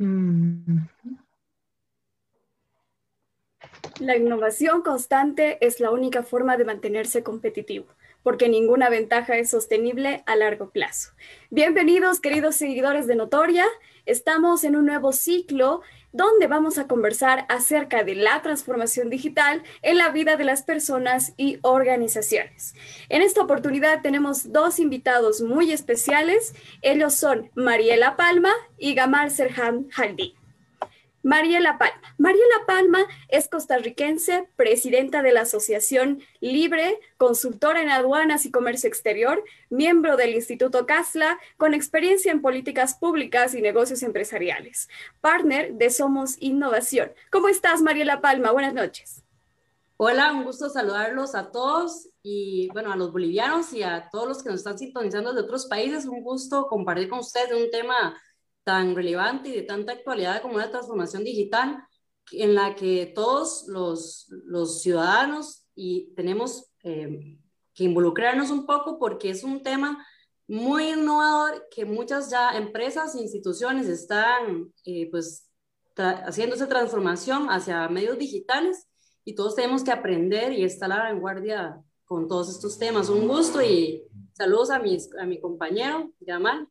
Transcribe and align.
Mm. 0.00 0.78
La 4.00 4.16
innovación 4.16 4.80
constante 4.80 5.64
es 5.64 5.78
la 5.78 5.90
única 5.90 6.22
forma 6.22 6.56
de 6.56 6.64
mantenerse 6.64 7.22
competitivo, 7.22 7.86
porque 8.22 8.48
ninguna 8.48 8.88
ventaja 8.88 9.36
es 9.36 9.50
sostenible 9.50 10.22
a 10.26 10.36
largo 10.36 10.70
plazo. 10.70 11.10
Bienvenidos, 11.50 12.20
queridos 12.20 12.56
seguidores 12.56 13.06
de 13.06 13.16
Notoria. 13.16 13.66
Estamos 14.06 14.64
en 14.64 14.76
un 14.76 14.86
nuevo 14.86 15.12
ciclo 15.12 15.82
donde 16.12 16.46
vamos 16.46 16.78
a 16.78 16.86
conversar 16.88 17.46
acerca 17.48 18.02
de 18.02 18.16
la 18.16 18.42
transformación 18.42 19.10
digital 19.10 19.62
en 19.82 19.98
la 19.98 20.10
vida 20.10 20.36
de 20.36 20.44
las 20.44 20.62
personas 20.62 21.34
y 21.36 21.58
organizaciones. 21.62 22.74
En 23.08 23.22
esta 23.22 23.42
oportunidad 23.42 24.02
tenemos 24.02 24.52
dos 24.52 24.80
invitados 24.80 25.40
muy 25.40 25.72
especiales. 25.72 26.54
Ellos 26.82 27.14
son 27.14 27.50
Mariela 27.54 28.16
Palma 28.16 28.52
y 28.76 28.94
Gamal 28.94 29.30
Serhan 29.30 29.86
Haldi. 29.96 30.39
Mariela 31.22 31.78
Palma. 31.78 32.00
Mariela 32.18 32.66
Palma 32.66 33.06
es 33.28 33.48
costarricense, 33.48 34.48
presidenta 34.56 35.22
de 35.22 35.32
la 35.32 35.42
Asociación 35.42 36.22
Libre, 36.40 36.98
consultora 37.16 37.82
en 37.82 37.90
aduanas 37.90 38.46
y 38.46 38.50
comercio 38.50 38.88
exterior, 38.88 39.44
miembro 39.68 40.16
del 40.16 40.34
Instituto 40.34 40.86
CASLA, 40.86 41.38
con 41.56 41.74
experiencia 41.74 42.32
en 42.32 42.40
políticas 42.40 42.94
públicas 42.94 43.54
y 43.54 43.60
negocios 43.60 44.02
empresariales, 44.02 44.88
partner 45.20 45.74
de 45.74 45.90
Somos 45.90 46.36
Innovación. 46.40 47.12
¿Cómo 47.30 47.48
estás, 47.48 47.82
Mariela 47.82 48.20
Palma? 48.20 48.52
Buenas 48.52 48.74
noches. 48.74 49.22
Hola, 50.02 50.32
un 50.32 50.44
gusto 50.44 50.70
saludarlos 50.70 51.34
a 51.34 51.50
todos 51.50 52.08
y 52.22 52.70
bueno, 52.72 52.90
a 52.90 52.96
los 52.96 53.12
bolivianos 53.12 53.74
y 53.74 53.82
a 53.82 54.08
todos 54.10 54.26
los 54.26 54.42
que 54.42 54.48
nos 54.48 54.60
están 54.60 54.78
sintonizando 54.78 55.34
de 55.34 55.42
otros 55.42 55.66
países. 55.66 56.06
Un 56.06 56.22
gusto 56.22 56.68
compartir 56.68 57.10
con 57.10 57.18
ustedes 57.18 57.52
un 57.52 57.70
tema 57.70 58.18
tan 58.64 58.94
relevante 58.94 59.48
y 59.48 59.52
de 59.52 59.62
tanta 59.62 59.92
actualidad 59.92 60.42
como 60.42 60.58
la 60.58 60.70
transformación 60.70 61.24
digital, 61.24 61.82
en 62.32 62.54
la 62.54 62.74
que 62.74 63.12
todos 63.14 63.64
los, 63.68 64.26
los 64.44 64.82
ciudadanos 64.82 65.66
y 65.74 66.12
tenemos 66.14 66.70
eh, 66.84 67.38
que 67.74 67.84
involucrarnos 67.84 68.50
un 68.50 68.66
poco 68.66 68.98
porque 68.98 69.30
es 69.30 69.42
un 69.42 69.62
tema 69.62 70.06
muy 70.46 70.90
innovador 70.90 71.66
que 71.70 71.84
muchas 71.84 72.30
ya 72.30 72.50
empresas 72.56 73.14
e 73.14 73.20
instituciones 73.20 73.86
están 73.86 74.72
eh, 74.84 75.08
pues 75.10 75.48
haciendo 75.96 76.56
esa 76.56 76.68
transformación 76.68 77.48
hacia 77.50 77.88
medios 77.88 78.18
digitales 78.18 78.88
y 79.24 79.34
todos 79.34 79.54
tenemos 79.54 79.84
que 79.84 79.92
aprender 79.92 80.52
y 80.52 80.64
estar 80.64 80.90
a 80.90 80.96
la 80.96 81.02
vanguardia 81.04 81.80
con 82.04 82.26
todos 82.26 82.50
estos 82.50 82.78
temas. 82.78 83.08
Un 83.08 83.28
gusto 83.28 83.62
y 83.62 84.02
saludos 84.32 84.70
a, 84.70 84.78
mis, 84.78 85.14
a 85.16 85.24
mi 85.26 85.40
compañero, 85.40 86.10
Yamal. 86.20 86.68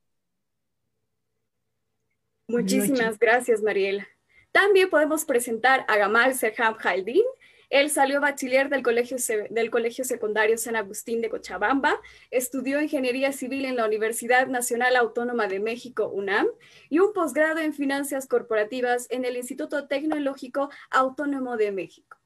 Muchísimas 2.50 3.19
gracias, 3.19 3.61
Mariela. 3.61 4.08
También 4.52 4.89
podemos 4.89 5.23
presentar 5.23 5.86
a 5.88 5.97
Gamal 5.97 6.33
Serham 6.33 6.75
Haldin. 6.83 7.23
Él 7.69 7.92
salió 7.92 8.19
bachiller 8.19 8.69
del 8.69 8.81
colegio, 8.81 9.17
del 9.52 9.69
colegio 9.69 10.03
Secundario 10.03 10.58
San 10.58 10.75
Agustín 10.75 11.22
de 11.22 11.30
Cochabamba, 11.30 12.02
estudió 12.31 12.81
Ingeniería 12.81 13.31
Civil 13.31 13.66
en 13.66 13.75
la 13.75 13.86
Universidad 13.86 14.47
Nacional 14.47 14.95
Autónoma 14.95 15.47
de 15.47 15.59
México, 15.59 16.09
UNAM, 16.09 16.47
y 16.89 16.97
un 16.97 17.14
posgrado 17.14 17.59
en 17.59 17.73
Finanzas 17.73 18.25
Corporativas 18.25 19.05
en 19.11 19.23
el 19.23 19.38
Instituto 19.38 19.88
Tecnológico 19.88 20.72
Autónomo 20.89 21.55
de 21.55 21.72
México 21.72 22.19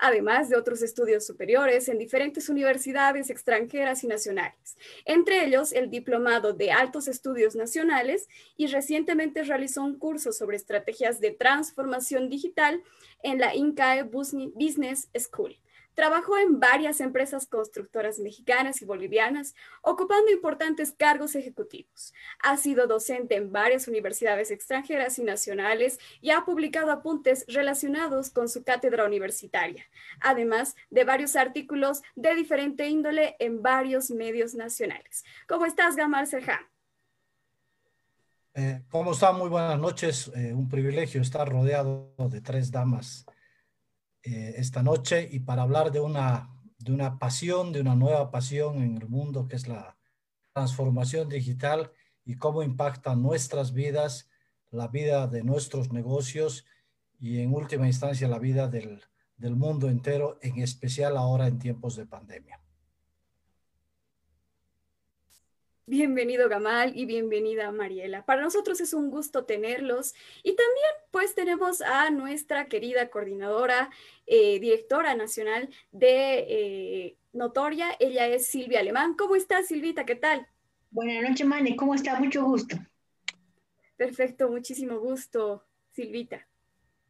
además 0.00 0.48
de 0.48 0.56
otros 0.56 0.82
estudios 0.82 1.26
superiores 1.26 1.88
en 1.88 1.98
diferentes 1.98 2.48
universidades 2.48 3.30
extranjeras 3.30 4.02
y 4.04 4.06
nacionales, 4.06 4.76
entre 5.04 5.44
ellos 5.44 5.72
el 5.72 5.90
Diplomado 5.90 6.52
de 6.52 6.72
Altos 6.72 7.08
Estudios 7.08 7.54
Nacionales 7.54 8.28
y 8.56 8.66
recientemente 8.66 9.42
realizó 9.44 9.82
un 9.82 9.98
curso 9.98 10.32
sobre 10.32 10.56
estrategias 10.56 11.20
de 11.20 11.32
transformación 11.32 12.28
digital 12.28 12.82
en 13.22 13.38
la 13.38 13.54
INCAE 13.54 14.04
Business 14.04 15.08
School. 15.18 15.56
Trabajó 16.00 16.38
en 16.38 16.60
varias 16.60 16.98
empresas 17.02 17.46
constructoras 17.46 18.20
mexicanas 18.20 18.80
y 18.80 18.86
bolivianas, 18.86 19.54
ocupando 19.82 20.30
importantes 20.30 20.92
cargos 20.96 21.34
ejecutivos. 21.34 22.14
Ha 22.42 22.56
sido 22.56 22.86
docente 22.86 23.36
en 23.36 23.52
varias 23.52 23.86
universidades 23.86 24.50
extranjeras 24.50 25.18
y 25.18 25.24
nacionales 25.24 25.98
y 26.22 26.30
ha 26.30 26.46
publicado 26.46 26.90
apuntes 26.90 27.44
relacionados 27.48 28.30
con 28.30 28.48
su 28.48 28.64
cátedra 28.64 29.04
universitaria, 29.04 29.84
además 30.22 30.74
de 30.88 31.04
varios 31.04 31.36
artículos 31.36 32.00
de 32.16 32.34
diferente 32.34 32.88
índole 32.88 33.36
en 33.38 33.60
varios 33.60 34.10
medios 34.10 34.54
nacionales. 34.54 35.22
¿Cómo 35.46 35.66
estás, 35.66 35.96
Gamal 35.96 36.26
Serján? 36.26 36.66
Eh, 38.54 38.80
¿Cómo 38.88 39.12
está? 39.12 39.32
Muy 39.32 39.50
buenas 39.50 39.78
noches. 39.78 40.32
Eh, 40.34 40.54
un 40.54 40.66
privilegio 40.66 41.20
estar 41.20 41.46
rodeado 41.46 42.14
de 42.16 42.40
tres 42.40 42.70
damas 42.70 43.26
eh, 44.22 44.54
esta 44.56 44.82
noche 44.82 45.28
y 45.30 45.40
para 45.40 45.62
hablar 45.62 45.90
de 45.90 46.00
una, 46.00 46.50
de 46.78 46.92
una 46.92 47.18
pasión, 47.18 47.72
de 47.72 47.80
una 47.80 47.94
nueva 47.94 48.30
pasión 48.30 48.82
en 48.82 48.96
el 48.98 49.08
mundo 49.08 49.48
que 49.48 49.56
es 49.56 49.66
la 49.66 49.96
transformación 50.52 51.28
digital 51.28 51.92
y 52.24 52.36
cómo 52.36 52.62
impacta 52.62 53.16
nuestras 53.16 53.72
vidas, 53.72 54.28
la 54.70 54.88
vida 54.88 55.26
de 55.26 55.42
nuestros 55.42 55.92
negocios 55.92 56.66
y 57.18 57.40
en 57.40 57.54
última 57.54 57.86
instancia 57.86 58.28
la 58.28 58.38
vida 58.38 58.68
del, 58.68 59.02
del 59.36 59.56
mundo 59.56 59.88
entero, 59.88 60.38
en 60.42 60.60
especial 60.60 61.16
ahora 61.16 61.46
en 61.46 61.58
tiempos 61.58 61.96
de 61.96 62.06
pandemia. 62.06 62.59
Bienvenido 65.86 66.48
Gamal 66.48 66.96
y 66.96 67.04
bienvenida 67.04 67.72
Mariela. 67.72 68.24
Para 68.24 68.42
nosotros 68.42 68.80
es 68.80 68.94
un 68.94 69.10
gusto 69.10 69.44
tenerlos 69.44 70.14
y 70.44 70.54
también 70.54 70.90
pues 71.10 71.34
tenemos 71.34 71.80
a 71.80 72.10
nuestra 72.10 72.68
querida 72.68 73.10
coordinadora, 73.10 73.90
eh, 74.26 74.60
directora 74.60 75.16
nacional 75.16 75.68
de 75.90 76.46
eh, 76.48 77.16
Notoria. 77.32 77.88
Ella 77.98 78.28
es 78.28 78.46
Silvia 78.46 78.80
Alemán. 78.80 79.14
¿Cómo 79.18 79.34
estás 79.34 79.66
Silvita? 79.66 80.04
¿Qué 80.04 80.14
tal? 80.14 80.46
Buenas 80.90 81.28
noches 81.28 81.46
Mane, 81.46 81.74
¿cómo 81.74 81.94
está? 81.94 82.20
Mucho 82.20 82.44
gusto. 82.44 82.76
Perfecto, 83.96 84.48
muchísimo 84.48 85.00
gusto 85.00 85.64
Silvita. 85.90 86.46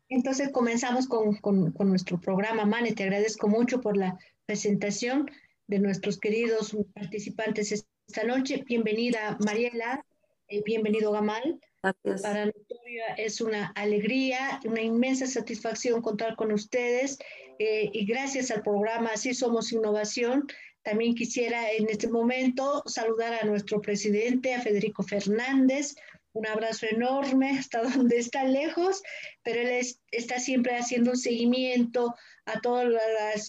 Entonces 0.08 0.50
comenzamos 0.50 1.06
con, 1.06 1.36
con 1.36 1.88
nuestro 1.88 2.18
programa 2.20 2.64
Mane. 2.64 2.92
Te 2.92 3.02
agradezco 3.02 3.46
mucho 3.46 3.80
por 3.80 3.96
la 3.96 4.18
presentación 4.46 5.30
de 5.66 5.78
nuestros 5.78 6.18
queridos 6.18 6.76
participantes 6.94 7.86
esta 8.10 8.24
noche. 8.24 8.64
Bienvenida 8.66 9.36
Mariela, 9.38 10.04
eh, 10.48 10.62
bienvenido 10.64 11.12
Gamal. 11.12 11.60
Gracias. 11.80 12.22
Para 12.22 12.46
nosotros 12.46 12.80
es 13.16 13.40
una 13.40 13.68
alegría, 13.76 14.58
una 14.64 14.82
inmensa 14.82 15.28
satisfacción 15.28 16.02
contar 16.02 16.34
con 16.34 16.50
ustedes 16.50 17.18
eh, 17.60 17.88
y 17.92 18.04
gracias 18.06 18.50
al 18.50 18.62
programa 18.62 19.10
Así 19.14 19.32
Somos 19.32 19.70
Innovación. 19.70 20.48
También 20.82 21.14
quisiera 21.14 21.70
en 21.70 21.88
este 21.88 22.08
momento 22.08 22.82
saludar 22.86 23.34
a 23.34 23.46
nuestro 23.46 23.80
presidente, 23.80 24.54
a 24.54 24.60
Federico 24.60 25.04
Fernández, 25.04 25.94
un 26.32 26.48
abrazo 26.48 26.86
enorme 26.90 27.58
hasta 27.60 27.82
donde 27.96 28.18
está 28.18 28.42
lejos, 28.42 29.04
pero 29.44 29.60
él 29.60 29.86
está 30.10 30.40
siempre 30.40 30.76
haciendo 30.76 31.12
un 31.12 31.16
seguimiento 31.16 32.12
a 32.44 32.60
todos 32.60 32.92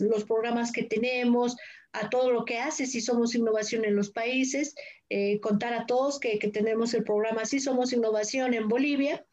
los 0.01 0.23
programas 0.25 0.71
que 0.71 0.83
tenemos, 0.83 1.55
a 1.93 2.09
todo 2.09 2.31
lo 2.31 2.45
que 2.45 2.59
hace 2.59 2.85
Si 2.85 3.01
Somos 3.01 3.35
Innovación 3.35 3.85
en 3.85 3.95
los 3.95 4.11
países, 4.11 4.75
eh, 5.09 5.39
contar 5.39 5.73
a 5.73 5.85
todos 5.85 6.19
que, 6.19 6.39
que, 6.39 6.49
tenemos 6.49 6.93
el 6.93 7.03
programa 7.03 7.45
Si 7.45 7.59
Somos 7.59 7.93
Innovación 7.93 8.53
en 8.53 8.67
Bolivia 8.67 9.25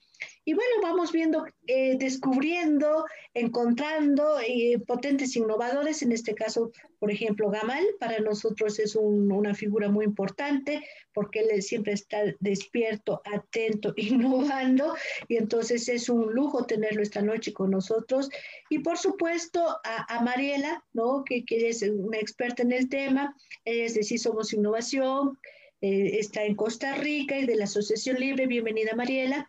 y 0.49 0.55
bueno, 0.55 0.77
vamos 0.81 1.13
viendo, 1.13 1.45
eh, 1.67 1.99
descubriendo, 1.99 3.05
encontrando 3.35 4.41
eh, 4.41 4.79
potentes 4.87 5.37
innovadores, 5.37 6.01
en 6.01 6.11
este 6.11 6.35
caso, 6.35 6.73
por 6.99 7.11
ejemplo, 7.11 7.51
Gamal, 7.51 7.85
para 8.01 8.19
nosotros 8.21 8.79
es 8.79 8.97
una 8.97 9.55
figura 9.55 9.91
muy 9.91 10.07
importante 10.07 10.83
porque 11.13 11.41
él 11.41 11.63
siempre 11.63 11.93
está 11.93 12.21
despierto, 12.41 13.21
atento, 13.27 13.93
innovando, 13.99 14.95
y 15.29 15.37
entonces 15.37 15.87
es 15.91 16.09
un 16.09 16.33
lujo 16.33 16.65
tenerlo 16.65 17.03
esta 17.03 17.21
noche 17.21 17.53
con 17.53 17.71
nosotros. 17.71 18.31
Y 18.71 18.79
por 18.79 18.97
supuesto 18.97 19.61
a, 19.85 20.23
Mariela, 20.23 20.83
¿no? 20.94 21.25
que, 21.27 21.44
que, 21.44 21.69
es 21.69 21.83
una 21.83 22.17
experta 22.17 22.62
en 22.62 22.73
el 22.73 22.89
tema, 22.89 23.37
es 23.67 23.97
decir, 23.97 24.19
Somos 24.19 24.55
Innovación, 24.55 25.39
eh, 25.83 26.17
está 26.19 26.43
en 26.44 26.56
Costa 26.56 26.94
Rica 26.94 27.37
y 27.37 27.44
de 27.44 27.55
la 27.55 27.65
Asociación 27.65 28.19
Libre, 28.19 28.47
bienvenida 28.47 28.97
Mariela 28.97 29.47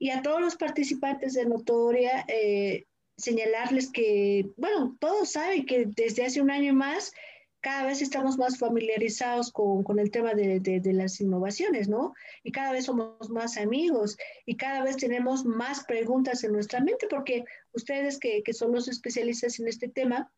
y 0.00 0.10
a 0.10 0.22
todos 0.22 0.40
los 0.40 0.56
participantes 0.56 1.34
de 1.34 1.44
Notoria, 1.44 2.24
eh, 2.26 2.86
señalarles 3.18 3.92
que, 3.92 4.48
bueno, 4.56 4.96
todos 4.98 5.32
saben 5.32 5.66
que 5.66 5.84
desde 5.94 6.24
hace 6.24 6.40
un 6.40 6.50
año 6.50 6.72
más, 6.72 7.12
cada 7.60 7.84
vez 7.84 8.00
estamos 8.00 8.38
más 8.38 8.58
familiarizados 8.58 9.52
con, 9.52 9.84
con 9.84 9.98
el 9.98 10.10
tema 10.10 10.32
de, 10.32 10.58
de, 10.58 10.92
las 10.94 11.20
innovaciones, 11.20 11.86
¿no? 11.86 12.14
Y 12.42 12.50
cada 12.50 12.72
vez 12.72 12.86
somos 12.86 13.28
más 13.28 13.58
amigos 13.58 14.16
y 14.46 14.56
cada 14.56 14.82
vez 14.82 14.96
tenemos 14.96 15.44
más 15.44 15.84
preguntas 15.84 16.42
en 16.44 16.52
nuestra 16.52 16.80
mente, 16.80 17.06
porque 17.10 17.44
ustedes 17.74 18.18
que, 18.18 18.42
que 18.42 18.54
son 18.54 18.72
los 18.72 18.88
especialistas 18.88 19.60
en 19.60 19.68
este 19.68 19.88
tema, 19.88 20.32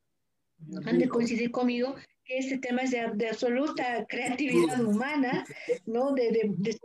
han 0.84 0.98
de 0.98 1.08
coincidir 1.08 1.52
conmigo 1.52 1.94
este 2.38 2.58
tema 2.58 2.82
es 2.82 2.90
de, 2.90 3.28
absoluta 3.28 4.06
creatividad 4.08 4.80
humana, 4.84 5.44
¿no? 5.86 6.12
De, 6.12 6.30
de, 6.30 6.54
de 6.56 6.78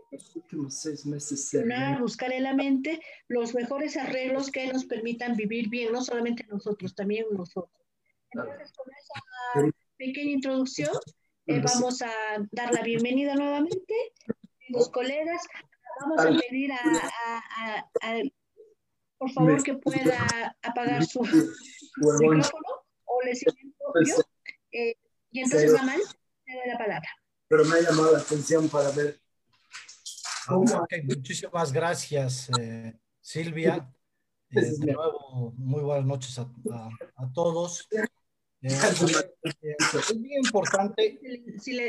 buscar 1.99 2.31
en 2.31 2.43
la 2.43 2.53
mente 2.53 2.99
los 3.27 3.53
mejores 3.53 3.97
arreglos 3.97 4.51
que 4.51 4.71
nos 4.71 4.85
permitan 4.85 5.35
vivir 5.35 5.69
bien, 5.69 5.91
no 5.91 6.03
solamente 6.03 6.45
nosotros, 6.49 6.95
también 6.95 7.25
nosotros. 7.31 7.71
Entonces, 8.31 8.71
con 8.73 8.93
esa 8.93 9.71
pequeña 9.97 10.31
introducción, 10.31 10.95
eh, 11.47 11.61
vamos 11.61 12.01
a 12.01 12.11
dar 12.51 12.73
la 12.73 12.81
bienvenida 12.81 13.35
nuevamente, 13.35 13.93
los 14.69 14.89
colegas. 14.89 15.41
Vamos 16.01 16.25
a 16.25 16.39
pedir 16.39 16.71
a, 16.71 16.77
a, 16.77 17.77
a, 18.01 18.21
por 19.17 19.31
favor, 19.31 19.63
que 19.63 19.73
pueda 19.75 20.55
apagar 20.61 21.05
su 21.05 21.21
micrófono 21.97 22.43
o 23.05 23.21
le 23.23 23.35
siento 23.35 23.63
yo. 24.05 24.15
Eh, 24.73 24.95
y 25.31 25.41
entonces, 25.41 25.73
Mamá, 25.73 25.93
te 26.45 26.53
doy 26.53 26.67
la 26.71 26.77
palabra. 26.77 27.09
Pero 27.47 27.65
me 27.65 27.77
ha 27.77 27.81
llamado 27.81 28.13
la 28.13 28.19
atención 28.19 28.67
para 28.69 28.91
ver. 28.91 29.19
Okay, 30.49 31.03
muchísimas 31.03 31.71
gracias, 31.71 32.49
eh, 32.59 32.97
Silvia. 33.21 33.93
Eh, 34.51 34.61
de 34.61 34.93
nuevo, 34.93 35.53
muy 35.57 35.81
buenas 35.81 36.05
noches 36.05 36.39
a, 36.39 36.43
a, 36.71 36.89
a 37.17 37.33
todos. 37.33 37.87
Eh, 37.91 38.05
es 38.61 40.21
bien 40.21 40.43
importante. 40.43 41.19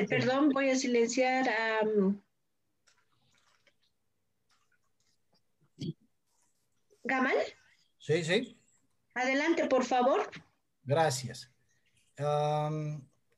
perdón, 0.08 0.50
voy 0.50 0.70
a 0.70 0.76
silenciar 0.76 1.48
a. 1.48 1.86
Um, 1.86 2.20
Gamal. 7.04 7.36
Sí, 7.98 8.22
sí. 8.22 8.60
Adelante, 9.14 9.66
por 9.66 9.84
favor. 9.84 10.30
Gracias. 10.82 11.50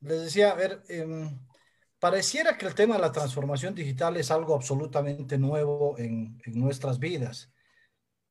Les 0.00 0.22
decía, 0.22 0.50
a 0.50 0.54
ver, 0.54 0.82
em, 0.88 1.38
pareciera 1.98 2.56
que 2.56 2.66
el 2.66 2.74
tema 2.74 2.96
de 2.96 3.02
la 3.02 3.12
transformación 3.12 3.74
digital 3.74 4.16
es 4.16 4.30
algo 4.30 4.54
absolutamente 4.54 5.38
nuevo 5.38 5.98
en, 5.98 6.40
nuestras 6.46 6.98
vidas. 6.98 7.52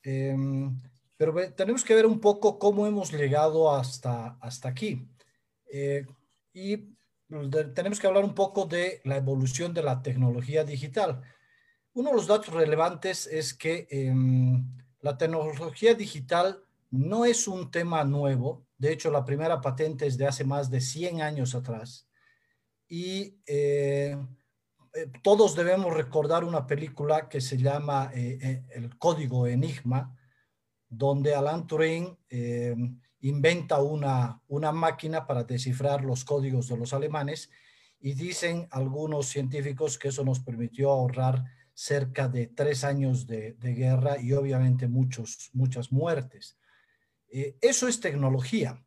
Em, 0.03 0.77
pero 1.17 1.33
tenemos 1.53 1.83
que 1.83 1.95
ver 1.95 2.05
un 2.05 2.19
poco 2.19 2.57
cómo 2.59 2.87
hemos 2.87 3.11
llegado 3.11 3.73
hasta, 3.73 4.37
hasta 4.41 4.69
aquí. 4.69 5.07
Eh, 5.71 6.05
y 6.53 6.95
tenemos 7.75 7.99
que 7.99 8.07
hablar 8.07 8.23
un 8.23 8.33
poco 8.33 8.65
de 8.65 9.01
la 9.03 9.17
evolución 9.17 9.73
de 9.73 9.83
la 9.83 10.01
tecnología 10.01 10.63
digital. 10.63 11.21
Uno 11.93 12.09
de 12.09 12.15
los 12.15 12.27
datos 12.27 12.53
relevantes 12.53 13.27
es 13.27 13.53
que 13.53 13.87
em, 13.91 14.65
la 15.01 15.17
tecnología 15.17 15.93
digital 15.93 16.63
no 16.91 17.25
es 17.25 17.47
un 17.47 17.69
tema 17.71 18.03
nuevo. 18.03 18.65
De 18.79 18.91
hecho, 18.91 19.11
la 19.11 19.23
primera 19.23 19.61
patente 19.61 20.07
es 20.07 20.17
de 20.17 20.25
hace 20.25 20.43
más 20.43 20.71
de 20.71 20.81
100 20.81 21.21
años 21.21 21.53
atrás. 21.53 22.09
Y 22.87 23.39
eh, 23.45 24.17
eh, 24.95 25.11
todos 25.21 25.55
debemos 25.55 25.93
recordar 25.93 26.43
una 26.43 26.65
película 26.65 27.29
que 27.29 27.41
se 27.41 27.57
llama 27.57 28.11
El 28.13 28.97
Código 28.97 29.45
Enigma, 29.45 30.17
donde 30.87 31.35
Alan 31.35 31.67
Turing 31.67 32.17
eh, 32.29 32.75
inventa 33.21 33.81
una, 33.81 34.41
una 34.47 34.71
máquina 34.71 35.27
para 35.27 35.43
descifrar 35.43 36.03
los 36.03 36.25
códigos 36.25 36.67
de 36.67 36.77
los 36.77 36.93
alemanes 36.93 37.51
y 37.99 38.13
dicen 38.13 38.67
algunos 38.71 39.27
científicos 39.27 39.99
que 39.99 40.07
eso 40.07 40.23
nos 40.23 40.39
permitió 40.39 40.89
ahorrar 40.89 41.43
cerca 41.73 42.27
de 42.27 42.47
tres 42.47 42.83
años 42.83 43.25
de, 43.25 43.55
guerra 43.61 44.19
y 44.19 44.33
obviamente 44.33 44.87
muchos, 44.87 45.49
muchas 45.53 45.91
muertes. 45.91 46.57
Eh, 47.31 47.57
eso 47.61 47.87
es 47.87 47.99
tecnología. 47.99 48.83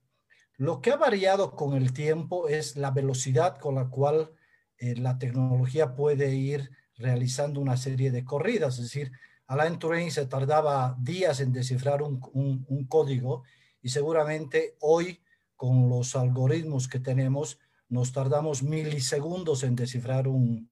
Lo 0.57 0.81
que 0.81 0.91
ha 0.91 0.97
variado 0.97 1.57
con 1.57 1.75
el 1.75 1.93
tiempo 1.93 2.49
es 2.49 2.77
la 2.77 2.91
velocidad 2.91 3.59
con 3.59 3.77
la 3.77 3.89
cual 3.89 4.33
eh, 4.79 4.97
la 4.97 5.19
tecnología 5.19 5.95
puede 5.95 6.35
ir 6.35 6.71
realizando 6.97 7.61
una 7.61 7.77
serie 7.77 8.11
de 8.11 8.25
corridas, 8.25 8.75
es 8.79 8.85
decir, 8.85 9.13
Alain 9.47 9.79
Turing 9.79 10.11
se 10.11 10.27
tardaba 10.27 10.97
días 10.99 11.41
en 11.41 11.53
descifrar 11.53 12.03
un, 12.03 12.87
código 12.89 13.43
y 13.83 13.91
seguramente 13.91 14.77
hoy 14.81 15.21
con 15.57 15.89
los 15.89 16.17
algoritmos 16.17 16.89
que 16.89 17.01
tenemos 17.01 17.59
nos 17.89 18.13
tardamos 18.13 18.63
milisegundos 18.63 19.63
en 19.65 19.77
descifrar 19.77 20.27
un, 20.27 20.71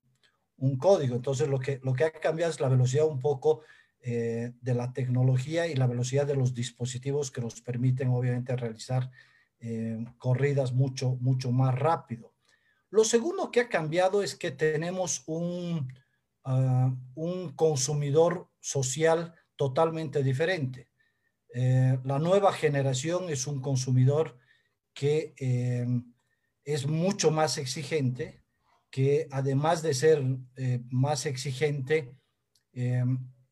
código. 0.78 1.16
Entonces 1.16 1.48
lo 1.48 1.58
que, 1.58 1.78
lo 1.82 1.92
que 1.92 2.04
ha 2.04 2.10
cambiado 2.10 2.50
es 2.50 2.60
la 2.60 2.68
velocidad 2.68 3.06
un 3.06 3.20
poco 3.20 3.62
eh, 4.02 4.52
de 4.62 4.74
la 4.74 4.94
tecnología 4.94 5.66
y 5.66 5.74
la 5.74 5.86
velocidad 5.86 6.26
de 6.26 6.34
los 6.34 6.54
dispositivos 6.54 7.30
que 7.30 7.42
nos 7.42 7.60
permiten 7.60 8.08
obviamente 8.08 8.56
realizar 8.56 9.10
eh, 9.58 10.02
corridas 10.16 10.72
mucho, 10.72 11.18
mucho 11.20 11.52
más 11.52 11.78
rápido. 11.78 12.32
Lo 12.88 13.04
segundo 13.04 13.50
que 13.50 13.60
ha 13.60 13.68
cambiado 13.68 14.22
es 14.22 14.34
que 14.34 14.52
tenemos 14.52 15.22
un, 15.26 15.92
un 17.14 17.52
consumidor 17.54 18.48
social 18.58 19.34
totalmente 19.54 20.22
diferente. 20.22 20.88
Eh, 21.52 21.98
la 22.02 22.18
nueva 22.18 22.54
generación 22.54 23.28
es 23.28 23.46
un 23.46 23.60
consumidor 23.60 24.38
que 24.94 25.34
es 26.64 26.86
mucho 26.86 27.30
más 27.30 27.58
exigente, 27.58 28.42
que 28.90 29.28
además 29.30 29.82
de 29.82 29.92
ser 29.92 30.24
más 30.88 31.26
exigente, 31.26 32.14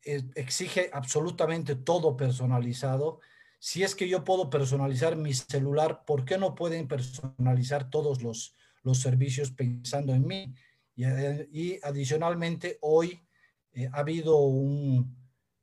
exige 0.03 0.89
absolutamente 0.93 1.75
todo 1.75 2.15
personalizado. 2.15 3.19
Si 3.59 3.83
es 3.83 3.95
que 3.95 4.07
yo 4.07 4.23
puedo 4.23 4.49
personalizar 4.49 5.15
mi 5.15 5.33
celular, 5.33 6.03
¿por 6.05 6.25
qué 6.25 6.37
no 6.37 6.55
pueden 6.55 6.87
personalizar 6.87 7.89
todos 7.89 8.21
los, 8.21 8.55
los 8.83 8.99
servicios 8.99 9.51
pensando 9.51 10.13
en 10.13 10.25
mí? 10.25 10.55
Y, 10.95 11.79
adicionalmente, 11.81 12.77
hoy 12.81 13.25
eh, 13.71 13.89
ha 13.91 13.99
habido 13.99 14.37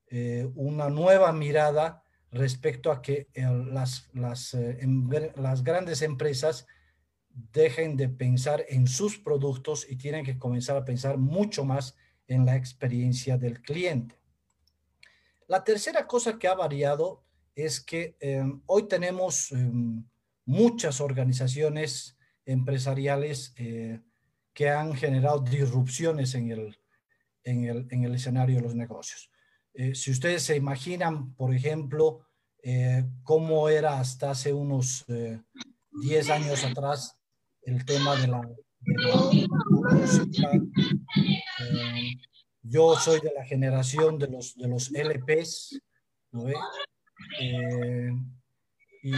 eh, 0.08 0.48
una 0.54 0.88
nueva 0.88 1.32
mirada 1.32 2.02
respecto 2.30 2.90
a 2.90 3.02
que 3.02 3.28
eh, 3.34 3.46
las, 3.70 4.08
las, 4.14 4.54
em, 4.54 5.08
las 5.36 5.62
grandes 5.62 6.02
empresas 6.02 6.66
dejen 7.28 7.96
de 7.96 8.08
pensar 8.08 8.64
en 8.68 8.86
sus 8.86 9.18
productos 9.18 9.86
y 9.88 9.96
tienen 9.96 10.24
que 10.24 10.38
comenzar 10.38 10.76
a 10.76 10.84
pensar 10.84 11.18
mucho 11.18 11.64
más 11.64 11.94
en 12.26 12.46
la 12.46 12.56
experiencia 12.56 13.36
del 13.36 13.60
cliente. 13.60 14.16
La 15.48 15.62
tercera 15.64 16.06
cosa 16.06 16.38
que 16.38 16.48
ha 16.48 16.54
variado 16.54 17.24
es 17.54 17.80
que 17.80 18.16
em, 18.20 18.60
hoy 18.66 18.88
tenemos 18.88 19.52
em, 19.52 20.04
muchas 20.44 21.00
organizaciones 21.00 22.16
empresariales 22.44 23.52
que 24.54 24.70
han 24.70 24.94
generado 24.94 25.40
disrupciones 25.40 26.34
en 26.34 26.50
el, 26.50 26.78
en 27.44 27.64
el, 27.64 27.86
en 27.90 28.04
el 28.04 28.14
escenario 28.14 28.56
de 28.56 28.62
los 28.62 28.74
negocios. 28.74 29.30
Eh, 29.74 29.94
si 29.94 30.10
ustedes 30.10 30.42
se 30.42 30.56
imaginan, 30.56 31.34
por 31.34 31.54
ejemplo, 31.54 32.26
eh, 32.62 33.04
cómo 33.22 33.68
era 33.68 34.00
hasta 34.00 34.30
hace 34.30 34.52
unos 34.52 35.04
10 35.06 36.28
eh, 36.28 36.32
años 36.32 36.64
atrás 36.64 37.18
el 37.62 37.84
tema 37.84 38.16
de 38.16 38.28
la, 38.28 38.40
música. 39.80 40.50
Yo 42.68 42.96
soy 42.96 43.20
de 43.20 43.32
la 43.32 43.44
generación 43.44 44.18
de 44.18 44.28
los, 44.28 44.54
de 44.56 44.68
los 44.68 44.90
LPs, 44.90 45.80
¿no 46.32 46.44
ve? 46.44 46.54
y 49.02 49.12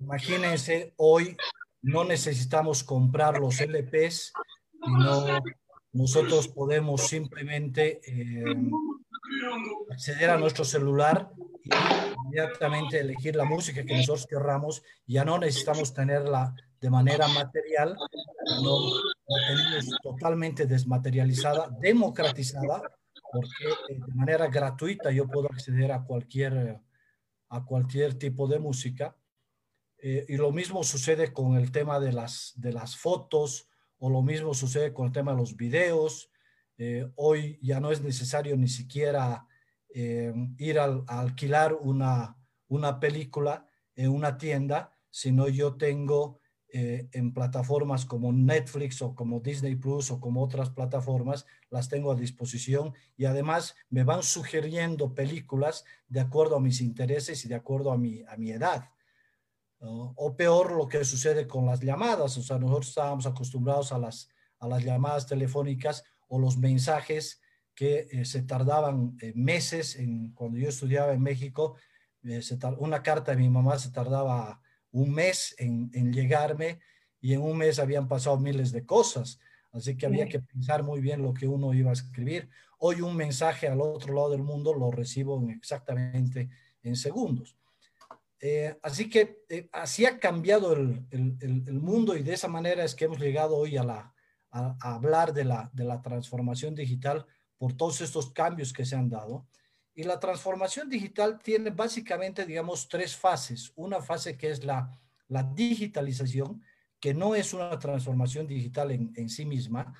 imagínense, 0.00 0.94
hoy 0.96 1.36
no 1.82 2.04
necesitamos 2.04 2.84
comprar 2.84 3.38
los 3.38 3.60
LPs, 3.60 4.32
no 4.86 5.42
nosotros 5.92 6.48
podemos 6.48 7.06
simplemente 7.06 8.00
eh, 8.06 8.44
acceder 9.90 10.30
a 10.30 10.38
nuestro 10.38 10.64
celular 10.64 11.30
y 11.64 11.70
inmediatamente 12.16 12.98
elegir 12.98 13.36
la 13.36 13.44
música 13.44 13.84
que 13.84 13.96
nosotros 13.96 14.26
querramos. 14.26 14.82
Ya 15.06 15.24
no 15.24 15.38
necesitamos 15.38 15.92
tenerla 15.92 16.54
de 16.80 16.90
manera 16.90 17.28
material, 17.28 17.96
no 18.62 18.78
tenemos 19.46 19.98
totalmente 20.02 20.66
desmaterializada, 20.66 21.68
democratizada, 21.80 22.82
porque 23.32 23.64
eh, 23.88 24.00
de 24.06 24.14
manera 24.14 24.48
gratuita 24.48 25.10
yo 25.10 25.26
puedo 25.26 25.46
acceder 25.50 25.92
a 25.92 26.04
cualquier, 26.04 26.80
a 27.48 27.64
cualquier 27.64 28.14
tipo 28.14 28.46
de 28.46 28.58
música. 28.58 29.16
Eh, 29.98 30.26
y 30.28 30.36
lo 30.36 30.52
mismo 30.52 30.82
sucede 30.84 31.32
con 31.32 31.56
el 31.56 31.72
tema 31.72 32.00
de 32.00 32.12
las, 32.12 32.52
de 32.56 32.72
las 32.72 32.96
fotos, 32.96 33.68
o 33.98 34.10
lo 34.10 34.22
mismo 34.22 34.52
sucede 34.52 34.92
con 34.92 35.06
el 35.06 35.12
tema 35.12 35.32
de 35.32 35.38
los 35.38 35.56
videos. 35.56 36.30
Eh, 36.76 37.08
hoy 37.16 37.58
ya 37.62 37.80
no 37.80 37.92
es 37.92 38.02
necesario 38.02 38.56
ni 38.56 38.68
siquiera 38.68 39.46
ir 39.94 40.78
a 40.78 40.84
alquilar 41.06 41.74
una, 41.74 42.38
una 42.68 42.98
película 42.98 43.68
en 43.94 44.08
una 44.08 44.38
tienda, 44.38 44.96
sino 45.10 45.48
yo 45.48 45.76
tengo 45.76 46.40
eh, 46.72 47.08
en 47.12 47.34
plataformas 47.34 48.06
como 48.06 48.32
Netflix 48.32 49.02
o 49.02 49.14
como 49.14 49.40
Disney 49.40 49.76
Plus 49.76 50.10
o 50.10 50.20
como 50.20 50.42
otras 50.42 50.70
plataformas, 50.70 51.44
las 51.70 51.88
tengo 51.88 52.10
a 52.10 52.14
disposición 52.14 52.94
y 53.16 53.26
además 53.26 53.76
me 53.90 54.04
van 54.04 54.22
sugiriendo 54.22 55.14
películas 55.14 55.84
de 56.08 56.20
acuerdo 56.20 56.56
a 56.56 56.60
mis 56.60 56.80
intereses 56.80 57.44
y 57.44 57.48
de 57.48 57.56
acuerdo 57.56 57.92
a 57.92 57.98
mi, 57.98 58.22
a 58.26 58.36
mi 58.36 58.52
edad. 58.52 58.90
o 59.80 60.36
peor 60.36 60.72
lo 60.72 60.88
que 60.88 61.04
sucede 61.04 61.46
con 61.46 61.66
las 61.66 61.80
llamadas. 61.80 62.38
O 62.38 62.42
sea, 62.42 62.58
nosotros 62.58 62.88
estábamos 62.88 63.26
acostumbrados 63.26 63.92
a 63.92 63.98
las, 63.98 64.28
a 64.58 64.68
las 64.68 64.84
llamadas 64.84 65.26
telefónicas 65.26 66.04
o 66.28 66.38
los 66.38 66.56
mensajes 66.56 67.42
que 67.74 68.08
eh, 68.10 68.24
se 68.24 68.42
tardaban 68.42 69.16
eh, 69.20 69.32
meses. 69.34 69.96
En, 69.96 70.32
cuando 70.32 70.58
yo 70.58 70.68
estudiaba 70.68 71.12
en 71.12 71.22
México, 71.22 71.76
una 72.78 73.02
carta 73.02 73.32
de 73.32 73.38
mi 73.38 73.50
mamá 73.50 73.78
se 73.78 73.90
tardaba 73.90 74.61
un 74.92 75.12
mes 75.12 75.54
en, 75.58 75.90
en, 75.94 76.12
llegarme 76.12 76.78
y 77.20 77.34
en 77.34 77.42
un 77.42 77.58
mes 77.58 77.78
habían 77.78 78.08
pasado 78.08 78.38
miles 78.38 78.72
de 78.72 78.86
cosas. 78.86 79.38
Así 79.72 79.96
que 79.96 80.06
había 80.06 80.28
que 80.28 80.40
pensar 80.40 80.82
muy 80.82 81.00
bien 81.00 81.22
lo 81.22 81.32
que 81.32 81.48
uno 81.48 81.72
iba 81.72 81.90
a 81.90 81.94
escribir. 81.94 82.48
Hoy 82.78 83.00
un 83.00 83.16
mensaje 83.16 83.68
al 83.68 83.80
otro 83.80 84.14
lado 84.14 84.30
del 84.30 84.42
mundo 84.42 84.74
lo 84.74 84.90
recibo 84.90 85.42
exactamente 85.48 86.50
en 86.82 86.96
segundos. 86.96 87.56
Eh, 88.44 88.76
así 88.82 89.08
que 89.08 89.44
eh, 89.48 89.68
así 89.72 90.04
ha 90.04 90.18
cambiado 90.18 90.72
el, 90.72 91.06
el, 91.12 91.80
mundo 91.80 92.16
y 92.16 92.24
de 92.24 92.34
esa 92.34 92.48
manera 92.48 92.82
es 92.82 92.96
que 92.96 93.04
hemos 93.04 93.20
llegado 93.20 93.56
hoy 93.56 93.76
a, 93.76 93.84
la, 93.84 94.12
a, 94.50 94.76
hablar 94.80 95.32
de 95.32 95.44
la, 95.44 95.70
de 95.72 95.84
la 95.84 96.02
transformación 96.02 96.74
digital 96.74 97.24
por 97.56 97.74
todos 97.74 98.00
estos 98.00 98.32
cambios 98.32 98.72
que 98.72 98.84
se 98.84 98.96
han 98.96 99.08
dado. 99.08 99.46
Y 99.94 100.04
la 100.04 100.18
transformación 100.18 100.88
digital 100.88 101.38
tiene 101.42 101.70
básicamente, 101.70 102.46
digamos, 102.46 102.88
tres 102.88 103.16
fases. 103.16 103.72
Una 103.76 104.00
fase 104.00 104.36
que 104.36 104.50
es 104.50 104.64
la, 104.64 104.90
digitalización, 105.54 106.62
que 107.00 107.14
no 107.14 107.34
es 107.34 107.52
una 107.54 107.78
transformación 107.78 108.46
digital 108.46 108.90
en, 108.90 109.28
sí 109.28 109.44
misma, 109.44 109.94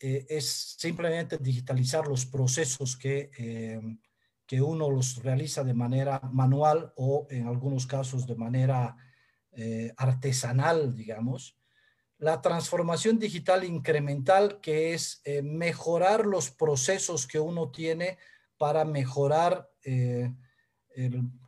eh, 0.00 0.26
es 0.28 0.76
simplemente 0.78 1.38
digitalizar 1.38 2.06
los 2.06 2.26
procesos 2.26 2.96
que 2.96 3.30
que 4.46 4.60
uno 4.60 4.90
los 4.90 5.22
realiza 5.22 5.64
de 5.64 5.74
manera 5.74 6.20
manual 6.32 6.92
o 6.96 7.26
en 7.30 7.46
algunos 7.46 7.86
casos 7.86 8.26
de 8.26 8.36
manera 8.36 8.96
eh, 9.52 9.92
artesanal, 9.96 10.94
digamos. 10.94 11.56
La 12.18 12.40
transformación 12.40 13.18
digital 13.18 13.64
incremental, 13.64 14.60
que 14.60 14.94
es 14.94 15.20
eh, 15.24 15.42
mejorar 15.42 16.26
los 16.26 16.50
procesos 16.50 17.26
que 17.26 17.40
uno 17.40 17.70
tiene 17.70 18.18
para 18.58 18.84
mejorar 18.84 19.70
eh, 19.84 20.32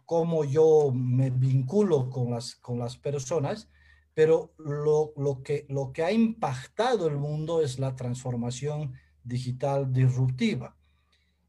cómo 0.04 0.44
yo 0.44 0.90
me 0.94 1.30
vinculo 1.30 2.10
con 2.10 2.30
las, 2.30 2.54
con 2.56 2.78
las 2.78 2.96
personas, 2.96 3.68
pero 4.14 4.54
lo, 4.58 5.12
lo, 5.16 5.42
que, 5.42 5.66
lo 5.68 5.92
que 5.92 6.02
ha 6.02 6.12
impactado 6.12 7.06
el 7.06 7.16
mundo 7.16 7.62
es 7.62 7.78
la 7.78 7.94
transformación 7.96 8.94
digital 9.22 9.92
disruptiva. 9.92 10.76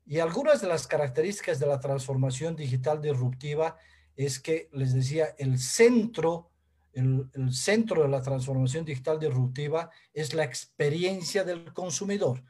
Y 0.05 0.19
algunas 0.19 0.61
de 0.61 0.67
las 0.67 0.87
características 0.87 1.59
de 1.59 1.67
la 1.67 1.79
transformación 1.79 2.55
digital 2.55 3.01
disruptiva 3.01 3.77
es 4.15 4.39
que, 4.39 4.69
les 4.71 4.93
decía, 4.93 5.35
el 5.37 5.59
centro, 5.59 6.51
el, 6.93 7.29
centro 7.51 8.03
de 8.03 8.09
la 8.09 8.21
transformación 8.21 8.85
digital 8.85 9.19
disruptiva 9.19 9.91
es 10.13 10.33
la 10.33 10.43
experiencia 10.43 11.43
del 11.43 11.73
consumidor. 11.73 12.43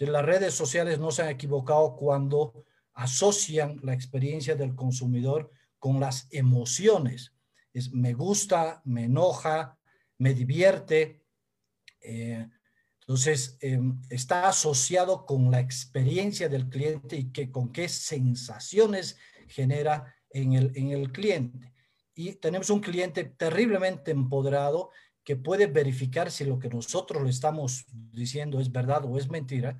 Las 0.00 0.24
redes 0.24 0.54
sociales 0.54 0.98
no 0.98 1.10
se 1.10 1.22
han 1.22 1.28
equivocado 1.28 1.96
cuando 1.96 2.64
asocian 2.94 3.80
la 3.82 3.94
experiencia 3.94 4.56
del 4.56 4.74
consumidor 4.74 5.50
con 5.78 6.00
las 6.00 6.26
emociones. 6.30 7.32
Es 7.72 7.92
me 7.92 8.12
gusta, 8.12 8.82
me 8.84 9.04
enoja, 9.04 9.78
me 10.18 10.34
divierte, 10.34 11.24
eh, 12.00 12.48
entonces, 13.00 13.58
em, 13.60 14.00
está 14.08 14.48
asociado 14.48 15.26
con 15.26 15.50
la 15.50 15.60
experiencia 15.60 16.48
del 16.48 16.70
cliente 16.70 17.16
y 17.16 17.30
que, 17.32 17.50
con 17.50 17.70
qué 17.70 17.88
sensaciones 17.88 19.18
genera 19.46 20.14
en 20.30 20.90
el 20.90 21.12
cliente. 21.12 21.74
Y 22.14 22.32
tenemos 22.36 22.70
un 22.70 22.80
cliente 22.80 23.24
terriblemente 23.24 24.10
empoderado 24.10 24.90
que 25.24 25.36
puede 25.36 25.66
verificar 25.66 26.30
si 26.30 26.44
lo 26.44 26.58
que 26.58 26.68
nosotros 26.68 27.22
le 27.22 27.30
estamos 27.30 27.86
diciendo 28.12 28.60
es 28.60 28.70
verdad 28.70 29.04
o 29.04 29.18
es 29.18 29.30
mentira, 29.30 29.78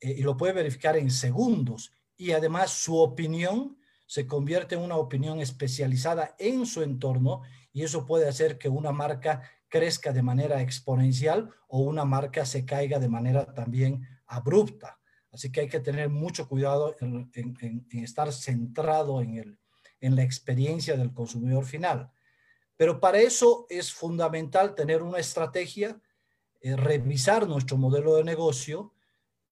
eh, 0.00 0.14
y 0.18 0.22
lo 0.22 0.36
puede 0.36 0.52
verificar 0.52 0.96
en 0.96 1.10
segundos. 1.10 1.92
Y 2.16 2.32
además 2.32 2.70
su 2.70 2.96
opinión 2.96 3.78
se 4.06 4.26
convierte 4.26 4.76
en 4.76 4.82
una 4.82 4.96
opinión 4.96 5.40
especializada 5.40 6.36
en 6.38 6.64
su 6.64 6.82
entorno 6.82 7.42
y 7.72 7.82
eso 7.82 8.06
puede 8.06 8.28
hacer 8.28 8.56
que 8.56 8.68
una 8.68 8.92
marca 8.92 9.42
crezca 9.68 10.12
de 10.12 10.22
manera 10.22 10.62
exponencial 10.62 11.50
o 11.68 11.80
una 11.80 12.04
marca 12.04 12.46
se 12.46 12.64
caiga 12.64 13.00
de 13.00 13.08
manera 13.08 13.52
también 13.52 14.06
abrupta. 14.26 15.00
Así 15.32 15.50
que 15.50 15.62
hay 15.62 15.68
que 15.68 15.80
tener 15.80 16.08
mucho 16.08 16.48
cuidado 16.48 16.94
en, 17.00 17.30
estar 17.90 18.32
centrado 18.32 19.20
en, 19.20 19.34
el, 19.34 19.58
en 20.00 20.16
la 20.16 20.22
experiencia 20.22 20.96
del 20.96 21.12
consumidor 21.12 21.66
final. 21.66 22.10
Pero 22.76 23.00
para 23.00 23.18
eso 23.18 23.66
es 23.68 23.92
fundamental 23.92 24.74
tener 24.74 25.02
una 25.02 25.18
estrategia, 25.18 26.00
eh, 26.60 26.76
revisar 26.76 27.48
nuestro 27.48 27.76
modelo 27.76 28.16
de 28.16 28.24
negocio, 28.24 28.92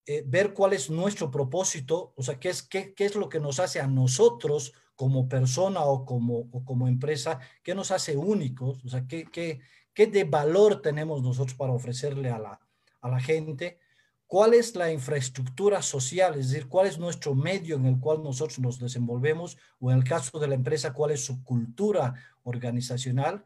eh, 0.07 0.23
ver 0.27 0.53
cuál 0.53 0.75
es 0.75 0.91
nuestro 0.91 1.31
propósito, 1.31 2.13
o 2.17 2.23
sea, 2.23 2.39
qué 2.39 2.51
es, 2.51 2.63
qué, 2.63 2.93
qué 2.93 3.07
es 3.07 3.15
lo 3.15 3.29
que 3.29 3.41
nos 3.41 3.59
hace 3.59 3.81
a 3.81 3.87
nosotros 3.87 4.75
como 4.95 5.29
persona 5.29 5.81
o 5.81 6.05
como, 6.05 6.49
o 6.53 6.65
como 6.65 6.87
empresa, 6.87 7.41
qué 7.63 7.75
nos 7.75 7.91
hace 7.91 8.17
únicos, 8.17 8.85
o 8.85 8.89
sea, 8.89 9.07
qué, 9.07 9.25
qué, 9.25 9.61
qué 9.95 10.07
de 10.07 10.25
valor 10.25 10.83
tenemos 10.83 11.23
nosotros 11.23 11.57
para 11.57 11.73
ofrecerle 11.73 12.31
a 12.31 12.39
la, 12.39 12.61
a 13.01 13.09
la 13.09 13.21
gente, 13.21 13.79
cuál 14.27 14.55
es 14.55 14.75
la 14.75 14.93
infraestructura 14.93 15.81
social, 15.83 16.39
es 16.39 16.51
decir, 16.51 16.69
cuál 16.69 16.87
es 16.87 16.99
nuestro 16.99 17.35
medio 17.35 17.77
en 17.77 17.87
el 17.87 17.99
cual 17.99 18.23
nosotros 18.23 18.59
nos 18.59 18.79
desenvolvemos, 18.79 19.57
o 19.81 19.91
en 19.91 19.99
el 19.99 20.05
caso 20.05 20.39
de 20.39 20.49
la 20.49 20.55
empresa, 20.55 20.93
cuál 20.93 21.13
es 21.13 21.25
su 21.25 21.43
cultura 21.45 22.15
organizacional, 22.45 23.45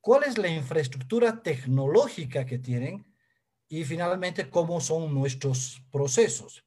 cuál 0.00 0.24
es 0.24 0.38
la 0.38 0.48
infraestructura 0.48 1.42
tecnológica 1.42 2.46
que 2.46 2.58
tienen 2.58 3.04
y 3.68 3.84
finalmente 3.84 4.48
cómo 4.50 4.80
son 4.80 5.12
nuestros 5.12 5.82
procesos. 5.90 6.64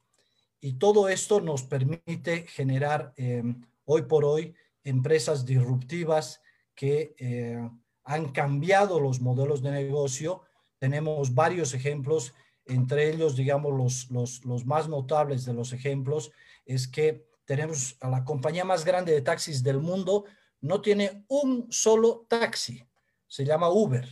Y 0.60 0.74
todo 0.74 1.08
esto 1.08 1.40
nos 1.40 1.64
permite 1.64 2.48
generar 2.48 3.14
eh, 3.16 3.44
hoy 3.86 4.02
por 4.04 4.26
hoy 4.26 4.56
empresas 4.84 5.46
disruptivas 5.46 6.42
que 6.76 7.16
eh, 7.18 7.70
han 8.04 8.32
cambiado 8.32 9.00
los 9.00 9.22
modelos 9.22 9.62
de 9.62 9.72
negocio. 9.72 10.42
Tenemos 10.80 11.34
varios 11.34 11.74
ejemplos, 11.74 12.34
entre 12.66 13.10
ellos, 13.10 13.36
digamos, 13.36 13.74
los, 13.74 14.12
los, 14.12 14.46
los 14.46 14.66
más 14.66 14.90
notables 14.90 15.46
de 15.46 15.54
los 15.54 15.74
ejemplos 15.74 16.32
es 16.66 16.88
que 16.88 17.26
tenemos 17.46 17.96
a 18.02 18.10
la 18.10 18.26
compañía 18.26 18.66
más 18.66 18.84
grande 18.84 19.14
de 19.14 19.22
taxis 19.22 19.64
del 19.64 19.80
mundo, 19.80 20.26
no 20.62 20.82
tiene 20.82 21.26
un 21.28 21.68
solo 21.72 22.26
taxi, 22.28 22.84
se 23.28 23.46
llama 23.46 23.70
Uber. 23.70 24.08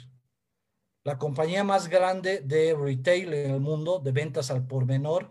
La 1.04 1.18
compañía 1.18 1.64
más 1.64 1.88
grande 1.88 2.42
de 2.42 2.76
retail 2.76 3.34
en 3.34 3.52
el 3.52 3.60
mundo, 3.60 4.00
de 4.00 4.12
ventas 4.12 4.52
al 4.52 4.66
por 4.66 4.86
menor, 4.86 5.30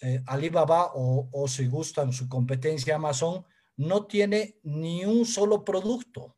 eh, 0.00 0.22
Alibaba 0.26 0.92
o, 0.94 1.48
si 1.48 1.66
gustan 1.66 2.12
su 2.12 2.28
competencia 2.28 2.96
Amazon, 2.96 3.46
no 3.76 4.06
tiene 4.06 4.58
ni 4.62 5.04
un 5.04 5.24
solo 5.24 5.64
producto 5.64 6.36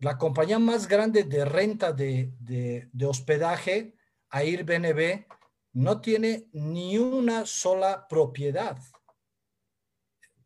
la 0.00 0.18
compañía 0.18 0.58
más 0.58 0.86
grande 0.86 1.24
de 1.24 1.44
renta 1.44 1.92
de, 1.92 2.32
de, 2.40 3.06
hospedaje, 3.06 3.94
Airbnb, 4.30 5.26
no 5.72 6.00
tiene 6.00 6.48
ni 6.52 6.98
una 6.98 7.46
sola 7.46 8.06
propiedad. 8.08 8.78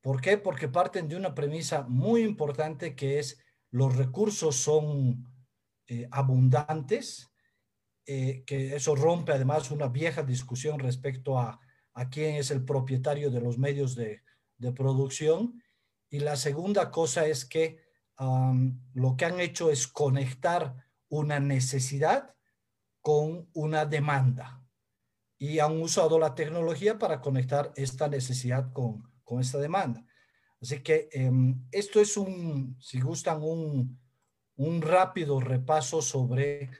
¿Por 0.03 0.21
qué? 0.21 0.37
Porque 0.37 0.69
parten 0.69 1.09
de 1.09 1.17
una 1.17 1.35
premisa 1.35 1.83
muy 1.89 2.23
importante 2.23 2.97
que 2.97 3.21
es 3.21 3.39
los 3.71 3.97
recursos 3.97 4.57
son 4.57 5.27
eh, 5.87 6.09
abundantes, 6.11 7.31
eh, 8.05 8.43
que 8.45 8.75
eso 8.75 8.97
rompe 8.97 9.33
además 9.33 9.71
una 9.71 9.87
vieja 9.87 10.25
discusión 10.25 10.81
respecto 10.81 11.39
a, 11.39 11.61
a 11.95 12.11
quién 12.11 12.35
es 12.35 12.51
el 12.51 12.65
propietario 12.65 13.31
de 13.31 13.41
los 13.41 13.59
medios 13.59 13.95
de, 13.95 14.23
de 14.59 14.73
producción. 14.73 15.63
Y 16.11 16.19
la 16.19 16.35
segunda 16.35 16.91
cosa 16.91 17.27
es 17.27 17.45
que 17.45 17.81
lo 18.95 19.17
que 19.17 19.25
han 19.25 19.41
hecho 19.41 19.71
es 19.71 19.89
conectar 19.89 20.77
una 21.09 21.41
necesidad 21.41 22.35
con 23.01 23.49
una 23.53 23.85
demanda 23.85 24.65
y 25.39 25.59
han 25.59 25.81
usado 25.83 26.19
la 26.19 26.35
tecnología 26.35 26.99
para 26.99 27.21
conectar 27.21 27.73
esta 27.75 28.09
necesidad 28.09 28.73
con, 28.73 29.12
con 29.25 29.41
esta 29.41 29.59
demanda. 29.59 30.05
Así 30.61 30.81
que 30.81 31.09
em, 31.13 31.65
esto 31.73 32.01
es 32.01 32.17
un, 32.17 32.77
si 32.81 33.01
gustan, 33.01 33.43
un, 33.43 33.99
un 34.57 34.83
rápido 34.83 35.41
repaso 35.41 36.03
sobre 36.03 36.71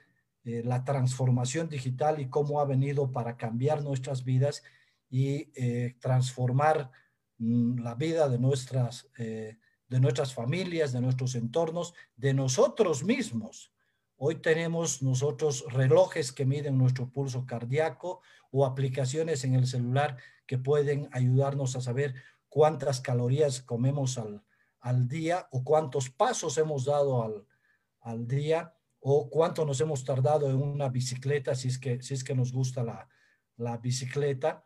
eh, 0.45 0.61
la 0.63 0.83
transformación 0.83 1.69
digital 1.69 2.19
y 2.19 2.29
cómo 2.29 2.59
ha 2.59 2.65
venido 2.65 3.11
para 3.11 3.37
cambiar 3.37 3.83
nuestras 3.83 4.23
vidas 4.23 4.63
y 5.09 5.51
eh, 5.55 5.95
transformar 5.99 6.91
mm, 7.37 7.79
la 7.79 7.95
vida 7.95 8.29
de 8.29 8.39
nuestras 8.39 9.09
eh, 9.17 9.57
de 9.93 9.99
nuestras 9.99 10.33
familias, 10.33 10.91
de 10.91 11.01
nuestros 11.01 11.35
entornos, 11.35 11.93
de 12.15 12.33
nosotros 12.33 13.03
mismos. 13.03 13.71
Hoy 14.15 14.35
tenemos 14.35 15.03
nosotros 15.03 15.65
relojes 15.69 16.31
que 16.31 16.47
miden 16.47 16.79
nuestro 16.79 17.11
pulso 17.11 17.45
cardíaco 17.45 18.21
o 18.49 18.65
aplicaciones 18.65 19.43
en 19.43 19.53
el 19.53 19.67
celular 19.67 20.17
que 20.45 20.57
pueden 20.57 21.09
ayudarnos 21.11 21.75
a 21.75 21.81
saber 21.81 22.15
cuántas 22.49 23.01
calorías 23.01 23.61
comemos 23.61 24.17
al, 24.17 24.43
al 24.79 25.07
día 25.07 25.47
o 25.51 25.63
cuántos 25.63 26.09
pasos 26.09 26.57
hemos 26.57 26.85
dado 26.85 27.23
al, 27.23 27.45
al 28.01 28.27
día 28.27 28.75
o 28.99 29.29
cuánto 29.29 29.65
nos 29.65 29.81
hemos 29.81 30.03
tardado 30.03 30.49
en 30.49 30.61
una 30.61 30.89
bicicleta, 30.89 31.55
si 31.55 31.67
es 31.67 31.77
que, 31.77 32.01
si 32.01 32.13
es 32.13 32.23
que 32.23 32.35
nos 32.35 32.53
gusta 32.53 32.83
la, 32.83 33.09
la 33.57 33.77
bicicleta, 33.77 34.65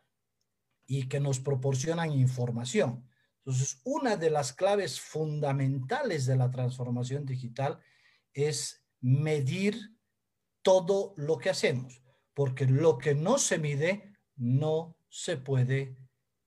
y 0.90 1.06
que 1.06 1.20
nos 1.20 1.38
proporcionan 1.38 2.10
información. 2.12 3.06
Entonces, 3.44 3.80
una 3.84 4.16
de 4.16 4.30
las 4.30 4.54
claves 4.54 4.98
fundamentales 4.98 6.24
de 6.26 6.34
la 6.34 6.50
transformación 6.50 7.26
digital 7.26 7.78
es 8.32 8.82
medir 9.00 9.94
todo 10.62 11.12
lo 11.16 11.38
que 11.38 11.50
hacemos, 11.50 12.02
porque 12.34 12.64
lo 12.64 12.98
que 12.98 13.14
no 13.14 13.38
se 13.38 13.58
mide 13.58 14.14
no 14.36 14.96
se 15.18 15.36
puede 15.36 15.96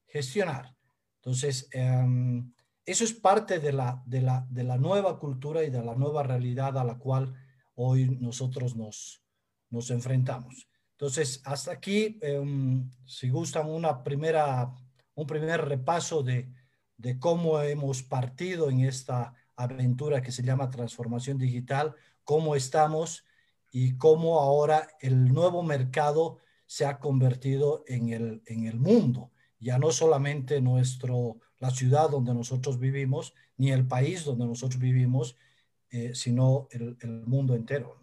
gestionar. 0.08 0.74
Entonces, 1.18 1.68
em, 1.72 2.54
eso 2.86 3.04
es 3.04 3.14
parte 3.14 3.60
de 3.60 3.74
la, 3.74 4.02
de, 4.06 4.22
la, 4.22 4.48
de 4.50 4.64
la 4.64 4.78
nueva 4.78 5.20
cultura 5.20 5.62
y 5.64 5.70
de 5.70 5.84
la 5.84 5.94
nueva 5.94 6.24
realidad 6.24 6.78
a 6.78 6.86
la 6.86 6.98
cual 6.98 7.34
hoy 7.76 8.18
nosotros 8.22 8.78
nos, 8.78 9.22
nos 9.70 9.92
enfrentamos. 9.92 10.70
Entonces, 10.94 11.42
hasta 11.44 11.74
aquí, 11.74 12.18
em, 12.22 12.90
si 13.06 13.30
gustan 13.30 13.70
una 13.70 14.04
primera, 14.04 14.74
un 15.16 15.28
primer 15.28 15.66
repaso 15.66 16.24
de, 16.24 16.50
de 16.96 17.20
cómo 17.20 17.60
hemos 17.60 18.04
partido 18.04 18.70
en 18.70 18.82
esta 18.82 19.34
aventura 19.58 20.22
que 20.22 20.32
se 20.32 20.44
llama 20.44 20.70
transformación 20.70 21.38
digital, 21.38 21.94
cómo 22.24 22.56
estamos 22.56 23.26
y 23.70 23.98
cómo 23.98 24.40
ahora 24.40 24.88
el 25.02 25.34
nuevo 25.34 25.62
mercado 25.62 26.40
se 26.72 26.86
ha 26.86 27.00
convertido 27.00 27.84
en 27.86 28.14
el, 28.14 28.42
en 28.46 28.66
el 28.66 28.80
mundo, 28.80 29.30
ya 29.60 29.78
no 29.78 29.92
solamente 29.92 30.62
nuestro, 30.62 31.42
la 31.60 31.70
ciudad 31.70 32.10
donde 32.10 32.34
nosotros 32.34 32.80
vivimos, 32.80 33.34
ni 33.58 33.74
el 33.74 33.86
país 33.86 34.24
donde 34.24 34.46
nosotros 34.46 34.80
vivimos, 34.80 35.36
eh, 35.90 36.16
sino 36.16 36.70
el, 36.72 36.96
el, 37.02 37.26
mundo 37.26 37.56
entero. 37.56 38.02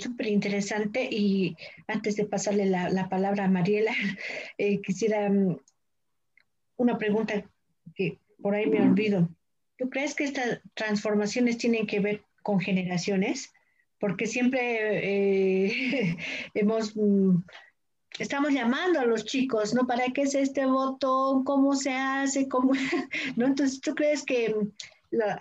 Súper 0.00 0.26
interesante 0.26 1.08
y 1.08 1.56
antes 1.86 2.16
de 2.16 2.24
pasarle 2.24 2.66
la, 2.66 2.88
la 2.90 3.08
palabra 3.08 3.44
a 3.44 3.48
Mariela, 3.48 3.94
eh, 4.58 4.80
quisiera 4.80 5.30
mm, 5.30 5.56
una 6.78 6.98
pregunta 6.98 7.48
que 7.94 8.18
por 8.42 8.56
ahí 8.56 8.66
me 8.66 8.82
olvido. 8.82 9.28
¿Tú 9.78 9.88
crees 9.88 10.16
que 10.16 10.24
estas 10.24 10.62
transformaciones 10.74 11.58
tienen 11.58 11.86
que 11.86 12.00
ver 12.00 12.24
con 12.42 12.58
generaciones? 12.58 13.52
Porque 14.02 14.26
siempre 14.26 14.58
eh, 15.68 16.16
hemos, 16.54 16.96
mm, 16.96 17.36
estamos 18.18 18.52
llamando 18.52 18.98
a 18.98 19.04
los 19.04 19.24
chicos, 19.24 19.74
¿no? 19.74 19.86
¿Para 19.86 20.06
qué 20.12 20.22
es 20.22 20.34
este 20.34 20.66
voto? 20.66 21.42
¿Cómo 21.46 21.76
se 21.76 21.92
hace? 21.92 22.48
¿Cómo? 22.48 22.72
¿No? 23.36 23.46
Entonces, 23.46 23.80
¿tú 23.80 23.94
crees 23.94 24.24
que 24.24 24.56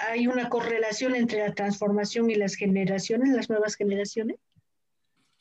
hay 0.08 0.28
una 0.28 0.48
correlación 0.48 1.16
entre 1.16 1.40
la 1.40 1.56
transformación 1.56 2.30
y 2.30 2.36
las 2.36 2.54
generaciones, 2.54 3.30
las 3.34 3.50
nuevas 3.50 3.74
generaciones? 3.74 4.38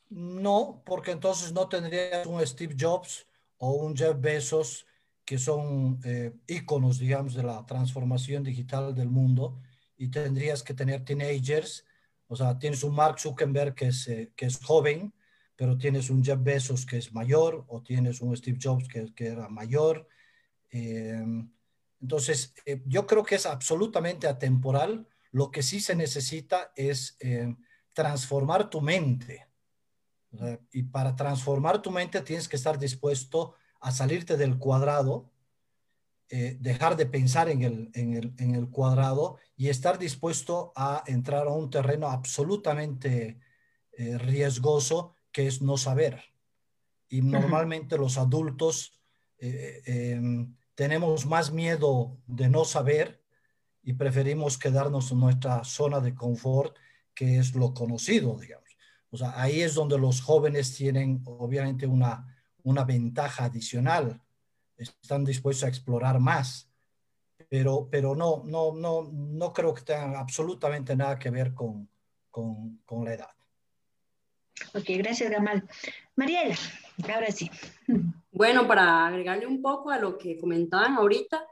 No, 0.08 0.82
porque 0.86 1.10
entonces 1.10 1.52
no 1.52 1.68
tendrías 1.68 2.26
un 2.26 2.44
Steve 2.46 2.74
Jobs 2.80 3.26
o 3.58 3.72
un 3.72 3.94
Jeff 3.94 4.18
Bezos 4.18 4.86
que 5.26 5.36
son 5.36 6.00
eh, 6.04 6.32
íconos, 6.46 6.98
digamos, 6.98 7.34
de 7.34 7.42
la 7.42 7.66
transformación 7.66 8.44
digital 8.44 8.94
del 8.94 9.10
mundo 9.10 9.60
y 9.98 10.08
tendrías 10.08 10.62
que 10.62 10.72
tener 10.72 11.04
teenagers, 11.04 11.84
o 12.30 12.36
sea, 12.36 12.58
tienes 12.58 12.84
un 12.84 12.94
Mark 12.94 13.18
Zuckerberg 13.18 13.74
que 13.74 13.88
es, 13.88 14.06
eh, 14.06 14.32
que 14.36 14.46
es 14.46 14.58
joven, 14.58 15.12
pero 15.56 15.76
tienes 15.76 16.08
un 16.10 16.24
Jeff 16.24 16.38
Bezos 16.40 16.86
que 16.86 16.96
es 16.96 17.12
mayor 17.12 17.64
o 17.68 17.82
tienes 17.82 18.20
un 18.20 18.34
Steve 18.36 18.58
Jobs 18.62 18.88
que, 18.88 19.12
que 19.12 19.26
era 19.26 19.48
mayor. 19.48 20.06
Eh, 20.70 21.22
entonces, 22.00 22.54
eh, 22.64 22.82
yo 22.86 23.06
creo 23.06 23.24
que 23.24 23.34
es 23.34 23.46
absolutamente 23.46 24.28
atemporal. 24.28 25.08
Lo 25.32 25.50
que 25.50 25.62
sí 25.62 25.80
se 25.80 25.96
necesita 25.96 26.72
es 26.76 27.16
eh, 27.20 27.54
transformar 27.92 28.70
tu 28.70 28.80
mente. 28.80 29.48
y 30.72 30.84
para 30.84 31.16
transformar 31.16 31.82
tu 31.82 31.90
mente 31.90 32.20
tienes 32.20 32.48
que 32.48 32.54
estar 32.54 32.78
dispuesto 32.78 33.54
a 33.80 33.90
salirte 33.90 34.36
del 34.36 34.58
cuadrado, 34.58 35.28
eh, 36.30 36.56
dejar 36.60 36.96
de 36.96 37.06
pensar 37.06 37.48
en 37.48 37.62
el, 37.62 37.90
en, 37.94 38.14
el, 38.14 38.34
en 38.38 38.54
el, 38.54 38.70
cuadrado 38.70 39.36
y 39.56 39.68
estar 39.68 39.98
dispuesto 39.98 40.72
a 40.76 41.02
entrar 41.06 41.46
a 41.46 41.52
un 41.52 41.70
terreno 41.70 42.08
absolutamente 42.08 43.38
riesgoso 44.18 45.14
que 45.30 45.46
es 45.46 45.60
no 45.60 45.76
saber. 45.76 46.22
Y 47.10 47.20
normalmente 47.20 47.98
los 47.98 48.16
adultos 48.16 48.98
em, 49.36 50.54
tenemos 50.74 51.26
más 51.26 51.52
miedo 51.52 52.16
de 52.26 52.48
no 52.48 52.64
saber 52.64 53.22
y 53.82 53.92
preferimos 53.92 54.56
quedarnos 54.56 55.12
en 55.12 55.20
nuestra 55.20 55.64
zona 55.64 56.00
de 56.00 56.14
confort, 56.14 56.74
que 57.14 57.38
es 57.38 57.54
lo 57.54 57.74
conocido, 57.74 58.38
digamos. 58.38 58.70
O 59.10 59.16
sea, 59.16 59.40
ahí 59.40 59.60
es 59.60 59.74
donde 59.74 59.98
los 59.98 60.20
jóvenes 60.20 60.74
tienen 60.74 61.22
obviamente 61.26 61.86
una, 61.86 62.34
una 62.62 62.84
ventaja 62.84 63.44
adicional, 63.44 64.22
están 64.84 65.24
dispuestos 65.24 65.64
a 65.64 65.68
explorar 65.68 66.18
más, 66.20 66.70
pero, 67.48 67.88
pero 67.90 68.14
no, 68.14 68.42
no, 68.44 68.72
no, 68.74 69.10
no 69.12 69.52
creo 69.52 69.74
que 69.74 69.82
tenga 69.82 70.18
absolutamente 70.18 70.96
nada 70.96 71.18
que 71.18 71.30
ver 71.30 71.54
con, 71.54 71.88
con, 72.30 72.78
con 72.84 73.04
la 73.04 73.14
edad. 73.14 73.30
Ok, 74.74 74.84
gracias, 74.98 75.30
Gamal. 75.30 75.68
Mariela, 76.16 76.56
ahora 77.12 77.30
sí. 77.30 77.50
Bueno, 78.30 78.66
para 78.68 79.06
agregarle 79.06 79.46
un 79.46 79.60
poco 79.60 79.90
a 79.90 79.98
lo 79.98 80.16
que 80.16 80.38
comentaban 80.38 80.94
ahorita, 80.94 81.44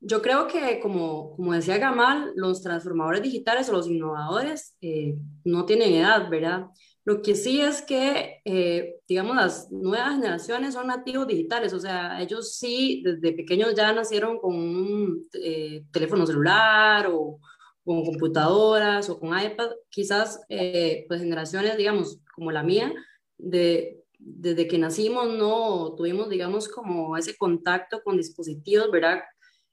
yo 0.00 0.22
creo 0.22 0.46
que 0.46 0.80
como, 0.80 1.36
como 1.36 1.52
decía 1.52 1.78
Gamal, 1.78 2.32
los 2.34 2.62
transformadores 2.62 3.22
digitales 3.22 3.68
o 3.68 3.72
los 3.72 3.86
innovadores 3.86 4.76
eh, 4.80 5.16
no 5.44 5.64
tienen 5.64 5.94
edad, 5.94 6.28
¿verdad? 6.28 6.66
Lo 7.04 7.22
que 7.22 7.34
sí 7.34 7.60
es 7.60 7.82
que, 7.82 8.40
eh, 8.44 8.96
digamos, 9.08 9.36
las 9.36 9.70
nuevas 9.72 10.14
generaciones 10.16 10.74
son 10.74 10.88
nativos 10.88 11.26
digitales, 11.26 11.72
o 11.72 11.80
sea, 11.80 12.20
ellos 12.20 12.54
sí 12.56 13.02
desde 13.04 13.32
pequeños 13.32 13.74
ya 13.74 13.92
nacieron 13.92 14.38
con 14.38 14.54
un 14.54 15.26
eh, 15.32 15.84
teléfono 15.92 16.26
celular 16.26 17.08
o 17.10 17.40
con 17.82 18.04
computadoras 18.04 19.08
o 19.08 19.18
con 19.18 19.38
iPad, 19.38 19.70
quizás 19.88 20.40
pues 20.48 21.20
generaciones, 21.20 21.76
digamos, 21.76 22.20
como 22.34 22.52
la 22.52 22.62
mía, 22.62 22.92
de 23.38 24.00
desde 24.20 24.68
que 24.68 24.78
nacimos 24.78 25.28
no 25.28 25.94
tuvimos, 25.96 26.28
digamos, 26.28 26.68
como 26.68 27.16
ese 27.16 27.36
contacto 27.36 28.02
con 28.02 28.16
dispositivos, 28.16 28.90
¿verdad? 28.90 29.20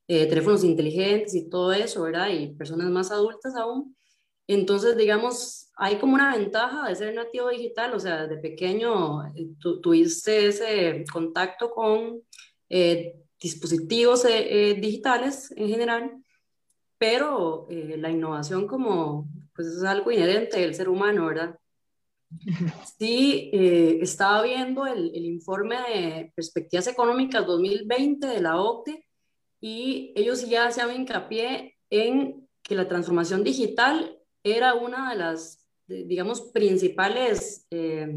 Eh, 0.07 0.25
teléfonos 0.27 0.63
inteligentes 0.63 1.35
y 1.35 1.49
todo 1.49 1.73
eso, 1.73 2.03
¿verdad? 2.03 2.29
Y 2.29 2.55
personas 2.55 2.89
más 2.89 3.11
adultas 3.11 3.55
aún. 3.55 3.95
Entonces, 4.47 4.95
digamos, 4.95 5.69
hay 5.75 5.97
como 5.97 6.15
una 6.15 6.35
ventaja 6.35 6.87
de 6.87 6.95
ser 6.95 7.13
nativo 7.13 7.49
digital, 7.49 7.93
o 7.93 7.99
sea, 7.99 8.25
desde 8.25 8.41
pequeño 8.41 9.25
eh, 9.35 9.49
tuviste 9.59 10.47
ese 10.47 11.03
contacto 11.11 11.69
con 11.71 12.21
eh, 12.69 13.15
dispositivos 13.39 14.23
digitales 14.23 15.53
en 15.55 15.67
general, 15.69 16.11
pero 16.97 17.67
la 17.69 18.09
innovación 18.09 18.65
como, 18.65 19.27
pues 19.53 19.67
es 19.67 19.83
algo 19.83 20.11
inherente 20.11 20.59
del 20.59 20.73
ser 20.73 20.89
humano, 20.89 21.27
¿verdad? 21.27 21.59
Sí, 22.97 23.51
eh, 23.53 23.99
estaba 24.01 24.41
viendo 24.41 24.85
el, 24.85 25.11
el, 25.13 25.25
informe 25.25 25.75
de 25.75 26.31
perspectivas 26.35 26.87
económicas 26.87 27.45
2020 27.45 28.25
de 28.27 28.41
la 28.41 28.59
OCDE 28.59 29.05
y 29.61 30.13
ellos 30.15 30.47
ya 30.47 30.65
hacían 30.67 30.93
hincapié 30.95 31.75
en 31.89 32.47
que 32.61 32.75
la 32.75 32.87
transformación 32.87 33.43
digital 33.43 34.16
era 34.55 34.73
una 34.73 35.11
de 35.11 35.17
las, 35.17 35.67
digamos, 35.87 36.41
principales 36.53 37.65
eh, 37.71 38.07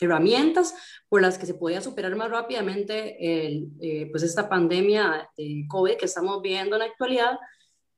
herramientas 0.00 0.74
por 1.08 1.22
las 1.22 1.38
que 1.38 1.46
se 1.46 1.54
podía 1.54 1.80
superar 1.80 2.14
más 2.16 2.30
rápidamente 2.30 3.46
el, 3.46 3.68
eh, 3.80 4.08
pues 4.10 4.22
esta 4.22 4.48
pandemia 4.48 5.28
de 5.36 5.64
COVID 5.68 5.96
que 5.96 6.04
estamos 6.04 6.42
viendo 6.42 6.76
en 6.76 6.80
la 6.80 6.86
actualidad, 6.86 7.38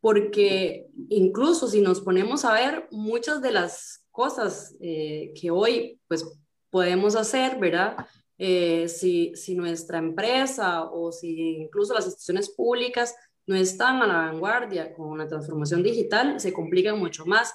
porque 0.00 0.86
incluso 1.08 1.68
si 1.68 1.80
nos 1.80 2.00
ponemos 2.00 2.44
a 2.44 2.54
ver 2.54 2.86
muchas 2.90 3.42
de 3.42 3.52
las 3.52 4.06
cosas 4.10 4.76
eh, 4.80 5.32
que 5.40 5.50
hoy 5.50 6.00
pues 6.06 6.24
podemos 6.70 7.16
hacer, 7.16 7.58
¿verdad? 7.58 7.96
Eh, 8.36 8.88
si, 8.88 9.34
si 9.34 9.56
nuestra 9.56 9.98
empresa 9.98 10.84
o 10.84 11.10
si 11.10 11.56
incluso 11.56 11.94
las 11.94 12.04
instituciones 12.04 12.50
públicas 12.50 13.14
no 13.46 13.56
están 13.56 14.02
a 14.02 14.06
la 14.06 14.14
vanguardia 14.14 14.92
con 14.92 15.18
la 15.18 15.26
transformación 15.26 15.82
digital, 15.82 16.38
se 16.38 16.52
complican 16.52 16.98
mucho 16.98 17.26
más. 17.26 17.52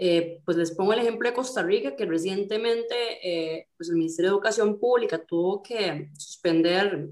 Eh, 0.00 0.40
pues 0.44 0.56
les 0.56 0.70
pongo 0.70 0.92
el 0.92 1.00
ejemplo 1.00 1.28
de 1.28 1.34
Costa 1.34 1.62
Rica, 1.62 1.96
que 1.96 2.06
recientemente 2.06 3.66
pues 3.76 3.88
el 3.88 3.96
Ministerio 3.96 4.30
de 4.30 4.34
Educación 4.36 4.78
Pública 4.78 5.18
tuvo 5.18 5.60
que 5.60 6.10
suspender 6.16 7.08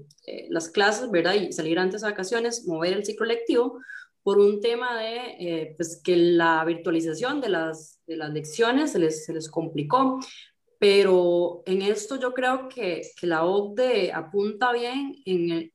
las 0.49 0.69
clases, 0.69 1.11
¿verdad? 1.11 1.33
Y 1.33 1.51
salir 1.51 1.79
antes 1.79 2.01
de 2.01 2.09
vacaciones, 2.09 2.65
mover 2.65 2.93
el 2.93 3.05
ciclo 3.05 3.25
lectivo, 3.25 3.79
por 4.27 4.39
un 4.39 4.59
tema 4.59 4.99
de 4.99 5.37
eh, 5.39 5.73
pues 5.77 6.01
que 6.03 6.17
la 6.17 6.65
virtualización 6.65 7.39
de 7.39 7.47
las, 7.47 8.01
de 8.05 8.17
las 8.17 8.29
lecciones 8.33 8.91
se 8.91 8.99
les, 8.99 9.23
se 9.23 9.31
les 9.31 9.49
complicó. 9.49 10.19
Pero 10.77 11.63
en 11.65 11.81
esto 11.81 12.19
yo 12.19 12.33
creo 12.33 12.67
que, 12.67 13.03
que 13.17 13.25
la 13.25 13.45
OCDE 13.45 14.11
apunta 14.11 14.73
bien 14.73 15.15
en 15.23 15.71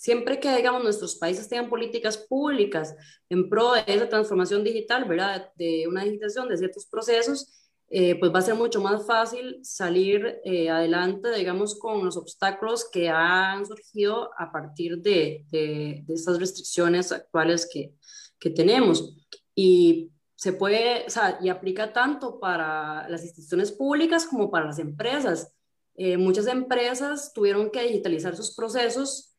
siempre 0.00 0.40
que, 0.40 0.54
digamos, 0.54 0.82
nuestros 0.82 1.16
países 1.16 1.48
tengan 1.48 1.68
políticas 1.68 2.16
públicas 2.16 2.94
en 3.28 3.48
pro 3.48 3.72
de 3.72 3.84
esa 3.86 4.08
transformación 4.08 4.64
digital, 4.64 5.04
¿verdad? 5.04 5.50
De 5.56 5.86
una 5.88 6.04
digitalización 6.04 6.48
de 6.48 6.56
ciertos 6.56 6.86
procesos, 6.86 7.54
eh, 7.90 8.18
pues 8.18 8.32
va 8.32 8.40
a 8.40 8.42
ser 8.42 8.54
mucho 8.54 8.80
más 8.80 9.06
fácil 9.06 9.60
salir 9.62 10.40
eh, 10.44 10.68
adelante, 10.68 11.32
digamos, 11.32 11.78
con 11.78 12.04
los 12.04 12.16
obstáculos 12.16 12.88
que 12.90 13.08
han 13.08 13.64
surgido 13.64 14.30
a 14.38 14.52
partir 14.52 14.98
de, 14.98 15.46
de, 15.50 16.02
de 16.06 16.14
estas 16.14 16.38
restricciones 16.38 17.12
actuales 17.12 17.68
que, 17.72 17.94
que 18.38 18.50
tenemos. 18.50 19.16
Y 19.54 20.12
se 20.38 20.52
puede, 20.52 21.04
o 21.06 21.10
sea, 21.10 21.38
y 21.42 21.48
aplica 21.48 21.92
tanto 21.92 22.38
para 22.38 23.08
las 23.08 23.24
instituciones 23.24 23.72
públicas 23.72 24.26
como 24.26 24.50
para 24.50 24.66
las 24.66 24.78
empresas. 24.78 25.52
Eh, 25.96 26.16
muchas 26.16 26.46
empresas 26.46 27.32
tuvieron 27.32 27.70
que 27.70 27.82
digitalizar 27.82 28.36
sus 28.36 28.54
procesos 28.54 29.36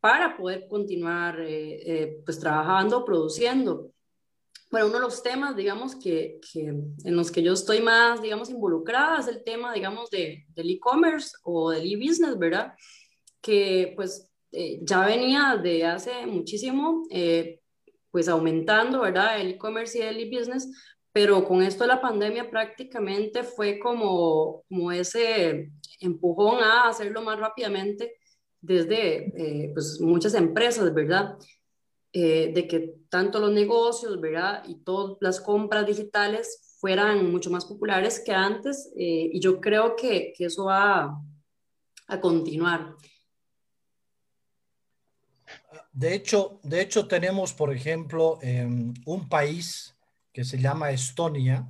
para 0.00 0.36
poder 0.36 0.66
continuar 0.68 1.40
eh, 1.40 1.82
eh, 1.84 2.22
pues 2.24 2.38
trabajando, 2.38 3.04
produciendo. 3.04 3.92
Bueno, 4.70 4.86
uno 4.86 4.96
de 4.96 5.02
los 5.02 5.22
temas, 5.22 5.56
digamos, 5.56 5.96
que, 5.96 6.40
que, 6.52 6.68
en 6.68 7.16
los 7.16 7.30
que 7.30 7.42
yo 7.42 7.52
estoy 7.52 7.80
más, 7.80 8.22
digamos, 8.22 8.50
involucrada 8.50 9.18
es 9.18 9.28
el 9.28 9.42
tema, 9.44 9.74
digamos, 9.74 10.08
de, 10.10 10.46
del 10.48 10.70
e-commerce 10.70 11.32
o 11.42 11.70
del 11.70 11.92
e-business, 11.92 12.38
¿verdad? 12.38 12.72
Que 13.40 13.92
pues 13.96 14.28
ya 14.82 15.06
venía 15.06 15.56
de 15.62 15.84
hace 15.84 16.26
muchísimo, 16.26 17.06
pues 18.10 18.28
aumentando, 18.28 19.00
¿verdad? 19.00 19.40
El 19.40 19.50
e-commerce 19.50 19.98
y 19.98 20.02
el 20.02 20.18
e-business, 20.20 20.68
pero 21.12 21.44
con 21.44 21.62
esto 21.62 21.84
de 21.84 21.88
la 21.88 22.00
pandemia 22.00 22.50
prácticamente 22.50 23.42
fue 23.42 23.78
como, 23.78 24.62
como 24.68 24.92
ese 24.92 25.70
empujón 26.00 26.62
a 26.62 26.88
hacerlo 26.88 27.22
más 27.22 27.38
rápidamente 27.38 28.19
desde 28.60 29.26
eh, 29.36 29.70
pues 29.72 30.00
muchas 30.00 30.34
empresas, 30.34 30.92
¿verdad? 30.92 31.38
Eh, 32.12 32.52
de 32.52 32.66
que 32.66 32.94
tanto 33.08 33.38
los 33.38 33.52
negocios, 33.52 34.20
¿verdad? 34.20 34.64
Y 34.66 34.76
todas 34.82 35.16
las 35.20 35.40
compras 35.40 35.86
digitales 35.86 36.76
fueran 36.80 37.30
mucho 37.30 37.50
más 37.50 37.64
populares 37.64 38.20
que 38.24 38.32
antes 38.32 38.90
eh, 38.96 39.30
y 39.32 39.40
yo 39.40 39.60
creo 39.60 39.94
que, 39.96 40.32
que 40.36 40.46
eso 40.46 40.64
va 40.64 41.16
a 42.08 42.20
continuar. 42.20 42.96
De 45.92 46.14
hecho, 46.14 46.58
de 46.62 46.80
hecho 46.80 47.06
tenemos, 47.06 47.52
por 47.52 47.72
ejemplo, 47.72 48.38
em, 48.42 48.94
un 49.06 49.28
país 49.28 49.94
que 50.32 50.44
se 50.44 50.58
llama 50.58 50.90
Estonia, 50.90 51.68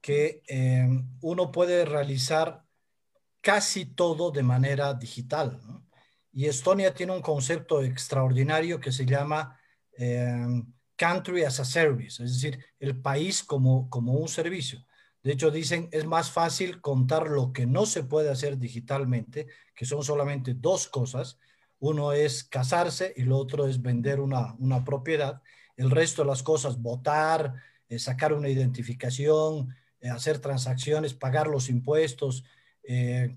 que 0.00 0.42
em, 0.46 1.06
uno 1.20 1.52
puede 1.52 1.84
realizar 1.84 2.64
casi 3.42 3.84
todo 3.84 4.30
de 4.30 4.42
manera 4.42 4.94
digital. 4.94 5.60
Y 6.32 6.46
Estonia 6.46 6.94
tiene 6.94 7.12
un 7.12 7.20
concepto 7.20 7.82
extraordinario 7.82 8.80
que 8.80 8.92
se 8.92 9.04
llama 9.04 9.58
em, 9.92 10.64
Country 10.96 11.44
as 11.44 11.60
a 11.60 11.64
Service, 11.64 12.22
es 12.24 12.32
decir, 12.34 12.64
el 12.78 12.98
país 13.02 13.42
como, 13.42 13.90
como 13.90 14.14
un 14.14 14.28
servicio. 14.28 14.86
De 15.22 15.32
hecho, 15.32 15.50
dicen, 15.50 15.88
es 15.92 16.06
más 16.06 16.30
fácil 16.30 16.80
contar 16.80 17.28
lo 17.28 17.52
que 17.52 17.66
no 17.66 17.84
se 17.84 18.02
puede 18.02 18.30
hacer 18.30 18.58
digitalmente, 18.58 19.46
que 19.74 19.84
son 19.84 20.02
solamente 20.02 20.54
dos 20.54 20.88
cosas, 20.88 21.38
uno 21.78 22.12
es 22.12 22.44
casarse 22.44 23.12
y 23.16 23.22
lo 23.22 23.36
otro 23.38 23.66
es 23.66 23.82
vender 23.82 24.20
una, 24.20 24.84
propiedad. 24.84 25.42
El 25.76 25.90
resto 25.90 26.22
de 26.22 26.28
las 26.28 26.44
cosas, 26.44 26.80
votar, 26.80 27.54
eh, 27.88 27.98
sacar 27.98 28.32
una 28.32 28.48
identificación, 28.48 29.74
eh, 30.00 30.08
hacer 30.08 30.38
transacciones, 30.38 31.14
pagar 31.14 31.48
los 31.48 31.68
impuestos, 31.68 32.44
eh, 32.82 33.36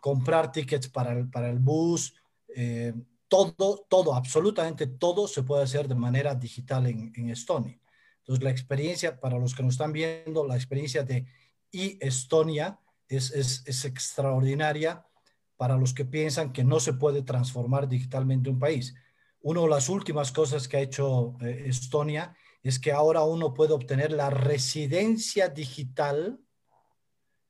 comprar 0.00 0.52
tickets 0.52 0.88
para 0.88 1.12
el, 1.12 1.28
para 1.28 1.50
el 1.50 1.58
bus, 1.58 2.14
todo, 3.28 3.86
todo, 3.88 4.14
absolutamente 4.14 4.86
todo 4.86 5.26
se 5.26 5.42
puede 5.42 5.64
hacer 5.64 5.88
de 5.88 5.94
manera 5.94 6.34
digital 6.34 6.86
en, 6.86 7.30
Estonia. 7.30 7.78
Entonces, 8.18 8.44
la 8.44 8.50
experiencia, 8.50 9.18
para 9.20 9.38
los 9.38 9.54
que 9.54 9.62
nos 9.62 9.74
están 9.74 9.92
viendo, 9.92 10.46
la 10.46 10.56
experiencia 10.56 11.02
de 11.02 11.26
e-Estonia 11.72 12.78
es, 13.08 13.30
es 13.32 13.84
extraordinaria 13.84 15.04
para 15.56 15.76
los 15.76 15.94
que 15.94 16.04
piensan 16.04 16.52
que 16.52 16.64
no 16.64 16.80
se 16.80 16.92
puede 16.92 17.22
transformar 17.22 17.88
digitalmente 17.88 18.50
un 18.50 18.58
país. 18.58 18.94
Una 19.40 19.62
de 19.62 19.68
las 19.68 19.88
últimas 19.88 20.32
cosas 20.32 20.68
que 20.68 20.76
ha 20.76 20.80
hecho 20.80 21.36
eh, 21.40 21.64
Estonia 21.66 22.36
es 22.62 22.78
que 22.78 22.92
ahora 22.92 23.22
uno 23.22 23.54
puede 23.54 23.72
obtener 23.72 24.12
la 24.12 24.28
residencia 24.28 25.48
digital, 25.48 26.40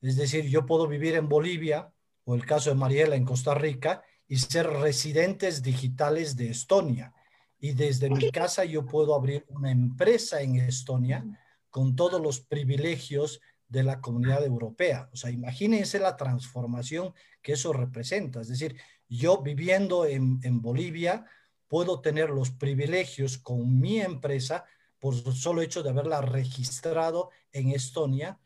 es 0.09 0.17
decir, 0.17 0.47
yo 0.47 0.67
puedo 0.67 0.87
vivir 0.87 1.15
en 1.15 1.29
Bolivia 1.29 1.93
o 2.25 2.35
el 2.35 2.45
caso 2.45 2.71
de 2.71 2.77
Mariela 2.77 3.17
en 3.17 3.25
Costa 3.25 3.55
Rica 3.55 4.03
y 4.29 4.37
ser 4.39 4.67
residentes 4.69 5.63
digitales 5.63 6.37
de 6.37 6.51
Estonia. 6.51 7.13
Y 7.59 7.73
desde 7.73 8.11
mi 8.11 8.31
casa 8.31 8.65
yo 8.65 8.85
puedo 8.85 9.15
abrir 9.15 9.45
una 9.49 9.71
empresa 9.71 10.43
en 10.43 10.57
Estonia 10.57 11.25
con 11.71 11.97
todos 11.97 12.21
los 12.21 12.41
privilegios 12.41 13.41
de 13.69 13.83
la 13.83 14.01
comunidad 14.01 14.45
europea. 14.45 15.09
O 15.13 15.17
sea, 15.17 15.31
imagínense 15.31 15.99
la 15.99 16.17
transformación 16.17 17.13
que 17.43 17.53
eso 17.53 17.73
representa. 17.73 18.41
Es 18.41 18.49
decir, 18.49 18.77
yo 19.09 19.43
viviendo 19.43 20.07
en, 20.07 20.61
Bolivia 20.61 21.27
puedo 21.69 22.01
tener 22.01 22.31
los 22.31 22.51
privilegios 22.51 23.39
con 23.39 23.81
mi 23.81 24.01
empresa 24.01 24.65
por 24.99 25.15
solo 25.35 25.63
hecho 25.63 25.83
de 25.83 25.91
haberla 25.91 26.21
registrado 26.21 27.31
en 27.53 27.71
Estonia. 27.71 28.39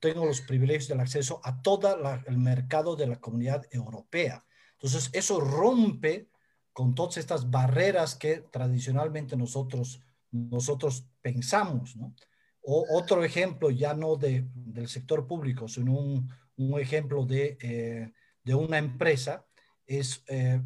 Tengo 0.00 0.24
los 0.24 0.40
privilegios 0.40 0.88
del 0.88 1.00
acceso 1.00 1.40
a 1.44 1.62
todo 1.62 1.96
el 2.26 2.38
mercado 2.38 2.96
de 2.96 3.06
la 3.06 3.20
comunidad 3.20 3.66
europea. 3.70 4.44
Entonces, 4.72 5.10
eso 5.12 5.40
rompe 5.40 6.30
con 6.72 6.94
todas 6.94 7.18
estas 7.18 7.50
barreras 7.50 8.14
que 8.14 8.38
tradicionalmente 8.50 9.36
nosotros, 9.36 10.00
nosotros 10.30 11.06
pensamos, 11.20 11.96
¿no? 11.96 12.14
O 12.62 12.86
otro 12.96 13.24
ejemplo, 13.24 13.70
ya 13.70 13.94
no 13.94 14.16
de, 14.16 14.46
del 14.54 14.88
sector 14.88 15.26
público, 15.26 15.66
sino 15.68 15.98
un, 15.98 16.30
un 16.56 16.78
ejemplo 16.78 17.24
de, 17.24 17.56
eh, 17.60 18.12
de, 18.44 18.54
una 18.54 18.78
empresa, 18.78 19.46
es 19.86 20.22
eh, 20.28 20.60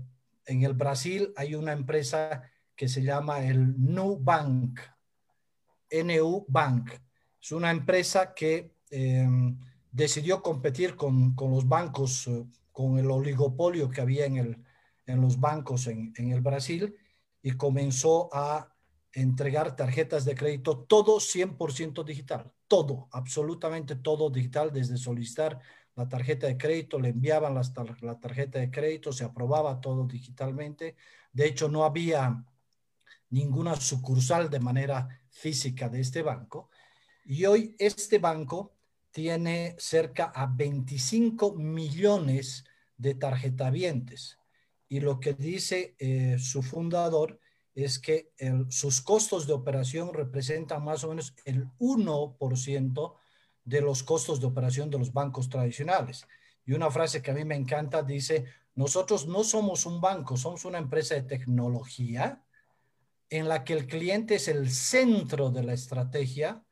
en 0.47 0.63
el 0.63 0.75
Brasil 0.75 1.33
hay 1.37 1.55
una 1.55 1.73
empresa 1.73 2.43
que 2.77 2.89
se 2.89 3.03
llama 3.03 3.45
el 3.45 3.75
Nubank, 3.79 4.81
NU 5.91 6.45
Bank. 6.49 6.91
Es 7.41 7.53
una 7.53 7.71
empresa 7.71 8.35
que 8.35 8.74
eh, 8.97 9.27
decidió 9.91 10.41
competir 10.41 10.95
con, 10.95 11.35
con 11.35 11.51
los 11.51 11.67
bancos, 11.67 12.31
con 12.71 12.99
el 12.99 13.11
oligopolio 13.11 13.91
que 13.91 14.01
había 14.01 14.25
en, 14.25 14.37
el, 14.37 14.65
en 15.07 15.21
los 15.21 15.41
bancos 15.41 15.89
en, 15.89 16.13
en 16.17 16.31
el 16.31 16.41
Brasil 16.41 16.95
y 17.43 17.51
comenzó 17.57 18.31
a 18.33 18.73
entregar 19.13 19.75
tarjetas 19.75 20.25
de 20.25 20.37
crédito, 20.37 20.79
todo 20.79 21.19
100% 21.19 22.05
digital, 22.05 22.53
todo, 22.69 23.09
absolutamente 23.11 23.97
todo 23.97 24.31
digital, 24.31 24.73
desde 24.73 24.97
solicitar 24.97 25.61
la 25.97 26.09
tarjeta 26.09 26.47
de 26.47 26.57
crédito, 26.57 27.01
le 27.01 27.09
enviaban 27.09 27.55
la 27.55 28.21
tarjeta 28.21 28.61
de 28.61 28.71
crédito, 28.71 29.13
se 29.13 29.25
aprobaba 29.25 29.81
todo 29.81 30.07
digitalmente. 30.07 30.95
De 31.33 31.47
hecho, 31.47 31.69
no 31.69 31.85
había 31.85 32.45
ninguna 33.31 33.75
sucursal 33.75 34.51
de 34.51 34.61
manera 34.61 35.09
física 35.31 35.89
de 35.89 36.01
este 36.01 36.23
banco. 36.23 36.71
Y 37.25 37.45
hoy 37.47 37.75
este 37.79 38.19
banco 38.19 38.74
tiene 39.15 39.77
cerca 39.79 40.33
a 40.35 40.47
25 40.47 41.55
millones 41.55 42.65
de 42.97 43.15
tarjetavientes. 43.15 44.41
Y 44.89 44.99
lo 44.99 45.21
que 45.21 45.35
dice 45.35 45.95
eh, 46.01 46.37
su 46.41 46.65
fundador 46.65 47.39
es 47.77 48.01
que 48.01 48.33
sus 48.71 49.01
costos 49.01 49.47
de 49.47 49.53
operación 49.53 50.13
representan 50.13 50.85
más 50.85 51.05
o 51.05 51.11
menos 51.11 51.33
el 51.45 51.69
1% 51.79 53.15
de 53.65 53.81
los 53.81 54.03
costos 54.03 54.41
de 54.41 54.47
operación 54.47 54.91
de 54.91 54.99
los 54.99 55.13
bancos 55.13 55.49
tradicionales. 55.49 56.27
Y 56.67 56.73
una 56.73 56.91
frase 56.91 57.23
que 57.23 57.31
a 57.31 57.35
mí 57.35 57.45
me 57.45 57.55
encanta 57.55 58.03
dice, 58.03 58.47
nosotros 58.75 59.29
no 59.29 59.45
somos 59.45 59.87
un 59.87 60.01
banco, 60.01 60.37
somos 60.37 60.65
una 60.65 60.79
empresa 60.79 61.15
de 61.15 61.23
tecnología 61.23 62.45
en 63.31 63.49
la 63.49 63.63
que 63.63 63.75
el 63.75 63.87
cliente 63.87 64.35
es 64.37 64.49
el 64.49 64.71
centro 64.71 65.51
de 65.51 65.63
la 65.63 65.73
estrategia 65.73 66.64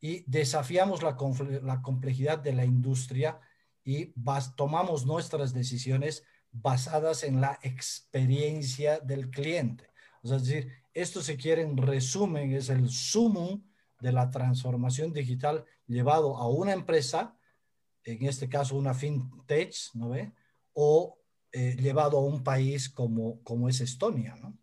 y 0.00 0.24
desafiamos 0.30 1.02
la, 1.02 1.16
la 1.62 1.82
complejidad 1.82 2.38
de 2.38 2.52
la 2.52 2.64
industria 2.64 3.40
y 3.84 4.12
tomamos 4.56 5.06
nuestras 5.06 5.52
decisiones 5.52 6.24
basadas 6.52 7.24
en 7.24 7.40
la 7.40 7.58
experiencia 7.62 9.00
del 9.00 9.30
cliente. 9.30 9.88
O 10.22 10.28
sea, 10.28 10.36
es 10.36 10.44
decir, 10.44 10.72
esto 10.94 11.22
se 11.22 11.36
quiere 11.36 11.62
en 11.62 11.76
resumen, 11.76 12.52
es 12.52 12.68
el 12.68 12.88
sumo 12.90 13.62
de 14.00 14.12
la 14.12 14.30
transformación 14.30 15.12
digital 15.12 15.64
llevado 15.86 16.36
a 16.36 16.48
una 16.48 16.72
empresa, 16.72 17.36
en 18.04 18.26
este 18.26 18.48
caso 18.48 18.76
una 18.76 18.94
fintech, 18.94 19.74
¿no 19.94 20.10
ve? 20.10 20.32
O 20.72 21.18
eh, 21.52 21.76
llevado 21.78 22.18
a 22.18 22.22
un 22.22 22.42
país 22.42 22.88
como, 22.88 23.42
como 23.42 23.68
es 23.68 23.80
Estonia, 23.80 24.36
¿no? 24.36 24.56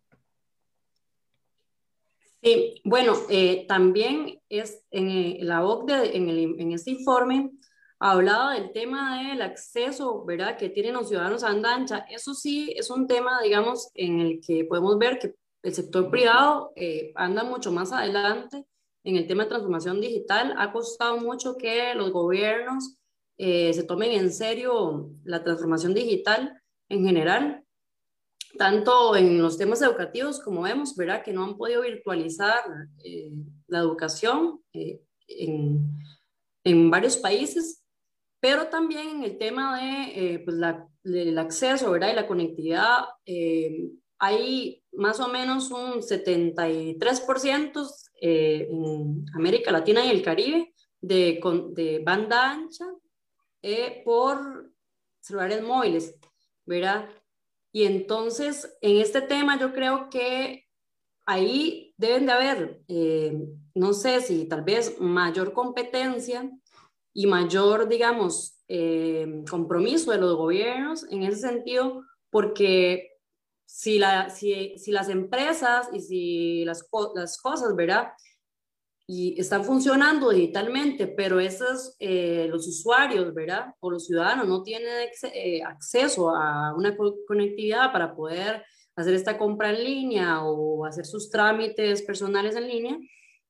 Sí, 2.46 2.80
bueno, 2.84 3.14
eh, 3.28 3.66
también 3.66 4.40
es 4.48 4.84
en 4.92 5.44
la 5.48 5.66
OCDE, 5.66 6.16
en, 6.16 6.28
en 6.30 6.70
este 6.70 6.92
informe, 6.92 7.50
hablaba 7.98 8.54
del 8.54 8.70
tema 8.70 9.20
del 9.20 9.42
acceso, 9.42 10.24
¿verdad?, 10.24 10.56
que 10.56 10.68
tienen 10.68 10.94
los 10.94 11.08
ciudadanos 11.08 11.42
a 11.42 11.48
banda 11.48 11.74
ancha. 11.74 12.06
Eso 12.08 12.34
sí 12.34 12.72
es 12.76 12.88
un 12.88 13.08
tema, 13.08 13.42
digamos, 13.42 13.90
en 13.94 14.20
el 14.20 14.40
que 14.40 14.64
podemos 14.64 14.96
ver 14.96 15.18
que 15.18 15.34
el 15.64 15.74
sector 15.74 16.08
privado 16.08 16.72
eh, 16.76 17.10
anda 17.16 17.42
mucho 17.42 17.72
más 17.72 17.90
adelante 17.90 18.64
en 19.02 19.16
el 19.16 19.26
tema 19.26 19.42
de 19.42 19.48
transformación 19.48 20.00
digital. 20.00 20.54
Ha 20.56 20.70
costado 20.70 21.18
mucho 21.18 21.56
que 21.56 21.94
los 21.96 22.12
gobiernos 22.12 22.96
eh, 23.38 23.72
se 23.74 23.82
tomen 23.82 24.12
en 24.12 24.32
serio 24.32 25.10
la 25.24 25.42
transformación 25.42 25.94
digital 25.94 26.62
en 26.88 27.04
general, 27.04 27.64
tanto 28.56 29.16
en 29.16 29.40
los 29.40 29.58
temas 29.58 29.82
educativos 29.82 30.40
como 30.40 30.62
vemos, 30.62 30.96
¿verdad? 30.96 31.22
Que 31.22 31.32
no 31.32 31.44
han 31.44 31.56
podido 31.56 31.82
virtualizar 31.82 32.62
eh, 33.04 33.32
la 33.66 33.78
educación 33.78 34.60
en, 34.72 35.80
en 36.64 36.90
varios 36.90 37.16
países 37.16 37.86
pero 38.40 38.68
también 38.68 39.08
en 39.08 39.24
el 39.24 39.38
tema 39.38 39.80
de 39.80 40.34
eh, 40.34 40.38
pues 40.38 40.56
la, 40.56 40.86
del 41.02 41.36
acceso 41.36 41.90
¿verdad? 41.90 42.12
y 42.12 42.14
la 42.14 42.28
conectividad, 42.28 43.06
eh, 43.24 43.88
hay 44.18 44.84
más 44.92 45.18
o 45.20 45.28
menos 45.28 45.70
un 45.72 46.00
73% 46.00 47.90
eh, 48.20 48.68
en 48.70 49.26
América 49.34 49.72
Latina 49.72 50.04
y 50.04 50.10
el 50.10 50.22
Caribe 50.22 50.72
de, 51.00 51.40
de 51.72 51.98
banda 52.04 52.52
ancha 52.52 52.84
por 54.04 54.70
celulares 55.18 55.60
móviles, 55.62 56.14
¿verdad? 56.64 57.08
Y 57.76 57.84
entonces, 57.84 58.74
en 58.80 58.96
este 59.02 59.20
tema 59.20 59.60
yo 59.60 59.74
creo 59.74 60.08
que 60.08 60.64
ahí 61.26 61.92
deben 61.98 62.24
de 62.24 62.32
haber, 62.32 62.80
no 63.74 63.92
sé 63.92 64.22
si 64.22 64.46
tal 64.48 64.62
vez 64.62 64.98
mayor 64.98 65.52
competencia 65.52 66.50
y 67.12 67.26
mayor, 67.26 67.86
digamos, 67.86 68.64
eh, 68.68 69.42
compromiso 69.50 70.10
de 70.10 70.16
los 70.16 70.36
gobiernos 70.36 71.04
en 71.10 71.22
ese 71.24 71.36
sentido, 71.36 72.02
porque 72.30 73.10
si, 73.66 73.98
la, 73.98 74.30
si, 74.30 74.78
si 74.78 74.90
las 74.90 75.10
empresas 75.10 75.90
y 75.92 76.00
si 76.00 76.64
las, 76.64 76.88
las 77.14 77.36
cosas, 77.36 77.76
¿verdad? 77.76 78.08
Y 79.08 79.40
están 79.40 79.64
funcionando 79.64 80.30
digitalmente, 80.30 81.06
pero 81.06 81.38
esos, 81.38 81.94
eh, 82.00 82.48
los 82.50 82.66
usuarios, 82.66 83.32
¿verdad? 83.32 83.66
O 83.80 83.90
los 83.90 84.06
ciudadanos 84.06 84.48
no 84.48 84.62
tienen 84.62 85.08
eh, 85.32 85.62
acceso 85.62 86.34
a 86.34 86.74
una 86.74 86.96
conectividad 87.26 87.92
para 87.92 88.16
poder 88.16 88.64
hacer 88.96 89.14
esta 89.14 89.38
compra 89.38 89.70
en 89.70 89.84
línea 89.84 90.42
o 90.42 90.84
hacer 90.84 91.04
sus 91.04 91.30
trámites 91.30 92.02
personales 92.02 92.56
en 92.56 92.66
línea, 92.66 92.98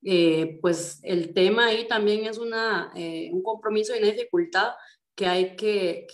eh, 0.03 0.59
pues 0.61 1.01
el 1.03 1.33
tema 1.33 1.67
ahí 1.67 1.87
también 1.89 2.27
es 2.27 2.39
una, 2.39 2.93
eh, 2.95 3.31
un 3.33 3.43
compromiso 3.43 3.95
y 3.95 3.99
una 3.99 4.11
dificultad 4.13 4.73
que 5.15 5.27
hay 5.27 5.57
que, 5.57 6.07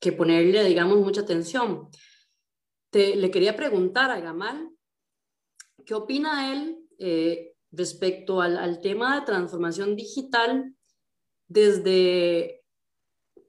que, 0.00 0.12
ponerle, 0.12 0.64
digamos, 0.64 0.98
mucha 0.98 1.22
atención. 1.22 1.88
Te, 2.90 3.16
le 3.16 3.30
quería 3.30 3.56
preguntar 3.56 4.10
a 4.10 4.20
Gamal, 4.20 4.70
¿qué 5.84 5.94
opina 5.94 6.52
él 6.52 6.78
eh, 6.98 7.52
respecto 7.76 8.40
al, 8.40 8.56
al, 8.56 8.80
tema 8.80 9.20
de 9.20 9.26
transformación 9.26 9.96
digital 9.96 10.74
desde 11.48 12.62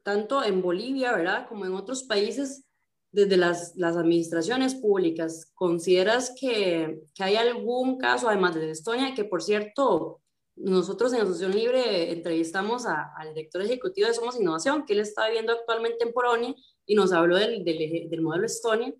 tanto 0.03 0.43
en 0.43 0.61
Bolivia, 0.61 1.13
¿verdad? 1.13 1.47
Como 1.47 1.65
en 1.65 1.73
otros 1.73 2.03
países 2.03 2.65
desde 3.11 3.37
las, 3.37 3.75
las 3.75 3.95
administraciones 3.95 4.75
públicas, 4.75 5.51
¿consideras 5.55 6.33
que, 6.39 7.01
que, 7.15 7.23
hay 7.23 7.35
algún 7.35 7.97
caso, 7.97 8.29
además 8.29 8.55
de 8.55 8.69
Estonia, 8.69 9.15
que 9.15 9.23
por 9.23 9.41
cierto, 9.41 10.21
nosotros 10.55 11.13
en 11.13 11.21
Asociación 11.21 11.53
Libre 11.53 12.11
entrevistamos 12.11 12.85
al 12.85 13.33
director 13.33 13.61
ejecutivo 13.61 14.07
de 14.07 14.13
Somos 14.13 14.39
Innovación, 14.39 14.85
que 14.85 14.93
él 14.93 14.99
está 14.99 15.27
viviendo 15.27 15.51
actualmente 15.51 16.03
en 16.03 16.13
Polonia 16.13 16.55
y 16.85 16.95
nos 16.95 17.11
habló 17.11 17.37
del, 17.37 17.63
del, 17.63 18.09
del 18.09 18.21
modelo 18.21 18.45
Estonia, 18.45 18.93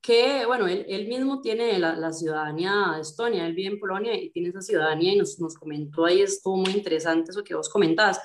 que, 0.00 0.46
bueno, 0.46 0.66
él, 0.66 0.86
él 0.88 1.08
mismo 1.08 1.40
tiene 1.40 1.78
la, 1.78 1.94
la, 1.94 2.12
ciudadanía 2.12 2.92
de 2.94 3.02
Estonia, 3.02 3.46
él 3.46 3.54
vive 3.54 3.74
en 3.74 3.78
Polonia 3.78 4.14
y 4.14 4.30
tiene 4.30 4.48
esa 4.48 4.62
ciudadanía 4.62 5.12
y 5.12 5.18
nos, 5.18 5.38
nos 5.38 5.54
comentó 5.54 6.06
ahí, 6.06 6.22
estuvo 6.22 6.56
muy 6.56 6.72
interesante 6.72 7.30
eso 7.30 7.44
que 7.44 7.54
vos 7.54 7.68
comentabas. 7.68 8.20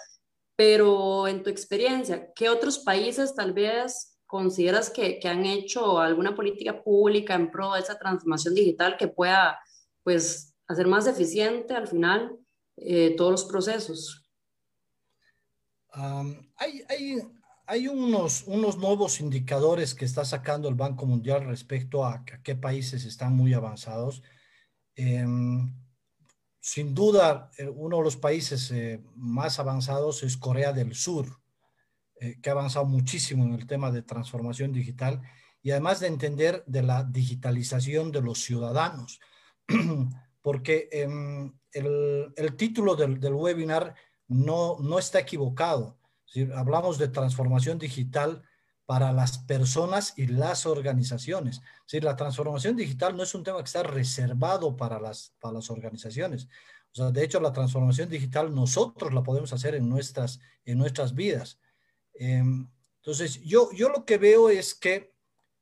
Pero 0.56 1.28
en 1.28 1.44
tu 1.44 1.50
experiencia, 1.50 2.32
¿qué 2.34 2.50
otros 2.50 2.80
países 2.80 3.36
tal 3.36 3.52
vez 3.52 4.18
consideras 4.26 4.90
que, 4.90 5.20
que, 5.20 5.28
han 5.28 5.46
hecho 5.46 6.00
alguna 6.00 6.34
política 6.34 6.82
pública 6.82 7.36
en 7.36 7.52
pro 7.52 7.74
de 7.74 7.82
esa 7.82 8.00
transformación 8.00 8.56
digital 8.56 8.96
que 8.98 9.08
pueda, 9.08 9.60
pues, 10.04 10.56
hacer 10.68 10.88
más 10.88 11.08
eficiente 11.08 11.74
al 11.76 11.88
final 11.88 12.38
eh, 12.78 13.16
todos 13.16 13.32
los 13.32 13.46
procesos? 13.46 14.22
hay, 16.58 16.84
hay, 16.90 17.22
hay 17.68 17.88
unos, 17.88 18.44
unos 18.48 18.78
nuevos 18.78 19.20
indicadores 19.20 19.96
que 19.96 20.06
está 20.06 20.26
sacando 20.26 20.70
el 20.70 20.76
Banco 20.76 21.06
Mundial 21.06 21.46
respecto 21.46 22.06
a, 22.06 22.24
qué 22.24 22.56
países 22.56 23.06
están 23.06 23.36
muy 23.36 23.54
avanzados. 23.54 24.22
Em, 24.96 25.74
sin 26.60 26.94
duda, 26.94 27.52
eh, 27.58 27.68
uno 27.68 27.98
de 27.98 28.04
los 28.04 28.18
países 28.18 28.72
eh, 28.72 29.04
más 29.16 29.60
avanzados 29.60 30.24
es 30.24 30.38
Corea 30.38 30.74
del 30.74 30.96
Sur 30.96 31.40
eh, 32.22 32.40
que 32.42 32.50
ha 32.50 32.54
avanzado 32.54 32.86
muchísimo 32.86 33.44
en 33.44 33.54
el 33.54 33.68
tema 33.68 33.92
de 33.92 34.02
transformación 34.02 34.72
digital 34.72 35.22
y 35.62 35.72
además 35.72 36.00
de 36.00 36.08
entender 36.08 36.64
de 36.66 36.82
la 36.82 37.04
digitalización 37.04 38.12
de 38.12 38.22
los 38.22 38.40
ciudadanos, 38.42 39.20
porque 40.42 40.88
em, 40.92 41.54
el, 41.74 42.56
título 42.56 42.96
del, 42.96 43.20
del, 43.20 43.34
webinar 43.34 43.96
no, 44.28 44.78
no 44.80 44.98
está 44.98 45.20
equivocado. 45.20 45.98
Hablamos 46.56 46.98
de 46.98 47.08
transformación 47.08 47.78
digital 47.78 48.44
para 48.86 49.12
las 49.12 49.40
personas 49.40 50.14
y 50.16 50.28
las 50.28 50.66
organizaciones. 50.66 51.62
¿sí? 51.86 52.00
La 52.00 52.16
transformación 52.16 52.76
digital 52.76 53.18
no 53.18 53.24
es 53.24 53.34
un 53.34 53.44
tema 53.44 53.58
que 53.60 53.66
está 53.66 53.84
reservado 53.84 54.78
para 54.78 55.00
las, 55.00 55.34
para 55.40 55.56
las 55.56 55.70
organizaciones. 55.70 56.48
O 56.92 56.96
sea, 56.96 57.12
de 57.12 57.24
hecho, 57.24 57.40
la 57.40 57.52
transformación 57.52 58.10
digital 58.10 58.54
nosotros 58.54 59.14
la 59.14 59.24
podemos 59.24 59.52
hacer 59.54 59.76
en 59.76 59.90
nuestras, 59.90 60.40
en 60.64 60.78
nuestras 60.78 61.14
vidas. 61.14 61.60
Em, 62.14 62.70
entonces, 62.98 63.42
yo, 63.44 63.70
yo 63.74 63.90
lo 63.90 64.06
que 64.06 64.18
veo 64.18 64.50
es 64.50 64.74
que 64.74 65.14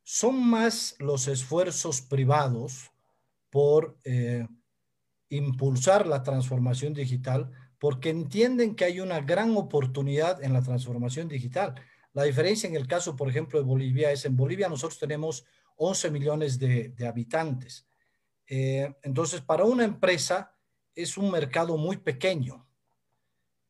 son 0.03 0.45
más 0.45 0.95
los 0.99 1.27
esfuerzos 1.27 2.01
privados 2.01 2.91
por 3.49 3.97
eh, 4.03 4.47
impulsar 5.29 6.05
la 6.05 6.23
transformación 6.23 6.93
digital 6.93 7.51
porque 7.83 8.09
entienden 8.11 8.77
que 8.77 8.85
hay 8.85 9.01
una 9.01 9.19
gran 9.19 9.57
oportunidad 9.57 10.41
en 10.41 10.53
la 10.53 10.61
transformación 10.61 11.27
digital. 11.27 11.75
La 12.13 12.23
diferencia 12.23 12.69
en 12.69 12.77
el 12.77 12.87
caso, 12.87 13.13
por 13.13 13.27
ejemplo, 13.27 13.59
de 13.59 13.65
Bolivia 13.65 14.09
es 14.09 14.23
en 14.23 14.37
Bolivia 14.37 14.69
nosotros 14.69 14.97
tenemos 14.97 15.45
11 15.75 16.09
millones 16.09 16.57
de, 16.57 16.95
habitantes. 17.05 17.85
Eh, 18.47 18.89
entonces, 19.01 19.41
para 19.41 19.65
una 19.65 19.83
empresa 19.83 20.55
es 20.95 21.17
un 21.17 21.29
mercado 21.29 21.75
muy 21.75 21.97
pequeño. 21.97 22.65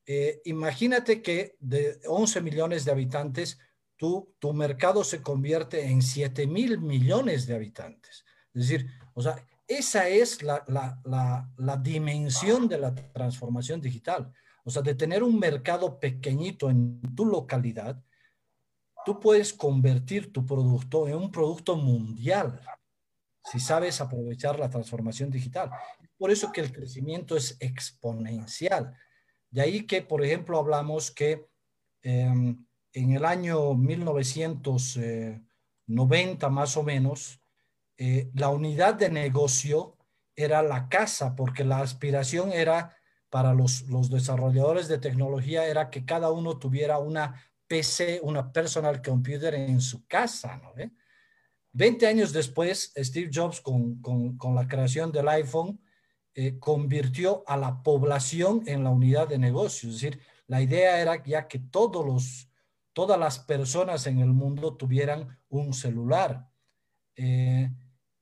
Eh, 0.06 0.41
imagínate 0.45 1.23
que 1.23 1.58
de 1.60 1.99
11 2.06 2.41
millones 2.41 2.86
de 2.86 2.91
habitantes, 2.91 3.58
tu, 3.97 4.36
tu 4.38 4.54
mercado 4.54 5.04
se 5.04 5.23
convierte 5.23 5.88
en 5.88 6.04
7 6.04 6.45
mil 6.45 6.80
millones 6.80 7.47
de 7.47 7.56
habitantes. 7.56 8.23
Es 8.54 8.69
decir, 8.69 8.91
o 9.15 9.23
sea, 9.23 9.43
esa 9.67 10.08
es 10.08 10.43
la, 10.43 10.63
la, 10.67 11.49
la, 11.58 11.78
dimensión 11.78 12.67
de 12.67 12.78
la 12.78 12.93
transformación 12.93 13.82
digital. 13.82 14.32
O 14.63 14.69
sea, 14.69 14.82
de 14.82 14.95
tener 14.95 15.23
un 15.23 15.39
mercado 15.39 15.99
pequeñito 15.99 16.69
en 16.69 17.02
tu 17.15 17.26
localidad, 17.26 18.02
tú 19.06 19.19
puedes 19.19 19.54
convertir 19.54 20.32
tu 20.32 20.45
producto 20.45 21.08
en 21.08 21.15
un 21.15 21.32
producto 21.32 21.76
mundial 21.76 22.62
si 23.52 23.60
sabes 23.60 23.99
aprovechar 23.99 24.58
la 24.60 24.69
transformación 24.69 25.30
digital. 25.30 25.69
Por 26.17 26.32
eso 26.32 26.49
que 26.52 26.62
el 26.62 26.71
crecimiento 26.71 27.36
es 27.36 27.58
exponencial. 27.60 28.97
De 29.49 29.62
ahí 29.62 29.86
que, 29.86 30.02
por 30.02 30.23
ejemplo, 30.23 30.58
hablamos 30.58 31.12
que 31.12 31.45
em, 32.02 32.65
en 32.93 33.12
el 33.12 33.26
año 33.26 33.73
1990 33.73 36.49
más 36.49 36.78
o 36.78 36.84
menos, 36.84 37.41
eh, 38.06 38.30
la 38.34 38.50
unidad 38.50 38.96
de 38.96 39.10
negocio 39.10 39.96
era 40.36 40.62
la 40.62 40.89
casa, 40.89 41.38
porque 41.38 41.63
la 41.63 41.80
aspiración 41.80 42.52
era 42.52 42.98
para 43.30 43.54
los, 43.54 43.84
los 43.84 44.10
desarrolladores 44.10 44.89
de 44.89 44.98
tecnología 44.98 45.66
era 45.68 45.89
que 45.89 46.04
cada 46.04 46.30
uno 46.30 46.60
tuviera 46.60 46.98
una 46.98 47.42
PC, 47.66 48.20
una 48.22 48.52
personal 48.52 49.02
computer 49.02 49.54
en 49.56 49.80
su 49.80 50.06
casa. 50.06 50.58
¿no? 50.58 50.74
20 51.72 52.06
años 52.06 52.34
después, 52.34 52.92
Steve 52.98 53.32
Jobs 53.34 53.62
con, 53.62 54.02
con, 54.02 54.38
con 54.38 54.54
la 54.54 54.68
creación 54.68 55.10
del 55.13 55.30
iPhone, 55.30 55.80
eh, 56.34 56.60
convirtió 56.60 57.46
a 57.48 57.56
la 57.56 57.84
población 57.84 58.63
en 58.66 58.84
la 58.84 58.89
unidad 58.89 59.30
de 59.30 59.38
negocio. 59.38 59.88
Es 59.88 60.02
decir, 60.02 60.20
la 60.48 60.62
idea 60.62 61.00
era 61.00 61.24
ya 61.24 61.48
que 61.48 61.60
todos 61.60 62.06
los, 62.06 62.50
todas 62.92 63.18
las 63.18 63.39
personas 63.39 64.08
en 64.08 64.20
el 64.20 64.34
mundo 64.34 64.76
tuvieran 64.76 65.39
un 65.48 65.74
celular. 65.74 66.50
Eh, 67.16 67.72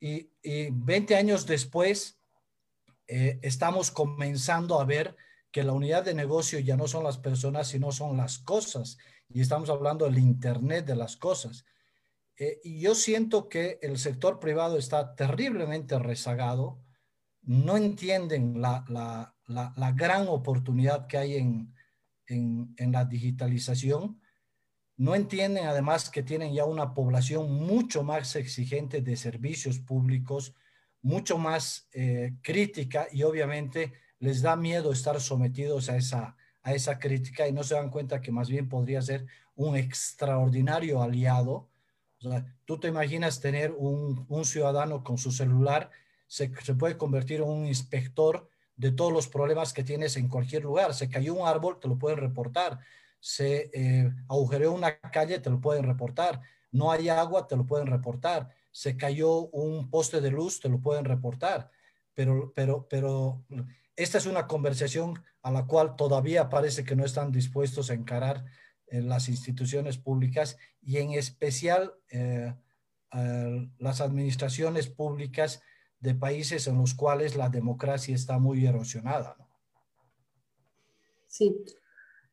y, 0.02 0.32
y, 0.42 0.68
20 0.70 1.14
años 1.14 1.46
después, 1.46 2.18
eh, 3.06 3.38
estamos 3.42 3.90
comenzando 3.90 4.80
a 4.80 4.84
ver 4.84 5.16
que 5.52 5.62
la 5.62 5.72
unidad 5.72 6.04
de 6.04 6.14
negocio 6.14 6.58
ya 6.58 6.76
no 6.76 6.88
son 6.88 7.04
las 7.04 7.18
personas, 7.18 7.68
sino 7.68 7.92
son 7.92 8.16
las 8.16 8.38
cosas. 8.38 8.98
Y 9.28 9.40
estamos 9.40 9.70
hablando 9.70 10.06
del 10.06 10.18
Internet 10.18 10.86
de 10.86 10.96
las 10.96 11.16
cosas. 11.16 11.66
Eh, 12.36 12.60
y 12.64 12.80
yo 12.80 12.94
siento 12.94 13.48
que 13.48 13.78
el 13.82 13.98
sector 13.98 14.40
privado 14.40 14.78
está 14.78 15.14
terriblemente 15.14 15.98
rezagado. 15.98 16.82
No 17.42 17.76
entienden 17.76 18.60
la, 18.60 18.84
la, 18.88 19.36
la, 19.46 19.92
gran 19.92 20.26
oportunidad 20.26 21.06
que 21.06 21.18
hay 21.18 21.36
en, 21.36 21.74
en, 22.26 22.74
en 22.78 22.92
la 22.92 23.04
digitalización. 23.04 24.21
No 25.02 25.16
entienden 25.16 25.66
además 25.66 26.10
que 26.10 26.22
tienen 26.22 26.54
ya 26.54 26.64
una 26.64 26.94
población 26.94 27.50
mucho 27.50 28.04
más 28.04 28.36
exigente 28.36 29.02
de 29.02 29.16
servicios 29.16 29.80
públicos, 29.80 30.54
mucho 31.00 31.38
más 31.38 31.88
eh, 31.92 32.34
crítica 32.40 33.08
y 33.10 33.24
obviamente 33.24 33.94
les 34.20 34.42
da 34.42 34.54
miedo 34.54 34.92
estar 34.92 35.20
sometidos 35.20 35.88
a 35.88 35.96
esa, 35.96 36.36
a 36.62 36.72
esa 36.72 37.00
crítica 37.00 37.48
y 37.48 37.52
no 37.52 37.64
se 37.64 37.74
dan 37.74 37.90
cuenta 37.90 38.20
que 38.20 38.30
más 38.30 38.48
bien 38.48 38.68
podría 38.68 39.02
ser 39.02 39.26
un 39.56 39.76
extraordinario 39.76 41.02
aliado. 41.02 41.68
Tú 42.64 42.78
te 42.78 42.86
imaginas 42.86 43.40
tener 43.40 43.72
un, 43.76 44.24
un 44.28 44.44
ciudadano 44.44 45.02
con 45.02 45.18
su 45.18 45.32
celular, 45.32 45.90
se, 46.28 46.52
se, 46.62 46.74
puede 46.76 46.96
convertir 46.96 47.40
en 47.40 47.48
un 47.48 47.66
inspector 47.66 48.48
de 48.76 48.92
todos 48.92 49.12
los 49.12 49.26
problemas 49.26 49.72
que 49.72 49.82
tienes 49.82 50.16
en 50.16 50.28
cualquier 50.28 50.62
lugar. 50.62 50.94
Se 50.94 51.10
cayó 51.10 51.34
un 51.34 51.48
árbol, 51.48 51.80
te 51.80 51.88
lo 51.88 51.98
pueden 51.98 52.18
reportar. 52.20 52.78
Se 53.22 53.70
eh, 53.72 54.12
agujereó 54.28 54.72
una 54.72 54.98
calle, 54.98 55.38
te 55.38 55.48
lo 55.48 55.60
pueden 55.60 55.84
reportar. 55.84 56.40
No 56.72 56.90
hay 56.90 57.08
agua, 57.08 57.46
te 57.46 57.56
lo 57.56 57.64
pueden 57.64 57.86
reportar. 57.86 58.48
Se 58.72 58.96
cayó 58.96 59.46
un 59.50 59.90
poste 59.90 60.20
de 60.20 60.32
luz, 60.32 60.58
te 60.58 60.68
lo 60.68 60.80
pueden 60.80 61.04
reportar. 61.04 61.70
Pero, 62.14 62.52
pero, 62.52 62.88
pero 62.90 63.44
esta 63.94 64.18
es 64.18 64.26
una 64.26 64.48
conversación 64.48 65.22
a 65.42 65.52
la 65.52 65.66
cual 65.66 65.94
todavía 65.94 66.48
parece 66.48 66.82
que 66.82 66.96
no 66.96 67.04
están 67.04 67.30
dispuestos 67.30 67.90
a 67.90 67.94
encarar 67.94 68.44
eh, 68.88 69.02
las 69.02 69.28
instituciones 69.28 69.98
públicas 69.98 70.56
y 70.82 70.96
en 70.96 71.12
especial 71.12 71.94
eh, 72.10 72.52
las 73.78 74.00
administraciones 74.00 74.88
públicas 74.88 75.62
de 76.00 76.16
países 76.16 76.66
en 76.66 76.78
los 76.78 76.94
cuales 76.94 77.36
la 77.36 77.48
democracia 77.48 78.16
está 78.16 78.40
muy 78.40 78.66
erosionada. 78.66 79.36
Sí. 81.28 81.54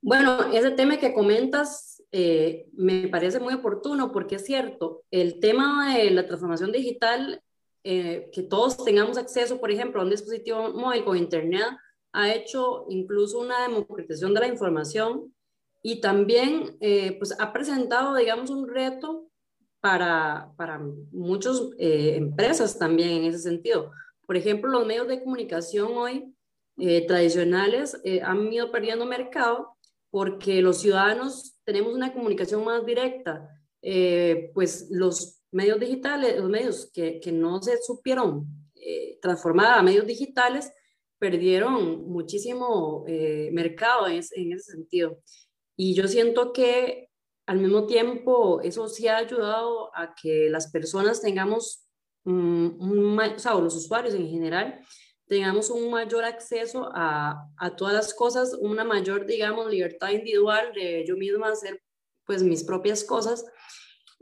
Bueno, 0.02 0.54
ese 0.54 0.72
tema 0.72 0.98
que 0.98 1.14
comentas 1.14 2.02
eh, 2.12 2.68
me 2.74 3.08
parece 3.10 3.40
muy 3.40 3.54
oportuno 3.54 4.12
porque 4.12 4.36
es 4.36 4.46
cierto, 4.46 5.04
el 5.12 5.40
tema 5.40 5.96
de 5.96 6.10
la 6.12 6.26
transformación 6.26 6.72
digital 6.72 7.44
eh, 7.84 8.30
que 8.32 8.44
todos 8.44 8.84
tengamos 8.84 9.18
acceso, 9.18 9.60
por 9.60 9.72
ejemplo, 9.72 10.00
a 10.00 10.06
un 10.06 10.10
dispositivo 10.10 10.70
móvil 10.74 11.04
con 11.04 11.18
internet, 11.18 11.66
ha 12.14 12.34
hecho 12.34 12.86
incluso 12.90 13.40
una 13.40 13.62
democratización 13.68 14.34
de 14.34 14.40
la 14.40 14.48
información 14.48 15.34
y 15.82 16.02
también 16.02 16.78
eh, 16.80 17.18
pues 17.20 17.36
ha 17.40 17.52
presentado, 17.52 18.16
digamos, 18.16 18.50
un 18.50 18.68
reto 18.68 19.28
para, 19.82 20.52
para 20.58 20.80
muchas 21.12 21.62
empresas 21.78 22.78
también 22.80 23.10
en 23.12 23.26
ese 23.26 23.40
sentido. 23.40 23.92
Por 24.26 24.36
ejemplo, 24.38 24.70
los 24.70 24.86
medios 24.86 25.08
de 25.08 25.24
comunicación 25.24 25.92
hoy 25.96 26.36
tradicionales 27.08 28.02
han 28.24 28.52
ido 28.52 28.72
perdiendo 28.72 29.06
mercado 29.06 29.78
porque 30.10 30.62
los 30.62 30.80
ciudadanos 30.82 31.60
tenemos 31.64 31.94
una 31.94 32.14
comunicación 32.14 32.64
más 32.64 32.86
directa. 32.86 33.50
pues 34.54 34.88
los 34.90 35.40
medios 35.52 35.80
digitales, 35.80 36.38
los 36.38 36.50
medios 36.50 36.90
que, 36.94 37.20
que 37.20 37.32
no 37.32 37.62
se 37.62 37.82
supieron 37.82 38.48
eh, 38.76 39.18
transformar 39.22 39.80
a 39.80 39.84
medios 39.84 40.06
digitales, 40.06 40.72
perdieron 41.18 42.10
muchísimo 42.10 43.04
eh, 43.08 43.50
mercado 43.52 44.08
en, 44.08 44.24
en, 44.36 44.54
ese 44.54 44.72
sentido. 44.72 45.20
Y 45.76 45.94
yo 45.94 46.08
siento 46.08 46.54
que 46.54 47.10
al 47.46 47.60
mismo 47.60 47.88
tiempo 47.88 48.62
eso 48.62 48.88
sí 48.88 49.08
ha 49.08 49.18
ayudado 49.18 49.96
a 49.96 50.14
que 50.16 50.50
las 50.50 50.72
personas 50.72 51.22
tengamos, 51.22 51.86
un, 52.24 53.18
o 53.20 53.40
sea, 53.40 53.56
los 53.56 53.76
usuarios 53.76 54.14
en 54.14 54.30
general, 54.30 54.80
tengamos 55.30 55.70
un 55.70 55.90
mayor 55.90 56.26
acceso 56.26 56.90
a, 56.94 57.48
a, 57.58 57.76
todas 57.78 57.94
las 57.94 58.14
cosas, 58.14 58.54
una 58.60 58.84
mayor, 58.84 59.26
digamos, 59.26 59.72
libertad 59.72 60.10
individual 60.10 60.74
de 60.74 61.06
yo 61.08 61.16
misma 61.16 61.52
hacer 61.52 61.82
pues 62.26 62.44
mis 62.44 62.64
propias 62.64 63.04
cosas 63.06 63.46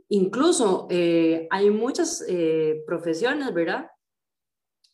Incluso 0.10 0.88
eh, 0.90 1.48
hay 1.50 1.70
muchas 1.70 2.24
eh, 2.28 2.82
profesiones, 2.86 3.54
¿verdad? 3.54 3.88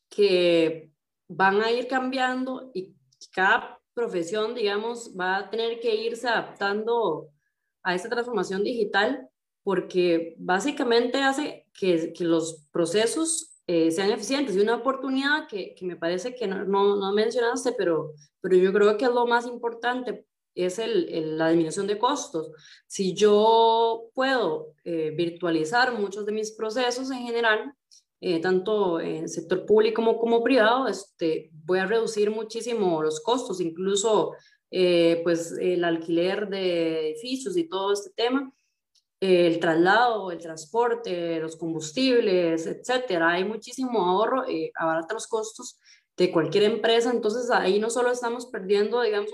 Que 0.09 0.91
van 1.27 1.61
a 1.61 1.71
ir 1.71 1.87
cambiando 1.87 2.71
y 2.73 2.95
cada 3.31 3.79
profesión, 3.93 4.55
digamos, 4.55 5.15
va 5.19 5.37
a 5.37 5.49
tener 5.51 5.79
que 5.79 5.95
irse 5.95 6.27
adaptando 6.27 7.29
a 7.83 7.93
esta 7.93 8.09
transformación 8.09 8.63
digital 8.63 9.29
porque 9.63 10.35
básicamente 10.39 11.21
hace 11.21 11.67
que, 11.73 12.11
que 12.11 12.23
los 12.23 12.67
procesos 12.71 13.52
eh, 13.67 13.91
sean 13.91 14.11
eficientes. 14.11 14.55
Y 14.55 14.59
una 14.59 14.75
oportunidad 14.75 15.47
que, 15.47 15.73
que 15.75 15.85
me 15.85 15.95
parece 15.95 16.35
que 16.35 16.47
no, 16.47 16.65
no, 16.65 16.95
no, 16.95 17.13
mencionaste, 17.13 17.73
pero, 17.77 18.13
pero 18.41 18.55
yo 18.55 18.73
creo 18.73 18.97
que 18.97 19.05
es 19.05 19.11
lo 19.11 19.25
más 19.25 19.45
importante 19.45 20.25
es 20.55 20.79
el, 20.79 21.37
la 21.37 21.49
disminución 21.49 21.87
de 21.87 21.97
costos. 21.97 22.51
Si 22.87 23.13
yo 23.13 24.09
puedo 24.13 24.73
eh, 24.83 25.11
virtualizar 25.15 25.97
muchos 25.97 26.25
de 26.25 26.31
mis 26.31 26.51
procesos 26.51 27.09
en 27.11 27.25
general, 27.25 27.73
eh, 28.21 28.39
tanto 28.39 28.99
en 28.99 29.27
sector 29.27 29.65
público 29.65 30.01
como, 30.01 30.19
como 30.19 30.43
privado, 30.43 30.87
este, 30.87 31.49
voy 31.65 31.79
a 31.79 31.85
reducir 31.85 32.31
muchísimo 32.31 33.01
los 33.01 33.19
costos, 33.19 33.59
incluso 33.59 34.33
eh, 34.71 35.21
pues 35.23 35.51
el 35.59 35.83
alquiler 35.83 36.47
de 36.47 37.09
edificios 37.09 37.57
y 37.57 37.67
todo 37.67 37.93
este 37.93 38.11
tema, 38.15 38.51
el 39.23 39.59
traslado, 39.59 40.31
el 40.31 40.39
transporte, 40.39 41.39
los 41.39 41.55
combustibles, 41.55 42.67
etcétera. 42.67 43.29
Hay 43.31 43.45
muchísimo 43.45 44.05
ahorro, 44.05 44.43
abarata 44.75 45.13
los 45.13 45.27
costos 45.27 45.79
de 46.17 46.29
cualquier 46.29 46.65
empresa, 46.65 47.09
entonces 47.09 47.49
ahí 47.49 47.79
no 47.79 47.89
solo 47.89 48.11
estamos 48.11 48.47
perdiendo, 48.47 49.01
digamos, 49.01 49.31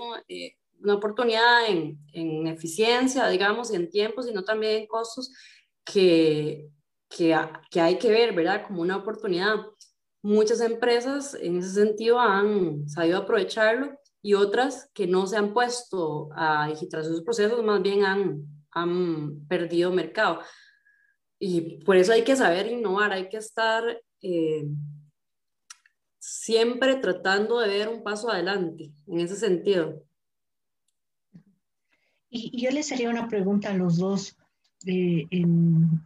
una 0.82 0.94
oportunidad 0.94 1.68
en, 1.68 1.98
en, 2.12 2.46
eficiencia, 2.46 3.26
digamos, 3.28 3.72
y 3.72 3.76
en 3.76 3.90
tiempo, 3.90 4.22
sino 4.22 4.44
también 4.44 4.82
en 4.82 4.86
costos 4.86 5.32
que, 5.84 6.68
que, 7.08 7.36
que, 7.70 7.80
hay 7.80 7.98
que 7.98 8.10
ver, 8.10 8.32
¿verdad? 8.32 8.64
Como 8.66 8.82
una 8.82 8.96
oportunidad. 8.96 9.56
Muchas 10.22 10.60
empresas 10.60 11.34
en 11.34 11.58
ese 11.58 11.72
sentido 11.72 12.20
han 12.20 12.88
sabido 12.88 13.18
aprovecharlo 13.18 13.98
y 14.22 14.34
otras 14.34 14.88
que 14.94 15.06
no 15.08 15.26
se 15.26 15.36
han 15.36 15.52
puesto 15.52 16.28
a 16.36 16.68
digitalizar 16.68 17.12
sus 17.12 17.22
procesos, 17.22 17.62
más 17.64 17.82
bien 17.82 18.04
han, 18.04 18.59
han 18.72 19.46
perdido 19.46 19.92
mercado. 19.92 20.40
Y 21.38 21.82
por 21.84 21.96
eso 21.96 22.12
hay 22.12 22.22
que 22.22 22.36
saber 22.36 22.66
innovar, 22.66 23.12
hay 23.12 23.28
que 23.28 23.38
estar 23.38 23.82
eh, 24.22 24.66
siempre 26.18 26.96
tratando 26.96 27.60
de 27.60 27.68
ver 27.68 27.88
un 27.88 28.02
paso 28.02 28.30
adelante 28.30 28.92
en 29.06 29.20
ese 29.20 29.36
sentido. 29.36 30.04
Y, 32.28 32.62
yo 32.62 32.70
les 32.70 32.92
haría 32.92 33.10
una 33.10 33.26
pregunta 33.26 33.70
a 33.70 33.74
los 33.74 33.96
dos 33.96 34.36
eh, 34.86 35.26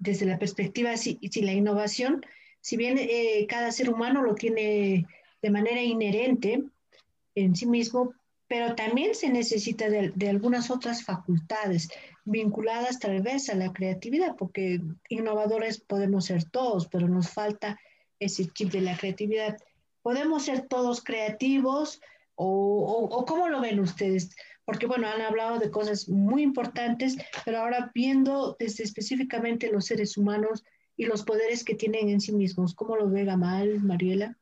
desde 0.00 0.26
la 0.26 0.38
perspectiva 0.38 0.96
si, 0.96 1.18
si, 1.30 1.42
la 1.42 1.52
innovación, 1.52 2.24
si 2.60 2.76
bien 2.76 2.96
eh, 2.98 3.46
cada 3.48 3.72
ser 3.72 3.90
humano 3.90 4.22
lo 4.22 4.34
tiene 4.34 5.06
de 5.42 5.50
manera 5.50 5.82
inherente 5.82 6.62
en 7.34 7.56
sí 7.56 7.66
mismo, 7.66 8.14
pero 8.46 8.74
también 8.74 9.14
se 9.14 9.28
necesita 9.28 9.90
de, 9.90 10.12
de, 10.14 10.28
algunas 10.28 10.70
otras 10.70 11.04
facultades 11.04 11.88
vinculadas 12.24 12.98
tal 12.98 13.22
vez 13.22 13.48
a 13.50 13.54
la 13.54 13.72
creatividad, 13.72 14.36
porque 14.36 14.80
innovadores 15.08 15.80
podemos 15.80 16.26
ser 16.26 16.44
todos, 16.44 16.88
pero 16.88 17.08
nos 17.08 17.30
falta 17.30 17.78
ese 18.18 18.46
chip 18.46 18.70
de 18.70 18.80
la 18.80 18.96
creatividad. 18.96 19.56
¿Podemos 20.02 20.44
ser 20.44 20.66
todos 20.68 21.02
creativos 21.02 22.00
o, 22.34 22.46
o, 22.46 23.04
o 23.16 23.24
cómo 23.24 23.48
lo 23.48 23.60
ven 23.60 23.80
ustedes? 23.80 24.30
porque 24.64 24.86
bueno, 24.86 25.06
han 25.06 25.20
hablado 25.20 25.58
de 25.58 25.70
cosas 25.70 26.08
muy 26.08 26.42
importantes, 26.42 27.16
pero 27.44 27.58
ahora 27.58 27.90
viendo 27.94 28.56
desde 28.58 28.84
específicamente 28.84 29.70
los 29.70 29.86
seres 29.86 30.16
humanos 30.16 30.64
y 30.96 31.04
los 31.04 31.22
poderes 31.22 31.64
que 31.64 31.74
tienen 31.74 32.08
en 32.08 32.20
sí 32.20 32.32
mismos, 32.32 32.74
¿cómo 32.74 32.96
lo 32.96 33.08
ve 33.10 33.24
Gamal, 33.24 33.80
Mariela? 33.80 34.38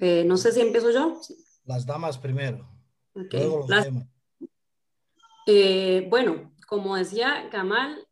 Eh, 0.00 0.24
no 0.26 0.36
sé 0.36 0.52
si 0.52 0.60
empiezo 0.60 0.90
yo. 0.90 1.20
Las 1.64 1.86
damas 1.86 2.18
primero. 2.18 2.68
Luego 3.14 3.66
los 3.68 3.68
eh, 5.46 6.06
bueno, 6.10 6.52
como 6.66 6.96
decía 6.96 7.48
Gamal 7.50 8.06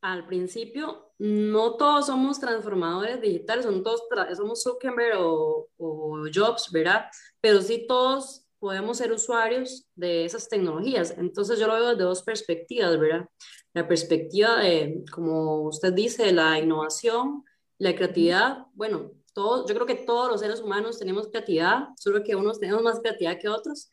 al 0.00 0.26
principio, 0.26 1.12
no 1.18 1.76
todos 1.76 2.06
somos 2.06 2.40
transformadores 2.40 3.20
digitales, 3.20 3.66
no 3.66 3.82
todos 3.82 4.02
somos 4.36 4.62
Zuckerberg 4.62 5.18
o, 5.20 5.68
o 5.76 6.24
Jobs, 6.32 6.70
¿verdad? 6.72 7.06
Pero 7.40 7.60
sí 7.60 7.86
todos 7.86 8.46
podemos 8.58 8.98
ser 8.98 9.12
usuarios 9.12 9.86
de 9.94 10.24
esas 10.24 10.48
tecnologías. 10.48 11.14
Entonces 11.16 11.58
yo 11.58 11.66
lo 11.66 11.74
veo 11.74 11.88
desde 11.90 12.04
dos 12.04 12.22
perspectivas, 12.22 12.98
¿verdad? 12.98 13.28
La 13.72 13.88
perspectiva 13.88 14.60
de, 14.60 15.04
como 15.10 15.62
usted 15.62 15.92
dice, 15.92 16.32
la 16.32 16.58
innovación, 16.58 17.44
la 17.78 17.94
creatividad. 17.94 18.66
Bueno, 18.74 19.12
todos, 19.32 19.66
yo 19.68 19.74
creo 19.74 19.86
que 19.86 19.94
todos 19.94 20.30
los 20.30 20.40
seres 20.40 20.60
humanos 20.60 20.98
tenemos 20.98 21.28
creatividad, 21.28 21.88
solo 21.96 22.22
que 22.22 22.36
unos 22.36 22.60
tenemos 22.60 22.82
más 22.82 23.00
creatividad 23.00 23.38
que 23.38 23.48
otros. 23.48 23.90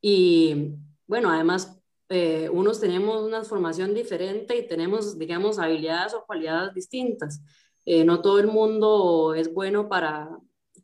Y 0.00 0.74
bueno, 1.06 1.30
además, 1.30 1.81
eh, 2.12 2.48
unos 2.50 2.80
tenemos 2.80 3.22
una 3.22 3.42
formación 3.42 3.94
diferente 3.94 4.56
y 4.56 4.68
tenemos, 4.68 5.18
digamos, 5.18 5.58
habilidades 5.58 6.14
o 6.14 6.24
cualidades 6.26 6.74
distintas. 6.74 7.40
Eh, 7.84 8.04
no 8.04 8.20
todo 8.20 8.38
el 8.38 8.46
mundo 8.46 9.34
es 9.34 9.52
bueno 9.52 9.88
para, 9.88 10.28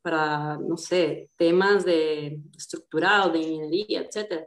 para, 0.02 0.56
no 0.58 0.76
sé, 0.76 1.30
temas 1.36 1.84
de 1.84 2.40
estructurado, 2.56 3.30
de 3.30 3.40
ingeniería, 3.40 4.00
etcétera. 4.00 4.46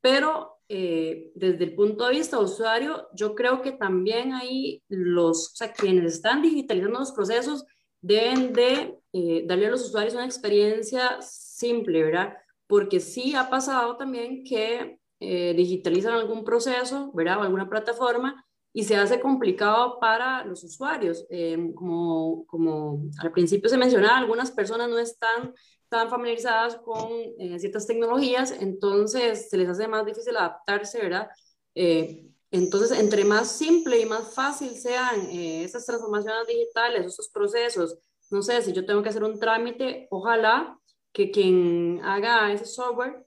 Pero 0.00 0.58
eh, 0.68 1.30
desde 1.34 1.64
el 1.64 1.74
punto 1.74 2.04
de 2.04 2.16
vista 2.16 2.38
usuario, 2.38 3.08
yo 3.14 3.34
creo 3.34 3.62
que 3.62 3.72
también 3.72 4.34
ahí 4.34 4.82
los, 4.88 5.52
o 5.52 5.56
sea, 5.56 5.72
quienes 5.72 6.14
están 6.14 6.42
digitalizando 6.42 6.98
los 7.00 7.12
procesos 7.12 7.64
deben 8.00 8.52
de 8.52 8.98
eh, 9.12 9.44
darle 9.46 9.66
a 9.66 9.70
los 9.70 9.86
usuarios 9.86 10.14
una 10.14 10.26
experiencia 10.26 11.20
simple, 11.22 12.02
¿verdad? 12.02 12.34
Porque 12.66 13.00
sí 13.00 13.34
ha 13.34 13.48
pasado 13.48 13.96
también 13.96 14.44
que 14.44 14.98
eh, 15.20 15.54
digitalizan 15.54 16.14
algún 16.14 16.44
proceso, 16.44 17.10
¿verdad? 17.14 17.38
O 17.38 17.42
alguna 17.42 17.68
plataforma 17.68 18.44
y 18.72 18.84
se 18.84 18.96
hace 18.96 19.20
complicado 19.20 19.98
para 19.98 20.44
los 20.44 20.62
usuarios. 20.62 21.26
como, 21.74 22.44
como 22.46 23.02
al 23.18 23.32
principio 23.32 23.68
se 23.68 23.78
mencionaba, 23.78 24.18
algunas 24.18 24.50
personas 24.50 24.88
no 24.88 24.98
están 24.98 25.54
están 25.90 26.10
familiarizadas 26.10 26.76
con 26.76 27.08
eh, 27.38 27.58
ciertas 27.58 27.86
tecnologías, 27.86 28.52
entonces 28.60 29.48
se 29.48 29.56
les 29.56 29.70
hace 29.70 29.88
más 29.88 30.04
difícil 30.04 30.36
adaptarse, 30.36 31.00
¿verdad? 31.00 31.28
Eh, 31.74 32.26
entonces, 32.50 32.98
entre 32.98 33.24
más 33.24 33.50
simple 33.50 33.98
y 33.98 34.04
más 34.04 34.34
fácil 34.34 34.70
sean 34.76 35.18
eh, 35.30 35.64
esas 35.64 35.86
transformaciones 35.86 36.46
digitales, 36.46 37.06
esos 37.06 37.30
procesos, 37.30 37.96
no 38.30 38.42
sé, 38.42 38.60
si 38.60 38.74
yo 38.74 38.84
tengo 38.84 39.02
que 39.02 39.08
hacer 39.08 39.24
un 39.24 39.38
trámite, 39.40 40.08
ojalá 40.10 40.78
que 41.10 41.30
quien 41.30 42.02
haga 42.04 42.52
ese 42.52 42.66
software 42.66 43.26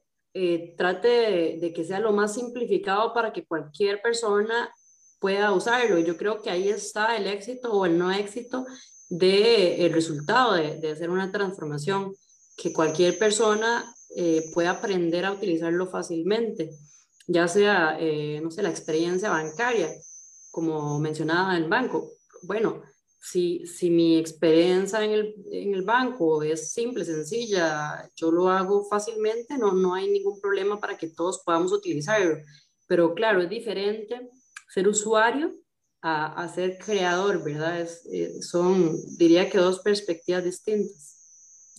trate 0.77 1.07
de, 1.07 1.57
de, 1.59 1.73
que 1.73 1.84
sea 1.84 1.99
lo 1.99 2.13
más 2.13 2.34
simplificado 2.36 3.13
para 3.13 3.34
que 3.34 3.45
cualquier 3.45 4.01
persona 4.01 4.73
pueda 5.19 5.51
usarlo. 5.51 5.99
Yo 5.99 6.17
creo 6.17 6.41
que 6.41 6.49
ahí 6.49 6.69
está 6.69 7.15
el 7.17 7.27
éxito 7.27 7.71
o 7.71 7.86
el 7.86 7.97
no 7.97 8.11
éxito 8.11 8.65
del 9.09 9.82
el 9.82 9.93
resultado 9.93 10.53
de, 10.53 10.77
de 10.77 10.91
hacer 10.91 11.09
una 11.09 11.32
transformación 11.32 12.13
que 12.55 12.71
cualquier 12.71 13.17
persona 13.17 13.84
eh, 14.15 14.51
pueda 14.53 14.71
aprender 14.71 15.25
a 15.25 15.32
utilizarlo 15.32 15.88
fácilmente, 15.88 16.77
ya 17.27 17.47
sea, 17.47 17.97
eh, 17.99 18.41
no 18.43 18.51
sé, 18.51 18.61
la 18.61 18.69
experiencia 18.69 19.29
bancaria, 19.29 19.89
como 20.51 20.99
mencionaba 20.99 21.55
en 21.55 21.63
el 21.63 21.69
banco. 21.69 22.11
Bueno, 22.43 22.82
si, 23.22 23.65
si 23.67 23.89
mi 23.91 24.17
experiencia 24.17 25.03
en 25.03 25.11
el, 25.11 25.36
en 25.51 25.74
el, 25.76 25.84
banco 25.84 26.41
es 26.41 26.74
simple, 26.74 27.05
sencilla, 27.05 28.09
yo 28.15 28.32
lo 28.32 28.49
hago 28.49 28.84
fácilmente, 28.84 29.57
no, 29.57 29.74
no 29.74 29.93
hay 29.93 30.09
ningún 30.09 30.41
problema 30.41 30.80
para 30.80 30.97
que 30.97 31.07
todos 31.07 31.43
podamos 31.45 31.72
utilizarlo. 31.72 32.38
Pero 32.88 33.13
claro, 33.13 33.41
es 33.41 33.49
diferente 33.49 34.30
ser 34.67 34.88
usuario 34.88 35.53
a, 36.01 36.41
a 36.41 36.49
ser 36.49 36.80
creador, 36.80 37.43
¿verdad? 37.43 37.80
Es, 37.80 38.05
eh, 38.11 38.41
son, 38.41 38.97
diría 39.17 39.49
que 39.49 39.59
dos 39.59 39.80
perspectivas 39.80 40.43
distintas 40.43 41.11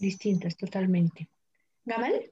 distintas 0.02 0.56
totalmente. 0.56 1.30
Gamal. 1.84 2.30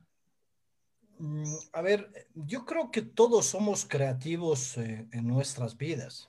Mm, 1.18 1.54
a 1.72 1.80
ver, 1.82 2.28
yo 2.34 2.66
creo 2.66 2.90
que 2.90 3.02
todos 3.02 3.46
somos 3.46 3.86
creativos 3.86 4.76
eh, 4.76 5.06
en 5.12 5.26
nuestras 5.26 5.76
vidas. 5.76 6.28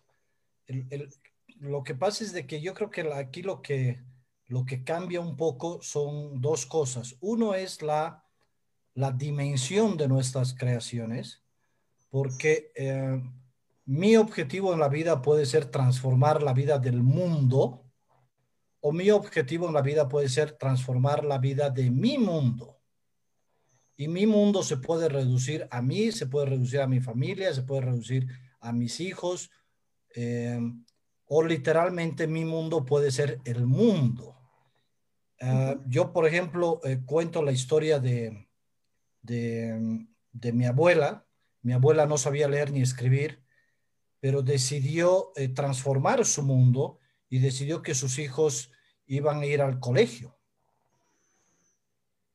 Lo 1.62 1.84
que 1.84 1.93
pasa 1.93 2.24
es 2.24 2.34
de 2.34 2.47
que 2.47 2.59
yo 2.59 2.74
creo 2.74 2.89
que 2.89 3.01
aquí 3.14 3.43
lo 3.43 3.62
que, 3.62 4.03
lo 4.47 4.66
que 4.66 4.84
cambia 4.84 5.22
un 5.22 5.38
poco 5.38 5.80
son 5.82 6.41
dos 6.41 6.66
cosas. 6.66 7.16
Uno 7.22 7.53
es 7.53 7.84
la, 7.84 8.26
la 8.95 9.12
dimensión 9.12 9.95
de 9.95 10.07
nuestras 10.07 10.55
creaciones, 10.55 11.43
porque 12.09 12.72
eh, 12.76 13.22
mi 13.86 14.18
objetivo 14.18 14.74
en 14.74 14.80
la 14.80 14.89
vida 14.89 15.22
puede 15.22 15.45
ser 15.45 15.66
transformar 15.66 16.41
la 16.41 16.53
vida 16.53 16.80
del 16.80 17.03
mundo 17.03 17.86
o 18.80 18.91
mi 18.91 19.12
objetivo 19.12 19.68
en 19.68 19.76
la 19.76 19.84
vida 19.84 20.09
puede 20.09 20.30
ser 20.30 20.53
transformar 20.53 21.24
la 21.24 21.38
vida 21.38 21.70
de 21.70 21.91
mi 21.91 22.18
mundo. 22.18 22.80
Y 23.95 24.07
mi 24.07 24.26
mundo 24.26 24.64
se 24.64 24.78
puede 24.78 25.07
reducir 25.07 25.68
a 25.70 25.84
mí, 25.84 26.12
se 26.12 26.26
puede 26.26 26.47
reducir 26.47 26.82
a 26.82 26.88
mi 26.88 26.99
familia, 26.99 27.53
se 27.53 27.62
puede 27.62 27.82
reducir 27.82 28.28
a 28.59 28.74
mis 28.74 28.99
hijos, 28.99 29.51
eh, 30.16 30.59
o 31.34 31.42
literalmente 31.44 32.28
mi 32.28 32.44
mundo 32.44 32.86
puede 32.86 33.10
ser 33.10 33.40
el 33.46 33.66
mundo. 33.66 34.36
Ah, 35.40 35.78
yo, 35.88 36.12
por 36.12 36.28
ejemplo, 36.28 36.82
eh, 36.84 37.00
cuento 37.06 37.42
la 37.42 37.54
historia 37.54 38.00
de, 38.00 38.50
de, 39.22 40.06
de, 40.34 40.52
mi 40.52 40.66
abuela. 40.66 41.26
Mi 41.62 41.72
abuela 41.72 42.06
no 42.06 42.18
sabía 42.18 42.50
leer 42.50 42.74
ni 42.74 42.82
escribir, 42.82 43.42
pero 44.20 44.42
decidió 44.42 45.32
eh, 45.38 45.48
transformar 45.48 46.26
su 46.26 46.44
mundo 46.44 47.00
y 47.30 47.40
decidió 47.40 47.82
que 47.82 47.96
sus 47.96 48.20
hijos 48.20 48.74
iban 49.06 49.40
a 49.40 49.46
ir 49.46 49.62
al 49.62 49.80
colegio. 49.80 50.38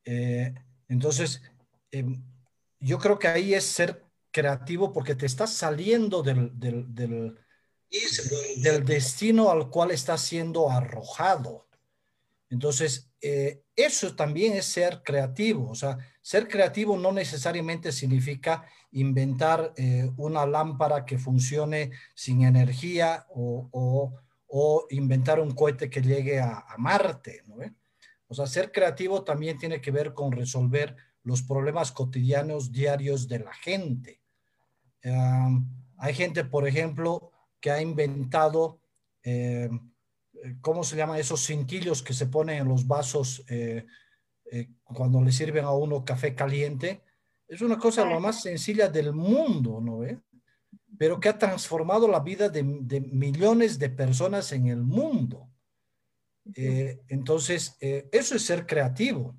Eh, 0.07 0.55
entonces, 0.89 1.43
em, 1.91 2.25
yo 2.81 2.99
creo 2.99 3.19
que 3.19 3.29
ahí 3.29 3.53
es 3.53 3.65
ser 3.65 4.07
creativo 4.31 4.91
porque 4.91 5.15
te 5.15 5.27
estás 5.27 5.53
saliendo 5.53 6.23
del, 6.23 6.59
del, 6.59 6.95
del, 6.95 7.39
del 8.57 8.85
destino 8.85 9.51
al 9.51 9.71
cual 9.71 9.91
estás 9.91 10.21
siendo 10.23 10.71
arrojado. 10.71 11.67
Entonces, 12.51 13.11
eh, 13.21 13.63
eso 13.75 14.15
también 14.15 14.55
es 14.55 14.67
ser 14.67 15.03
creativo. 15.03 15.71
O 15.71 15.75
sea, 15.75 15.99
ser 16.23 16.49
creativo 16.49 16.97
no 16.97 17.13
necesariamente 17.13 17.93
significa 17.93 18.65
inventar 18.93 19.73
eh, 19.77 20.11
una 20.17 20.47
lámpara 20.47 21.05
que 21.05 21.19
funcione 21.19 21.91
sin 22.15 22.45
energía 22.45 23.27
o 23.31 24.13
inventar 24.91 25.41
un 25.41 25.53
cohete 25.53 25.91
que 25.91 26.01
llegue 26.01 26.41
a, 26.41 26.65
Marte, 26.79 27.43
¿no? 27.47 27.57
O 28.29 28.35
sea, 28.35 28.47
ser 28.47 28.73
creativo 28.73 29.23
también 29.23 29.59
tiene 29.59 29.81
que 29.81 29.91
ver 29.91 30.15
con 30.15 30.33
resolver 30.33 30.97
los 31.23 31.43
problemas 31.43 31.93
cotidianos 31.93 32.73
diarios 32.73 33.29
de 33.29 33.41
la 33.41 33.53
gente. 33.53 34.21
hay 35.99 36.15
gente, 36.15 36.45
por 36.45 36.67
ejemplo, 36.67 37.33
que 37.67 37.73
ha 37.73 37.83
inventado, 37.83 38.79
eh, 39.25 39.69
¿cómo 40.61 40.85
se 40.85 40.95
llama? 40.95 41.19
Esos 41.19 41.45
cintillos 41.45 42.01
que 42.01 42.13
se 42.13 42.27
ponen 42.27 42.61
en 42.61 42.69
los 42.69 42.87
vasos 42.87 43.43
eh, 43.49 43.85
eh, 44.53 44.69
cuando 44.85 45.21
le 45.21 45.33
sirven 45.33 45.65
a 45.65 45.73
uno 45.73 46.05
café 46.05 46.33
caliente. 46.33 47.03
Es 47.49 47.63
una 47.63 47.77
cosa 47.77 48.05
lo 48.05 48.21
más 48.21 48.41
sencilla 48.41 48.89
del 48.89 49.13
mundo, 49.13 49.81
¿no? 49.81 49.99
ve? 49.99 50.21
pero 50.97 51.19
que 51.19 51.29
ha 51.29 51.37
transformado 51.37 52.07
la 52.07 52.21
vida 52.21 52.49
de, 52.49 52.63
millones 52.63 53.81
de 53.81 53.91
personas 53.91 54.53
en 54.53 54.69
el 54.69 54.85
mundo. 54.85 55.51
Eh, 56.55 57.01
entonces, 57.09 57.77
eh, 57.81 58.09
eso 58.13 58.37
es 58.37 58.43
ser 58.43 58.65
creativo. 58.65 59.37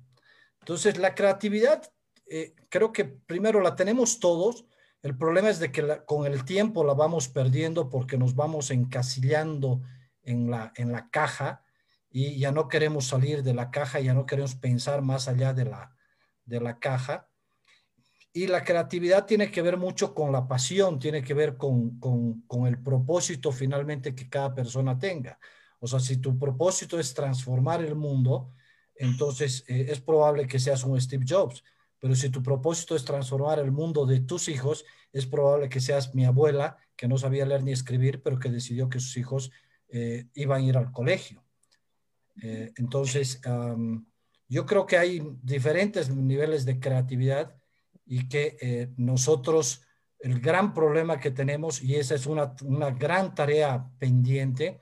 Entonces, 0.60 0.98
la 0.98 1.14
creatividad, 1.14 1.90
eh, 2.26 2.54
creo 2.68 2.92
que 2.92 3.06
primero 3.06 3.62
la 3.62 3.74
tenemos 3.74 4.20
todos. 4.20 4.66
El 5.02 5.16
problema 5.16 5.48
es 5.48 5.58
de 5.60 5.70
que 5.70 6.02
con 6.06 6.26
el 6.26 6.44
tiempo 6.44 6.84
la 6.84 6.94
vamos 6.94 7.28
perdiendo 7.28 7.88
porque 7.88 8.18
nos 8.18 8.34
vamos 8.34 8.70
encasillando 8.70 9.82
en 10.22 10.50
la, 10.50 10.72
en 10.76 10.92
la 10.92 11.08
caja 11.10 11.64
y 12.10 12.38
ya 12.38 12.52
no 12.52 12.68
queremos 12.68 13.06
salir 13.06 13.42
de 13.42 13.54
la 13.54 13.70
caja, 13.70 14.00
ya 14.00 14.14
no 14.14 14.26
queremos 14.26 14.56
pensar 14.56 15.02
más 15.02 15.28
allá 15.28 15.52
de 15.52 15.66
la, 15.66 15.96
de 16.44 16.60
la 16.60 16.78
caja. 16.78 17.28
Y 18.32 18.46
la 18.46 18.64
creatividad 18.64 19.26
tiene 19.26 19.50
que 19.50 19.62
ver 19.62 19.76
mucho 19.76 20.14
con 20.14 20.32
la 20.32 20.46
pasión, 20.46 20.98
tiene 20.98 21.22
que 21.22 21.34
ver 21.34 21.56
con, 21.56 21.98
el 22.66 22.82
propósito 22.82 23.52
finalmente 23.52 24.14
que 24.14 24.28
cada 24.28 24.54
persona 24.54 24.98
tenga. 24.98 25.38
O 25.80 25.86
sea, 25.86 26.00
si 26.00 26.18
tu 26.18 26.38
propósito 26.38 26.98
es 26.98 27.14
transformar 27.14 27.82
el 27.82 27.94
mundo, 27.94 28.52
entonces 28.94 29.64
eh, 29.68 29.86
es 29.88 30.00
probable 30.00 30.46
que 30.46 30.58
seas 30.58 30.84
un 30.84 31.00
Steve 31.00 31.24
Jobs. 31.26 31.62
Pero 32.00 32.14
si 32.14 32.30
tu 32.30 32.42
propósito 32.42 32.94
es 32.94 33.04
transformar 33.04 33.58
el 33.58 33.72
mundo 33.72 34.06
de 34.06 34.20
tus 34.20 34.48
hijos, 34.48 34.84
es 35.12 35.26
probable 35.26 35.68
que 35.68 35.80
seas 35.80 36.14
mi 36.14 36.24
abuela, 36.24 36.76
que 36.96 37.08
no 37.08 37.18
sabía 37.18 37.46
leer 37.46 37.62
ni 37.62 37.72
escribir, 37.72 38.22
pero 38.22 38.38
que 38.38 38.50
decidió 38.50 38.88
que 38.88 39.00
sus 39.00 39.16
hijos 39.16 39.50
eh, 39.88 40.26
iban 40.34 40.62
a 40.62 40.64
ir 40.64 40.76
al 40.76 40.92
colegio. 40.92 41.42
Eh, 42.42 42.72
entonces, 42.76 43.40
yo 44.48 44.64
creo 44.64 44.86
que 44.86 44.96
hay 44.96 45.22
diferentes 45.42 46.08
niveles 46.10 46.64
de 46.64 46.78
creatividad 46.78 47.54
y 48.06 48.28
que 48.28 48.56
eh, 48.60 48.88
nosotros, 48.96 49.82
el 50.18 50.40
gran 50.40 50.72
problema 50.72 51.20
que 51.20 51.30
tenemos, 51.30 51.82
y 51.82 51.96
esa 51.96 52.14
es 52.14 52.26
una, 52.26 52.54
una 52.62 52.90
gran 52.90 53.34
tarea 53.34 53.90
pendiente, 53.98 54.80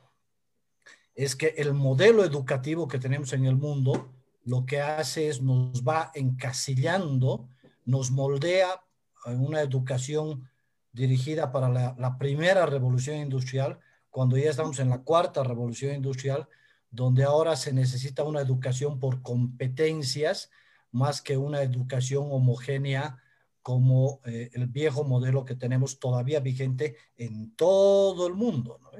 es 1.14 1.34
que 1.34 1.54
el 1.56 1.72
modelo 1.72 2.24
educativo 2.24 2.86
que 2.86 2.98
tenemos 2.98 3.32
en 3.32 3.46
el 3.46 3.56
mundo 3.56 4.15
lo 4.46 4.64
que 4.64 4.80
hace 4.80 5.28
es 5.28 5.42
nos 5.42 5.82
va 5.82 6.12
encasillando, 6.14 7.48
nos 7.84 8.12
moldea 8.12 8.80
en 9.26 9.40
una 9.40 9.60
educación 9.60 10.48
dirigida 10.92 11.50
para 11.50 11.68
la, 11.68 12.16
primera 12.16 12.64
revolución 12.64 13.16
industrial, 13.16 13.80
cuando 14.08 14.38
ya 14.38 14.50
estamos 14.50 14.78
en 14.78 14.88
la 14.88 15.02
cuarta 15.02 15.42
revolución 15.42 15.94
industrial, 15.94 16.48
donde 16.90 17.24
ahora 17.24 17.56
se 17.56 17.72
necesita 17.72 18.22
una 18.22 18.40
educación 18.40 19.00
por 19.00 19.20
competencias, 19.20 20.50
más 20.92 21.20
que 21.20 21.36
una 21.36 21.62
educación 21.62 22.28
homogénea 22.30 23.18
como 23.62 24.20
eh, 24.24 24.50
el 24.54 24.68
viejo 24.68 25.02
modelo 25.02 25.44
que 25.44 25.56
tenemos 25.56 25.98
todavía 25.98 26.38
vigente 26.38 26.96
en 27.16 27.54
todo 27.56 28.28
el 28.28 28.34
mundo. 28.34 28.78
¿no? 28.80 28.90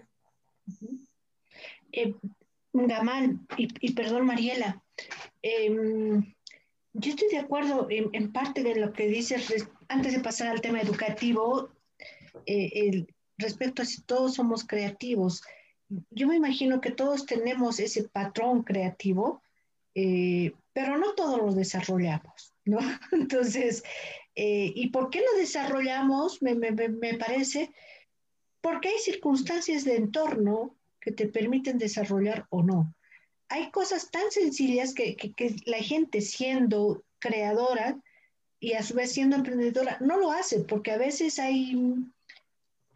Gamal, 2.87 3.39
y, 3.57 3.93
perdón 3.93 4.27
Mariela, 4.27 4.83
em, 5.43 6.35
yo 6.93 7.11
estoy 7.11 7.29
de 7.29 7.39
acuerdo 7.39 7.87
en, 7.91 8.33
parte 8.33 8.63
de 8.63 8.77
lo 8.77 8.93
que 8.93 9.09
dices 9.09 9.69
antes 9.89 10.13
de 10.13 10.21
pasar 10.21 10.49
al 10.49 10.61
tema 10.61 10.81
educativo, 10.81 11.71
el, 12.47 13.07
respecto 13.39 13.83
a 13.83 13.85
si 13.85 14.03
todos 14.03 14.35
somos 14.35 14.65
creativos. 14.65 15.43
Yo 16.11 16.27
me 16.27 16.37
imagino 16.37 16.81
que 16.81 16.91
todos 16.91 17.27
tenemos 17.27 17.79
ese 17.79 18.09
patrón 18.09 18.63
creativo, 18.63 19.43
eh, 19.95 20.53
pero 20.73 20.99
no 20.99 21.15
todos 21.15 21.39
lo 21.39 21.53
desarrollamos, 21.53 22.55
¿no? 22.65 22.79
Entonces, 23.13 23.83
eh, 24.35 24.73
¿y 24.75 24.89
por 24.89 25.11
qué 25.11 25.21
lo 25.21 25.39
desarrollamos? 25.39 26.43
Me, 26.43 26.55
me, 26.55 26.71
me, 26.73 27.15
parece, 27.15 27.73
porque 28.61 28.89
hay 28.89 28.99
circunstancias 28.99 29.85
de 29.85 29.97
entorno 29.97 30.76
que 31.07 31.13
te 31.13 31.29
permiten 31.29 31.79
desarrollar 31.79 32.47
o 32.51 32.65
no. 32.65 32.93
Hay 33.49 33.71
cosas 33.71 34.11
tan 34.11 34.29
sencillas 34.33 34.93
que, 34.93 35.15
que, 35.15 35.33
que 35.35 35.55
la 35.65 35.79
gente 35.79 36.21
siendo 36.21 37.05
creadora 37.21 37.97
y 38.59 38.73
a 38.73 38.83
su 38.83 38.95
vez 38.95 39.13
siendo 39.13 39.37
emprendedora 39.37 39.99
no 40.01 40.17
lo 40.17 40.33
hace, 40.33 40.65
porque 40.65 40.91
a 40.91 40.99
veces 40.99 41.39
hay 41.39 41.77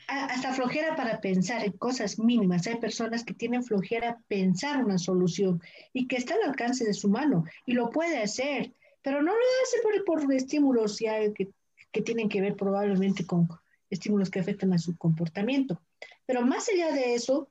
hasta 0.09 0.53
flojera 0.53 0.97
para 0.97 1.21
pensar 1.21 1.65
en 1.65 1.71
cosas 1.71 2.19
mínimas. 2.19 2.67
Hay 2.67 2.81
personas 2.81 3.23
que 3.23 3.33
tienen 3.33 3.63
flojera 3.63 4.19
pensar 4.27 4.85
una 4.85 4.99
solución 4.99 5.63
y 5.93 6.09
que 6.09 6.17
está 6.17 6.35
al 6.35 6.51
alcance 6.51 6.85
de 6.85 6.95
su 6.95 7.09
mano 7.09 7.45
y 7.65 7.75
lo 7.75 7.91
puede 7.91 8.19
hacer, 8.19 8.73
pero 9.03 9.23
no 9.23 9.31
lo 9.31 9.39
hace 9.63 9.77
por, 9.85 10.05
por 10.05 10.35
estímulos 10.35 10.99
que, 10.99 11.49
que 11.93 12.03
tienen 12.03 12.29
que 12.29 12.41
ver 12.41 12.57
probablemente 12.57 13.25
con 13.25 13.49
estímulos 13.89 14.31
que 14.31 14.41
afectan 14.41 14.73
a 14.73 14.79
su 14.79 14.97
comportamiento. 14.97 15.81
Pero 16.27 16.43
más 16.43 16.69
allá 16.69 16.93
de 16.93 17.15
eso, 17.15 17.49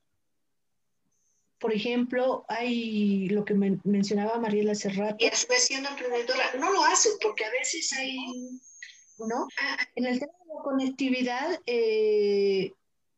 por 1.60 1.74
ejemplo, 1.74 2.46
hay 2.48 3.28
lo 3.30 3.44
que 3.46 3.54
mencionaba 3.54 4.40
Mariela 4.40 4.72
hace 4.72 4.90
rato. 4.90 5.18
Y 5.20 5.28
a 5.28 5.36
su 5.36 5.48
vez 5.48 5.66
siendo 5.66 5.90
emprendedora, 5.90 6.54
no 6.58 6.72
lo 6.72 6.84
hace 6.84 7.10
porque 7.22 7.46
a 7.46 7.52
veces 7.52 7.92
hay 7.94 8.18
¿no? 9.28 9.48
En 9.96 10.06
el 10.06 10.20
tema 10.20 10.32
de 10.32 10.54
la 10.56 10.62
conectividad, 10.64 11.60
eh, 11.66 12.74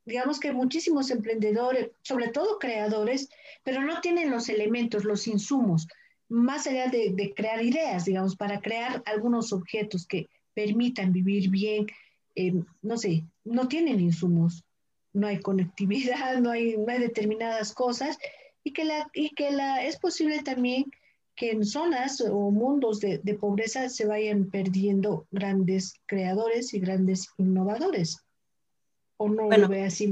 digamos 0.05 0.39
que 0.39 0.51
muchísimos 0.51 1.11
emprendedores, 1.11 1.91
sobre 2.01 2.29
todo 2.29 2.59
creadores, 2.59 3.29
pero 3.63 3.81
no 3.81 4.01
tienen 4.01 4.31
los 4.31 4.49
elementos, 4.49 5.03
los 5.03 5.27
insumos, 5.27 5.87
más 6.29 6.65
allá 6.65 6.87
de, 6.87 7.33
crear 7.35 7.63
ideas, 7.63 8.05
digamos, 8.05 8.35
para 8.35 8.61
crear 8.61 9.03
algunos 9.05 9.53
objetos 9.53 10.07
que 10.07 10.27
permitan 10.53 11.11
vivir 11.11 11.49
bien, 11.49 11.87
eh, 12.35 12.53
no 12.81 12.97
sé, 12.97 13.25
no 13.43 13.67
tienen 13.67 13.99
insumos, 13.99 14.63
no 15.13 15.27
hay 15.27 15.39
conectividad, 15.39 16.37
no 16.41 16.51
hay, 16.51 16.77
no 16.77 16.91
hay 16.91 16.99
determinadas 16.99 17.73
cosas, 17.73 18.17
y 18.63 18.73
que, 18.73 18.85
la, 18.85 19.09
y 19.13 19.31
que 19.31 19.51
la, 19.51 19.83
es 19.83 19.97
posible 19.97 20.43
también 20.43 20.85
que 21.35 21.51
en 21.51 21.65
zonas 21.65 22.21
o 22.21 22.51
mundos 22.51 22.99
de, 22.99 23.19
pobreza 23.39 23.89
se 23.89 24.05
vayan 24.05 24.51
perdiendo 24.51 25.25
grandes 25.31 25.95
creadores 26.05 26.73
y 26.73 26.79
grandes 26.79 27.29
innovadores. 27.37 28.17
¿O 29.17 29.29
no 29.29 29.49
lo 29.49 29.67
ve 29.67 29.83
así, 29.83 30.11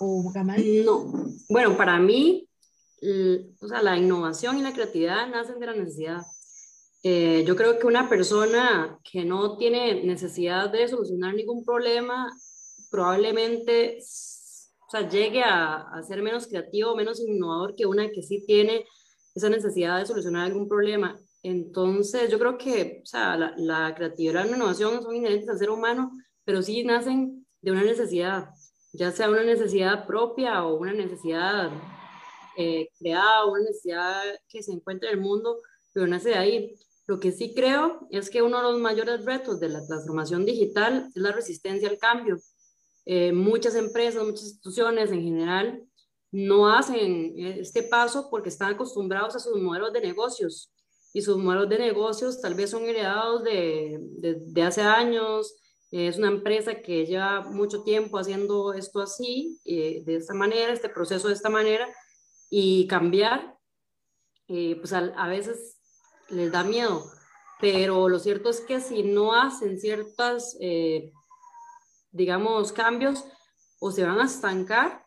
¿O 0.00 0.30
Gamal? 0.32 0.64
No. 0.84 1.12
Bueno, 1.50 1.76
para 1.76 1.98
mí, 1.98 2.48
o 3.60 3.68
sea, 3.68 3.82
la 3.82 3.98
innovación 3.98 4.58
y 4.58 4.62
la 4.62 4.72
creatividad 4.72 5.28
nacen 5.28 5.58
de 5.58 5.66
la 5.66 5.74
necesidad. 5.74 6.22
Eh, 7.02 7.44
yo 7.46 7.54
creo 7.54 7.78
que 7.78 7.86
una 7.86 8.08
persona 8.08 8.98
que 9.04 9.24
no 9.24 9.56
tiene 9.56 10.04
necesidad 10.04 10.70
de 10.70 10.88
solucionar 10.88 11.34
ningún 11.34 11.64
problema, 11.64 12.28
probablemente 12.90 13.98
o 14.00 14.90
sea, 14.90 15.08
llegue 15.08 15.42
a, 15.42 16.02
ser 16.06 16.22
menos 16.22 16.46
creativo, 16.46 16.96
menos 16.96 17.20
innovador 17.20 17.74
que 17.74 17.86
una 17.86 18.08
que 18.10 18.22
sí 18.22 18.42
tiene 18.46 18.86
esa 19.34 19.50
necesidad 19.50 19.98
de 19.98 20.06
solucionar 20.06 20.46
algún 20.46 20.66
problema. 20.68 21.18
Entonces, 21.42 22.30
yo 22.30 22.38
creo 22.38 22.56
que 22.56 23.00
o 23.02 23.06
sea, 23.06 23.36
la, 23.36 23.54
la, 23.58 23.94
creatividad 23.94 24.46
y 24.46 24.50
la 24.50 24.56
innovación 24.56 25.02
son 25.02 25.14
inherentes 25.14 25.48
al 25.48 25.58
ser 25.58 25.70
humano, 25.70 26.10
pero 26.44 26.62
sí 26.62 26.84
nacen 26.84 27.46
de 27.60 27.72
una 27.72 27.82
necesidad, 27.82 28.48
ya 28.92 29.12
sea 29.12 29.28
una 29.28 29.42
necesidad 29.42 30.06
propia 30.06 30.64
o 30.64 30.78
una 30.78 30.92
necesidad 30.92 31.70
eh, 32.56 32.88
creada, 32.98 33.44
una 33.46 33.60
necesidad 33.60 34.22
que 34.48 34.62
se 34.62 34.72
encuentra 34.72 35.10
en 35.10 35.18
el 35.18 35.24
mundo, 35.24 35.60
pero 35.92 36.06
nace 36.06 36.30
de 36.30 36.34
ahí. 36.36 36.74
Lo 37.06 37.20
que 37.20 37.30
sí 37.30 37.54
creo 37.54 38.08
es 38.10 38.30
que 38.30 38.42
uno 38.42 38.56
de 38.56 38.64
los 38.64 38.80
mayores 38.80 39.24
retos 39.24 39.60
de 39.60 39.68
la 39.68 39.86
transformación 39.86 40.44
digital 40.44 41.08
es 41.14 41.22
la 41.22 41.32
resistencia 41.32 41.88
al 41.88 41.98
cambio. 41.98 42.38
Eh, 43.10 43.32
muchas 43.32 43.74
empresas, 43.74 44.22
muchas 44.22 44.42
instituciones 44.42 45.10
en 45.10 45.22
general 45.22 45.82
no 46.30 46.70
hacen 46.70 47.32
este 47.38 47.82
paso 47.82 48.28
porque 48.30 48.50
están 48.50 48.74
acostumbrados 48.74 49.34
a 49.34 49.38
sus 49.38 49.58
modelos 49.58 49.94
de 49.94 50.02
negocios 50.02 50.70
y 51.14 51.22
sus 51.22 51.38
modelos 51.38 51.70
de 51.70 51.78
negocios 51.78 52.40
tal 52.40 52.54
vez 52.54 52.70
son 52.70 52.84
heredados 52.84 53.42
de, 53.44 53.98
de, 54.20 54.62
hace 54.62 54.82
años. 54.82 55.56
Es 55.90 56.18
una 56.18 56.28
empresa 56.28 56.82
que 56.82 57.06
lleva 57.06 57.40
mucho 57.40 57.82
tiempo 57.82 58.18
haciendo 58.18 58.74
esto 58.74 59.00
así, 59.00 59.58
eh, 59.64 60.02
de 60.04 60.16
esta 60.16 60.34
manera, 60.34 60.72
este 60.72 60.90
proceso 60.90 61.28
de 61.28 61.34
esta 61.34 61.48
manera, 61.48 61.88
y 62.50 62.86
cambiar, 62.88 63.56
eh, 64.48 64.76
pues 64.76 64.92
a, 64.92 65.28
veces 65.28 65.78
les 66.28 66.52
da 66.52 66.62
miedo. 66.62 67.02
Pero 67.58 68.08
lo 68.10 68.18
cierto 68.18 68.50
es 68.50 68.60
que 68.60 68.80
si 68.80 69.02
no 69.02 69.32
hacen 69.32 69.80
ciertas, 69.80 70.58
eh, 70.60 71.10
digamos, 72.18 72.72
cambios, 72.72 73.24
o 73.80 73.90
se 73.90 74.04
van 74.04 74.20
a 74.20 74.26
estancar 74.26 75.06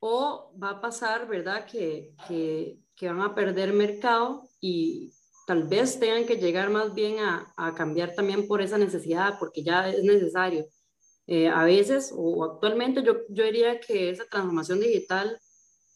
o 0.00 0.52
va 0.62 0.70
a 0.70 0.80
pasar, 0.80 1.26
¿verdad? 1.26 1.66
Que, 1.66 2.14
que, 2.28 2.78
que, 2.94 3.08
van 3.08 3.22
a 3.22 3.34
perder 3.34 3.72
mercado 3.72 4.48
y 4.60 5.12
tal 5.46 5.64
vez 5.66 5.98
tengan 5.98 6.26
que 6.26 6.36
llegar 6.36 6.70
más 6.70 6.94
bien 6.94 7.18
a, 7.18 7.52
a 7.56 7.74
cambiar 7.74 8.14
también 8.14 8.46
por 8.46 8.62
esa 8.62 8.78
necesidad, 8.78 9.38
porque 9.40 9.64
ya 9.64 9.88
es 9.88 10.04
necesario. 10.04 10.66
Eh, 11.26 11.48
a 11.48 11.64
veces 11.64 12.12
o 12.16 12.44
actualmente 12.44 13.02
yo, 13.02 13.16
yo 13.28 13.44
diría 13.44 13.80
que 13.80 14.10
esa 14.10 14.24
transformación 14.26 14.80
digital 14.80 15.38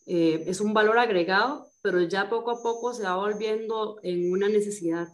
eh, 0.06 0.44
es 0.46 0.60
un 0.60 0.74
valor 0.74 0.98
agregado, 0.98 1.66
pero 1.80 2.02
ya 2.02 2.28
poco 2.28 2.50
a 2.50 2.62
poco 2.62 2.92
se 2.92 3.04
va 3.04 3.16
volviendo 3.16 3.98
en 4.02 4.32
una 4.32 4.48
necesidad. 4.48 5.08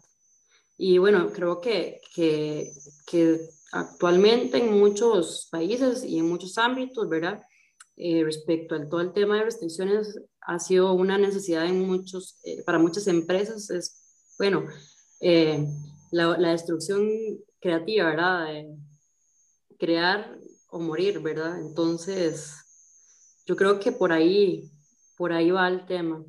Y 0.77 0.99
bueno, 0.99 1.33
creo 1.33 1.61
que, 1.61 2.01
que, 2.14 2.73
que 3.07 3.39
actualmente 3.73 4.59
en 4.59 4.79
muchos 4.79 5.49
países 5.51 6.05
y 6.05 6.19
en 6.19 6.29
muchos 6.29 6.59
ámbitos, 6.59 7.09
¿verdad? 7.09 7.43
Eh, 7.97 8.23
respecto 8.25 8.75
al 8.75 8.89
todo 8.89 9.01
el 9.01 9.12
tema 9.12 9.37
de 9.37 9.45
restricciones 9.45 10.21
ha 10.43 10.59
sido 10.61 10.93
una 10.93 11.19
necesidad 11.19 11.66
en 11.66 11.81
muchos, 11.81 12.39
eh, 12.45 12.62
para 12.64 12.79
muchas 12.79 13.07
empresas. 13.09 13.71
Es, 13.71 14.35
bueno, 14.39 14.64
eh, 15.21 15.66
la, 16.12 16.39
la, 16.39 16.53
destrucción 16.53 17.09
creativa, 17.61 18.09
¿verdad? 18.09 18.47
De 18.47 18.77
crear 19.79 20.39
o 20.69 20.79
morir, 20.79 21.19
¿verdad? 21.21 21.61
Entonces, 21.61 22.55
yo 23.47 23.57
creo 23.57 23.81
que 23.81 23.93
por 23.93 24.12
ahí, 24.12 24.71
por 25.16 25.33
ahí 25.33 25.51
va 25.51 25.66
el 25.69 25.85
tema. 25.85 26.25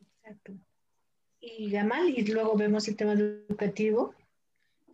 Exacto. 0.00 0.54
Y 1.40 1.70
Gamal, 1.70 2.08
y 2.08 2.24
luego 2.24 2.56
vemos 2.56 2.88
el 2.88 2.96
tema 2.96 3.12
educativo. 3.12 4.14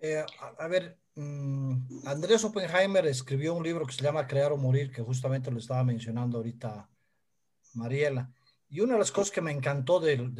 a, 0.03 0.65
a 0.65 0.69
ver, 0.69 0.99
Andrés 1.17 2.45
Oppenheimer 2.45 3.07
escribió 3.07 3.55
un 3.55 3.63
libro 3.63 3.87
que 3.87 3.93
se 3.93 4.03
llama 4.03 4.27
Crear 4.27 4.53
o 4.53 4.57
Morir, 4.57 4.91
que 4.91 5.03
justamente 5.03 5.51
lo 5.51 5.59
estaba 5.59 5.85
mencionando 5.85 6.39
ahorita 6.39 6.89
Mariela. 7.75 8.33
Y 8.69 8.81
una 8.81 8.95
de 8.95 8.99
las 8.99 9.13
cosas 9.13 9.31
que 9.31 9.41
me 9.41 9.53
encantó 9.53 10.01
del, 10.01 10.35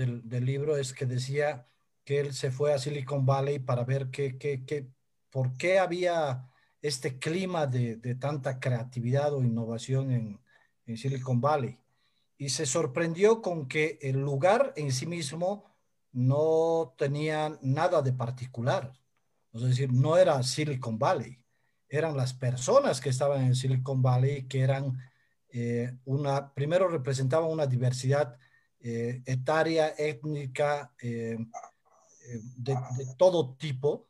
libro 0.45 0.77
es 0.77 0.93
que 0.93 1.07
decía 1.07 1.69
que 2.05 2.19
él 2.19 2.35
se 2.35 2.51
fue 2.51 2.75
a 2.75 2.79
Silicon 2.79 3.25
Valley 3.25 3.61
para 3.61 3.85
ver 3.85 4.11
qué, 4.11 4.37
qué, 4.37 4.65
qué, 4.65 4.89
por 5.31 5.57
qué 5.57 5.79
había 5.79 6.51
este 6.83 7.19
clima 7.19 7.67
de, 7.67 7.97
de 7.97 8.15
tanta 8.17 8.59
creatividad 8.59 9.33
o 9.33 9.43
innovación 9.43 10.41
en 10.87 10.97
Silicon 10.97 11.41
Valley. 11.41 11.79
Y 12.37 12.49
se 12.49 12.67
sorprendió 12.67 13.41
con 13.43 13.69
que 13.69 13.99
el 14.03 14.21
lugar 14.21 14.73
en 14.77 14.91
sí 14.91 15.07
mismo 15.07 15.73
no 16.11 16.95
tenía 16.99 17.59
nada 17.63 18.03
de 18.03 18.13
particular 18.13 18.93
es 19.55 19.63
decir, 19.63 19.93
no 19.93 20.17
era 20.17 20.43
Silicon 20.43 20.99
Valley, 20.99 21.39
eran 21.89 22.17
las 22.17 22.35
personas 22.35 23.01
que 23.01 23.11
estaban 23.11 23.45
en 23.45 23.55
Silicon 23.55 24.03
Valley 24.03 24.49
que 24.49 24.61
eran 24.61 24.99
eh, 25.49 25.93
una, 26.07 26.53
primero 26.53 26.89
representaban 26.89 27.49
una 27.49 27.67
diversidad 27.67 28.37
eh, 28.81 29.23
etaria, 29.25 29.95
étnica, 29.97 30.93
eh, 31.01 31.39
de, 32.57 32.77
todo 33.17 33.55
tipo, 33.55 34.09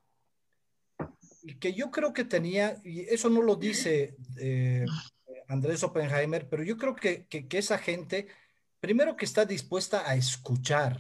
y 1.42 1.56
que 1.56 1.74
yo 1.74 1.90
creo 1.90 2.14
que 2.14 2.24
tenía, 2.24 2.80
y 2.82 3.00
eso 3.00 3.28
no 3.28 3.42
lo 3.42 3.56
dice 3.56 4.16
Andrés 5.48 5.82
Oppenheimer, 5.82 6.48
pero 6.48 6.62
yo 6.62 6.78
creo 6.78 6.94
que, 6.94 7.26
que, 7.26 7.46
que 7.46 7.58
esa 7.58 7.76
gente, 7.76 8.28
primero 8.80 9.16
que 9.16 9.26
está 9.26 9.44
dispuesta 9.44 10.08
a 10.08 10.14
escuchar, 10.14 10.98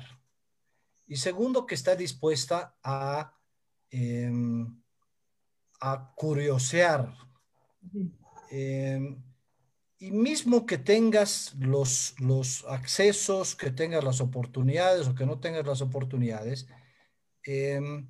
y 1.06 1.16
segundo 1.16 1.66
que 1.66 1.74
está 1.74 1.96
dispuesta 1.96 2.76
a 2.82 3.33
em, 3.94 4.66
a 5.80 6.12
curiosear. 6.16 7.14
Em, 8.50 9.22
y 9.98 10.10
mismo 10.10 10.66
que 10.66 10.78
tengas 10.78 11.54
los, 11.58 12.14
los 12.18 12.64
accesos, 12.68 13.54
que 13.54 13.70
tengas 13.70 14.02
las 14.02 14.20
oportunidades 14.20 15.06
o 15.06 15.14
que 15.14 15.26
no 15.26 15.38
tengas 15.38 15.66
las 15.66 15.80
oportunidades, 15.80 16.66
em, 17.44 18.08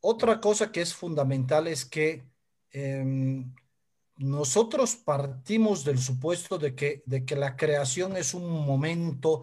otra 0.00 0.40
cosa 0.40 0.70
que 0.70 0.80
es 0.82 0.94
fundamental 0.94 1.66
es 1.66 1.84
que 1.84 2.22
nosotros 4.18 4.96
partimos 4.96 5.84
del 5.84 5.98
supuesto 5.98 6.58
de 6.58 6.74
que, 6.74 7.02
de 7.06 7.24
que 7.24 7.36
la 7.36 7.56
creación 7.56 8.16
es 8.16 8.34
un 8.34 8.64
momento 8.66 9.42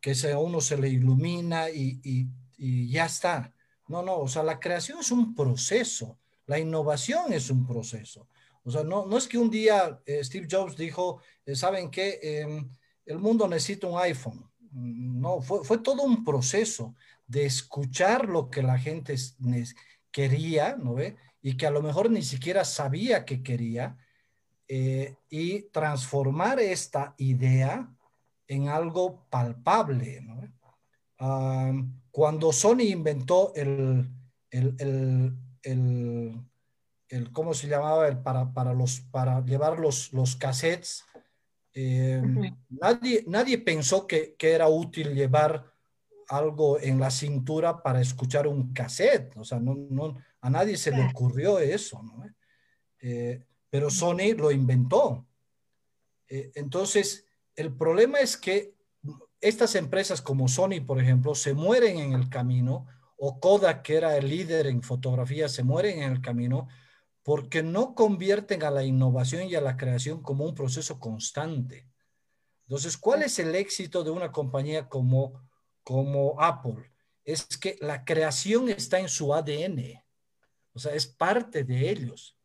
que 0.00 0.14
a 0.30 0.38
uno 0.38 0.60
se 0.60 0.76
le 0.76 0.88
ilumina 0.88 1.70
y, 1.70 2.28
ya 2.58 3.06
está. 3.06 3.54
No, 3.92 4.00
no, 4.02 4.16
o 4.20 4.26
sea, 4.26 4.42
la 4.42 4.58
creación 4.58 5.00
es 5.00 5.10
un 5.10 5.34
proceso, 5.34 6.18
la 6.46 6.58
innovación 6.58 7.30
es 7.34 7.50
un 7.50 7.66
proceso. 7.66 8.26
O 8.64 8.70
sea, 8.70 8.82
no, 8.84 9.04
no 9.04 9.18
es 9.18 9.28
que 9.28 9.36
un 9.36 9.50
día 9.50 10.00
eh, 10.06 10.24
Steve 10.24 10.48
Jobs 10.50 10.78
dijo, 10.78 11.20
eh, 11.44 11.54
¿saben 11.54 11.90
qué? 11.90 12.18
Em, 12.22 12.70
el 13.04 13.18
mundo 13.18 13.46
necesita 13.46 13.88
un 13.88 13.98
iPhone. 13.98 14.50
No, 14.70 15.42
fue, 15.42 15.62
fue 15.62 15.76
todo 15.76 16.04
un 16.04 16.24
proceso 16.24 16.94
de 17.26 17.44
escuchar 17.44 18.30
lo 18.30 18.48
que 18.48 18.62
la 18.62 18.78
gente 18.78 19.14
quería, 20.10 20.74
¿no 20.76 20.94
ve? 20.94 21.16
Y 21.42 21.58
que 21.58 21.66
a 21.66 21.70
lo 21.70 21.82
mejor 21.82 22.10
ni 22.10 22.22
siquiera 22.22 22.64
sabía 22.64 23.26
que 23.26 23.42
quería, 23.42 23.98
eh, 24.68 25.16
y 25.28 25.64
transformar 25.64 26.60
esta 26.60 27.14
idea 27.18 27.94
en 28.46 28.70
algo 28.70 29.26
palpable. 29.28 30.24
Cuando 32.12 32.52
Sony 32.52 32.82
inventó 32.82 33.52
el, 33.56 34.08
el, 34.50 35.34
el, 35.62 37.32
¿cómo 37.32 37.54
se 37.54 37.68
llamaba? 37.68 38.06
El 38.06 38.18
para, 38.18 38.52
para, 38.52 38.74
los, 38.74 39.00
para 39.00 39.44
llevar 39.44 39.80
los, 39.80 40.12
los 40.12 40.36
cassettes, 40.36 41.04
eh, 41.74 42.22
nadie, 42.68 43.24
nadie 43.26 43.58
pensó 43.58 44.06
que, 44.06 44.34
que, 44.36 44.52
era 44.52 44.68
útil 44.68 45.14
llevar 45.14 45.72
algo 46.28 46.78
en 46.78 47.00
la 47.00 47.10
cintura 47.10 47.82
para 47.82 48.00
escuchar 48.02 48.46
un 48.46 48.74
cassette. 48.74 49.34
O 49.38 49.44
sea, 49.44 49.58
no, 49.58 49.74
no 49.74 50.18
a 50.42 50.50
nadie 50.50 50.76
se 50.76 50.90
le 50.90 51.02
ocurrió 51.08 51.58
eso. 51.58 52.02
¿no? 52.02 52.26
Eh, 53.00 53.42
pero 53.70 53.88
Sony 53.88 54.34
lo 54.36 54.50
inventó. 54.50 55.26
Eh, 56.28 56.52
entonces, 56.56 57.26
el 57.56 57.74
problema 57.74 58.20
es 58.20 58.36
que 58.36 58.74
estas 59.42 59.74
empresas 59.74 60.22
como 60.22 60.48
Sony, 60.48 60.80
por 60.86 61.00
ejemplo, 61.00 61.34
se 61.34 61.52
mueren 61.52 61.98
en 61.98 62.12
el 62.14 62.30
camino, 62.30 62.86
o 63.16 63.38
Kodak, 63.38 63.82
que 63.82 63.96
era 63.96 64.16
el 64.16 64.28
líder 64.28 64.66
en 64.66 64.82
fotografía, 64.82 65.48
se 65.48 65.62
mueren 65.62 66.02
en 66.02 66.12
el 66.12 66.20
camino 66.22 66.68
porque 67.22 67.62
no 67.62 67.94
convierten 67.94 68.64
a 68.64 68.70
la 68.70 68.84
innovación 68.84 69.48
y 69.48 69.54
a 69.54 69.60
la 69.60 69.76
creación 69.76 70.22
como 70.22 70.44
un 70.44 70.54
proceso 70.54 70.98
constante. 70.98 71.86
Entonces, 72.66 72.96
¿cuál 72.96 73.22
es 73.22 73.38
el 73.38 73.54
éxito 73.54 74.02
de 74.02 74.10
una 74.10 74.32
compañía 74.32 74.88
como, 74.88 75.40
como 75.84 76.40
Apple? 76.40 76.90
Es 77.24 77.44
que 77.44 77.76
la 77.80 78.04
creación 78.04 78.68
está 78.68 78.98
en 78.98 79.08
su 79.08 79.32
ADN, 79.32 80.02
o 80.74 80.78
sea, 80.78 80.94
es 80.94 81.06
parte 81.06 81.64
de 81.64 81.90
ellos. 81.90 82.36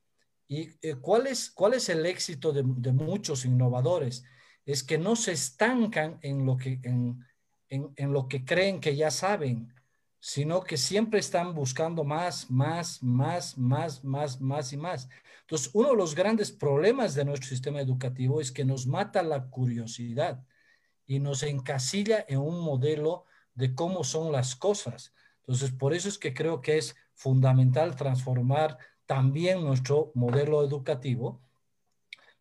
¿Y 0.48 0.70
eh, 0.82 0.96
cuál, 1.02 1.28
es, 1.28 1.50
cuál 1.50 1.74
es 1.74 1.90
el 1.90 2.06
éxito 2.06 2.54
de, 2.54 2.64
muchos 2.64 3.46
innovadores? 3.46 4.24
Es 4.68 4.84
que 4.84 5.00
no 5.00 5.16
se 5.16 5.32
estancan 5.32 6.20
en 6.22 6.46
lo 6.46 6.58
que, 6.58 6.80
en, 6.84 7.26
en, 7.70 8.14
lo 8.14 8.28
que 8.28 8.46
creen 8.46 8.80
que 8.80 8.96
ya 8.96 9.10
saben, 9.10 9.74
sino 10.20 10.62
que 10.62 10.78
siempre 10.78 11.20
están 11.20 11.56
buscando 11.56 12.04
más, 12.04 12.52
más, 12.52 13.02
más, 13.02 13.58
más, 13.58 14.04
más, 14.04 14.42
más 14.42 14.74
y 14.74 14.78
más. 14.78 15.10
Entonces, 15.42 15.70
uno 15.74 15.92
de 15.92 15.96
los 15.96 16.14
grandes 16.14 16.52
problemas 16.52 17.16
de 17.16 17.24
nuestro 17.24 17.48
sistema 17.50 17.80
educativo 17.80 18.42
es 18.42 18.52
que 18.52 18.66
nos 18.66 18.86
mata 18.86 19.24
la 19.24 19.50
curiosidad 19.50 20.44
y 21.06 21.20
nos 21.20 21.44
encasilla 21.44 22.26
en 22.28 22.40
un 22.40 22.60
modelo 22.60 23.24
de 23.56 23.74
cómo 23.74 24.04
son 24.04 24.34
las 24.34 24.56
cosas. 24.56 25.14
Entonces, 25.40 25.72
por 25.72 25.94
eso 25.94 26.10
es 26.10 26.18
que 26.18 26.34
creo 26.34 26.60
que 26.60 26.78
es 26.78 26.96
fundamental 27.14 27.96
transformar 27.96 28.78
también 29.06 29.64
nuestro 29.64 30.12
modelo 30.14 30.62
educativo 30.62 31.42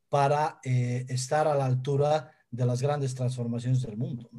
para 0.09 0.61
eh, 0.65 1.05
estar 1.09 1.47
a 1.47 1.55
la 1.55 1.67
altura 1.67 2.33
de 2.51 2.67
las 2.67 2.81
grandes 2.81 3.15
transformaciones 3.15 3.83
del 3.83 3.97
mundo. 3.97 4.31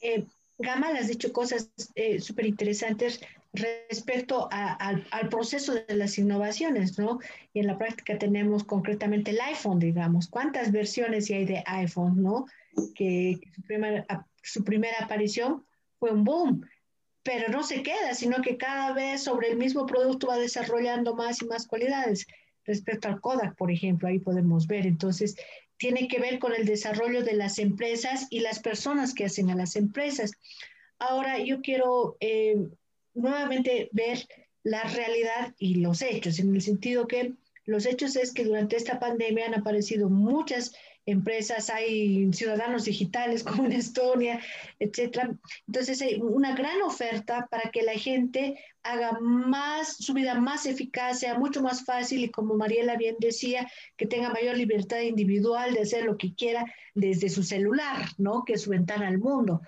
Eh, 0.00 0.26
has 0.58 1.08
dicho 1.08 1.32
cosas 1.32 1.70
eh, 1.94 2.20
súper 2.20 2.46
interesantes 2.46 3.20
respecto 3.52 4.48
al, 4.50 5.04
proceso 5.30 5.74
de 5.74 5.94
las 5.94 6.18
innovaciones, 6.18 6.98
¿no? 6.98 7.18
Y 7.54 7.60
en 7.60 7.66
la 7.66 7.78
práctica 7.78 8.18
tenemos 8.18 8.64
concretamente 8.64 9.30
el 9.30 9.40
iPhone, 9.40 9.78
digamos. 9.78 10.28
¿Cuántas 10.28 10.72
versiones 10.72 11.30
hay 11.30 11.46
de 11.46 11.62
iPhone, 11.66 12.22
¿no? 12.22 12.46
Que, 12.94 13.38
que 13.40 13.50
su, 13.54 13.62
primera, 13.62 14.26
su 14.42 14.64
primera 14.64 14.96
aparición 15.00 15.64
fue 15.98 16.10
un 16.10 16.24
boom 16.24 16.66
pero 17.26 17.48
no 17.48 17.64
se 17.64 17.82
queda, 17.82 18.14
sino 18.14 18.40
que 18.40 18.56
cada 18.56 18.92
vez 18.92 19.24
sobre 19.24 19.50
el 19.50 19.56
mismo 19.56 19.84
producto 19.84 20.28
va 20.28 20.38
desarrollando 20.38 21.12
más 21.16 21.42
y 21.42 21.46
más 21.46 21.66
cualidades. 21.66 22.24
Respecto 22.66 23.08
al 23.08 23.20
Kodak, 23.20 23.56
por 23.56 23.70
ejemplo, 23.70 24.08
ahí 24.08 24.18
podemos 24.18 24.66
ver. 24.66 24.86
Entonces, 24.86 25.36
tiene 25.76 26.08
que 26.08 26.20
ver 26.20 26.38
con 26.38 26.54
el 26.54 26.64
desarrollo 26.64 27.22
de 27.22 27.34
las 27.34 27.58
empresas 27.58 28.26
y 28.30 28.40
las 28.40 28.60
personas 28.60 29.14
que 29.14 29.24
hacen 29.24 29.50
a 29.50 29.54
las 29.54 29.76
empresas. 29.76 30.32
Ahora, 30.98 31.38
yo 31.38 31.60
quiero 31.60 32.16
eh, 32.20 32.56
nuevamente 33.14 33.88
ver 33.92 34.26
la 34.62 34.82
realidad 34.82 35.54
y 35.58 35.76
los 35.76 36.02
hechos, 36.02 36.38
en 36.40 36.54
el 36.54 36.60
sentido 36.60 37.06
que 37.06 37.34
los 37.66 37.86
hechos 37.86 38.16
es 38.16 38.32
que 38.32 38.44
durante 38.44 38.76
esta 38.76 38.98
pandemia 38.98 39.46
han 39.46 39.54
aparecido 39.54 40.08
muchas 40.08 40.72
empresas, 41.06 41.70
hay 41.70 42.32
ciudadanos 42.32 42.84
digitales 42.84 43.42
como 43.44 43.64
en 43.64 43.72
Estonia, 43.72 44.40
etcétera. 44.80 45.30
Entonces 45.66 46.02
hay 46.02 46.20
una 46.20 46.54
gran 46.54 46.82
oferta 46.82 47.46
para 47.50 47.70
que 47.70 47.82
la 47.82 47.92
gente 47.92 48.58
haga 48.82 49.18
más, 49.20 49.96
su 49.98 50.12
vida 50.14 50.34
más 50.34 50.66
eficaz, 50.66 51.20
sea 51.20 51.38
mucho 51.38 51.62
más 51.62 51.84
fácil 51.84 52.24
y 52.24 52.30
como 52.30 52.54
Mariela 52.56 52.96
bien 52.96 53.16
decía, 53.18 53.70
que 53.96 54.06
tenga 54.06 54.30
mayor 54.30 54.56
libertad 54.56 55.00
individual 55.00 55.74
de 55.74 55.82
hacer 55.82 56.04
lo 56.04 56.16
que 56.16 56.34
quiera 56.34 56.64
desde 56.94 57.28
su 57.28 57.42
celular, 57.42 58.06
¿no? 58.18 58.44
Que 58.44 58.54
es 58.54 58.62
su 58.62 58.70
ventana 58.70 59.08
al 59.08 59.18
mundo. 59.18 59.62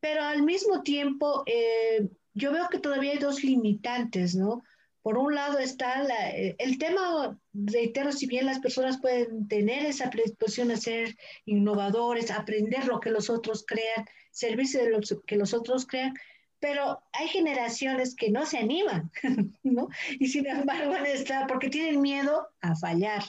Pero 0.00 0.22
al 0.22 0.42
mismo 0.42 0.82
tiempo, 0.82 1.42
eh, 1.46 2.08
yo 2.34 2.52
veo 2.52 2.68
que 2.68 2.78
todavía 2.78 3.12
hay 3.12 3.18
dos 3.18 3.42
limitantes, 3.42 4.34
¿no? 4.34 4.62
Por 5.06 5.18
un 5.18 5.36
lado 5.36 5.60
está 5.60 6.02
eh, 6.34 6.56
el 6.58 6.78
tema, 6.78 7.38
reitero, 7.54 8.10
si 8.10 8.26
bien 8.26 8.44
las 8.44 8.58
personas 8.58 9.00
pueden 9.00 9.46
tener 9.46 9.86
esa 9.86 10.10
predisposición 10.10 10.72
a 10.72 10.76
ser 10.76 11.16
innovadores, 11.44 12.32
aprender 12.32 12.88
lo 12.88 12.98
que 12.98 13.12
los 13.12 13.30
otros 13.30 13.64
crean, 13.64 14.04
servirse 14.32 14.82
de 14.82 14.90
lo 14.90 14.98
que 15.24 15.36
los 15.36 15.54
otros 15.54 15.86
crean, 15.86 16.12
pero 16.58 17.00
hay 17.12 17.28
generaciones 17.28 18.16
que 18.16 18.32
no 18.32 18.46
se 18.46 18.58
animan, 18.58 19.12
¿no? 19.62 19.86
Y 20.18 20.26
sin 20.26 20.44
embargo 20.48 20.90
van 20.90 21.46
porque 21.46 21.68
tienen 21.68 22.00
miedo 22.00 22.48
a 22.60 22.74
fallar, 22.74 23.22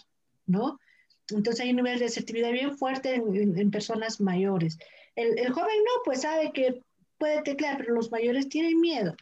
¿no? 0.47 0.79
Entonces 1.29 1.63
hay 1.63 1.69
un 1.69 1.75
nivel 1.75 1.99
de 1.99 2.05
asertividad 2.05 2.53
bien 2.53 2.75
fuerte 2.75 3.13
en, 3.13 3.69
personas 3.69 4.19
mayores. 4.19 4.79
El, 5.15 5.37
el, 5.37 5.51
joven 5.51 5.77
no, 5.85 6.01
pues 6.03 6.21
sabe 6.21 6.51
que 6.53 6.81
puede 7.19 7.43
teclear, 7.43 7.77
pero 7.77 7.93
los 7.93 8.09
mayores 8.09 8.49
tienen 8.49 8.81
miedo. 8.81 9.15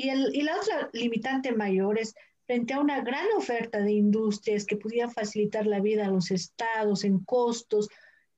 Y, 0.00 0.08
el, 0.08 0.34
y 0.34 0.42
la 0.42 0.56
otra 0.56 0.88
limitante 0.94 1.52
mayor 1.52 1.98
es 1.98 2.14
frente 2.46 2.72
a 2.72 2.80
una 2.80 3.02
gran 3.02 3.26
oferta 3.36 3.80
de 3.80 3.92
industrias 3.92 4.64
que 4.64 4.78
pudieran 4.78 5.12
facilitar 5.12 5.66
la 5.66 5.80
vida 5.80 6.06
a 6.06 6.10
los 6.10 6.30
estados 6.30 7.04
en 7.04 7.18
costos, 7.18 7.90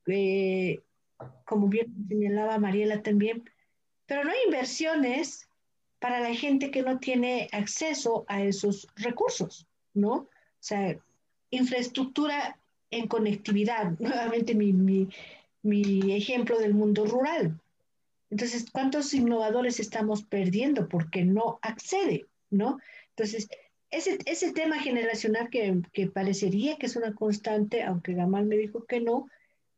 eh, 0.07 0.81
como 1.45 1.69
bien 1.69 1.87
señalaba 2.09 2.59
Mariela 2.59 3.01
también, 3.01 3.49
pero 4.05 4.25
no 4.25 4.31
hay 4.31 4.39
inversiones 4.45 5.47
para 5.99 6.19
la 6.19 6.35
gente 6.35 6.69
que 6.69 6.81
no 6.81 6.99
tiene 6.99 7.47
acceso 7.53 8.25
a 8.27 8.43
esos 8.43 8.85
recursos, 8.97 9.65
¿no? 9.93 10.13
O 10.13 10.29
sea, 10.59 10.99
infraestructura 11.49 12.59
en 12.91 13.07
conectividad, 13.07 13.91
nuevamente 13.99 14.53
mi, 14.53 14.73
mi, 14.73 15.07
mi 15.61 16.13
ejemplo 16.13 16.59
del 16.59 16.73
mundo 16.73 17.05
rural. 17.05 17.57
Entonces, 18.33 18.65
¿cuántos 18.71 19.13
innovadores 19.13 19.79
estamos 19.79 20.23
perdiendo 20.23 20.89
porque 20.89 21.23
no 21.23 21.59
accede, 21.61 22.25
¿no? 22.49 22.79
Entonces, 23.09 23.47
ese, 23.91 24.17
ese 24.25 24.51
tema 24.53 24.79
generacional 24.79 25.51
que, 25.51 25.83
que, 25.91 26.07
parecería 26.07 26.77
que 26.77 26.87
es 26.87 26.95
una 26.95 27.13
constante, 27.13 27.83
aunque 27.83 28.15
Gamal 28.15 28.47
me 28.47 28.57
dijo 28.57 28.85
que 28.85 29.01
no, 29.01 29.27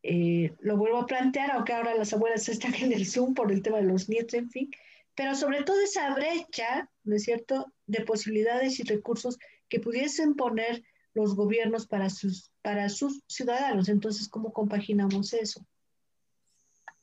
eh, 0.04 0.54
lo 0.62 0.78
vuelvo 0.78 1.00
a 1.00 1.06
plantear, 1.06 1.52
aunque 1.52 1.74
ahora 1.74 1.96
las 1.96 2.14
abuelas 2.14 2.48
están 2.50 2.74
en 2.76 2.94
el 2.94 3.06
Zoom 3.06 3.34
por 3.34 3.52
el 3.52 3.62
tema 3.62 3.80
de 3.80 3.88
los 3.88 4.08
nietos, 4.08 4.36
en 4.36 4.50
fin, 4.50 4.72
pero 5.16 5.36
sobre 5.36 5.64
todo 5.64 5.82
esa 5.82 6.16
brecha, 6.16 6.90
¿no 7.04 7.18
es 7.18 7.24
cierto?, 7.24 7.74
de 7.88 8.06
posibilidades 8.06 8.80
y 8.80 8.84
recursos 8.84 9.38
que 9.68 9.82
pudiesen 9.82 10.36
poner 10.36 10.82
los 11.14 11.36
gobiernos 11.36 11.88
para 11.88 12.10
sus, 12.10 12.54
para 12.62 12.88
sus 12.88 13.22
ciudadanos. 13.28 13.90
Entonces, 13.90 14.30
¿cómo 14.30 14.54
compaginamos 14.54 15.34
eso? 15.34 15.68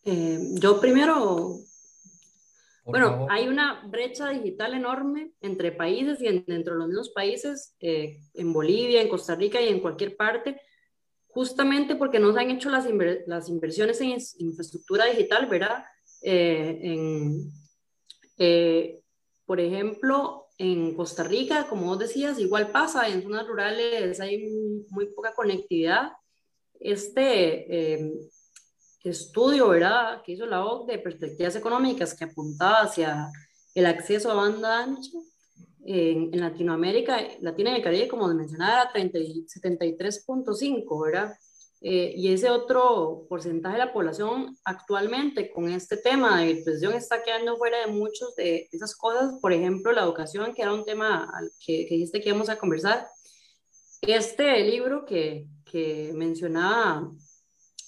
Eh, 0.04 0.38
yo 0.54 0.80
primero 0.80 1.58
bueno, 2.84 3.28
hay 3.30 3.46
una 3.46 3.84
brecha 3.86 4.30
digital 4.30 4.74
enorme 4.74 5.32
entre 5.40 5.70
países 5.70 6.20
y 6.20 6.24
dentro 6.40 6.74
de 6.74 6.80
los 6.80 6.88
mismos 6.88 7.10
países, 7.10 7.76
eh, 7.78 8.18
en 8.34 8.52
Bolivia, 8.52 9.00
en 9.00 9.08
Costa 9.08 9.36
Rica 9.36 9.60
y 9.60 9.68
en 9.68 9.78
cualquier 9.78 10.16
parte, 10.16 10.60
justamente 11.28 11.94
porque 11.94 12.18
no 12.18 12.32
se 12.32 12.40
han 12.40 12.50
hecho 12.50 12.70
las, 12.70 12.86
las 13.26 13.48
inversiones 13.48 14.00
en 14.00 14.18
infraestructura 14.38 15.06
digital, 15.06 15.46
¿verdad? 15.46 15.84
Eh, 16.22 16.80
en, 16.82 17.52
eh, 18.38 19.00
por 19.46 19.60
ejemplo, 19.60 20.48
en 20.58 20.94
Costa 20.96 21.22
Rica, 21.22 21.68
como 21.68 21.86
vos 21.86 22.00
decías, 22.00 22.38
igual 22.40 22.72
pasa, 22.72 23.08
en 23.08 23.22
zonas 23.22 23.46
rurales 23.46 24.18
hay 24.18 24.48
muy 24.90 25.06
poca 25.14 25.34
conectividad. 25.34 26.12
Este 26.80 27.94
eh, 27.94 28.12
estudio, 29.10 29.68
¿verdad?, 29.68 30.22
que 30.22 30.32
hizo 30.32 30.46
la 30.46 30.64
OCDE 30.64 30.92
de 30.92 30.98
perspectivas 30.98 31.56
económicas 31.56 32.14
que 32.14 32.24
apuntaba 32.24 32.82
hacia 32.82 33.30
el 33.74 33.86
acceso 33.86 34.30
a 34.30 34.34
banda 34.34 34.82
ancha 34.82 35.10
en, 35.84 36.38
Latinoamérica, 36.38 37.20
Latina 37.40 37.72
y 37.72 37.76
el 37.76 37.82
Caribe, 37.82 38.08
como 38.08 38.28
mencionaba, 38.28 38.90
era 38.92 38.92
73.5, 38.92 41.04
¿verdad? 41.04 41.34
Eh, 41.80 42.14
y 42.16 42.32
ese 42.32 42.48
otro 42.48 43.26
porcentaje 43.28 43.74
de 43.74 43.86
la 43.86 43.92
población 43.92 44.56
actualmente 44.64 45.50
con 45.50 45.68
este 45.68 45.96
tema 45.96 46.40
de 46.40 46.54
depresión 46.54 46.92
está 46.92 47.24
quedando 47.24 47.56
fuera 47.56 47.84
de 47.84 47.92
muchas 47.92 48.36
de 48.36 48.68
esas 48.70 48.94
cosas, 48.94 49.40
por 49.40 49.52
ejemplo, 49.52 49.90
la 49.90 50.02
educación, 50.02 50.54
que 50.54 50.62
era 50.62 50.72
un 50.72 50.84
tema 50.84 51.28
que, 51.58 51.86
que 51.86 51.96
dijiste 51.96 52.20
que 52.20 52.28
íbamos 52.28 52.48
a 52.48 52.56
conversar. 52.56 53.08
Este 54.00 54.64
libro 54.64 55.04
que, 55.04 55.48
que 55.64 56.12
mencionaba 56.14 57.10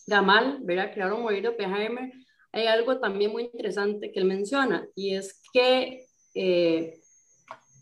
Gamal, 0.07 0.59
¿verdad? 0.63 0.93
Crear 0.93 1.13
un 1.13 1.23
morir 1.23 1.43
de 1.43 1.49
Oppenheimer, 1.49 2.13
hay 2.53 2.67
algo 2.67 3.01
también 3.01 3.33
muy 3.33 3.45
interesante 3.45 4.13
que 4.13 4.21
él 4.21 4.27
menciona, 4.27 4.87
y 4.95 5.15
es 5.15 5.41
que 5.53 6.07
eh, 6.35 7.01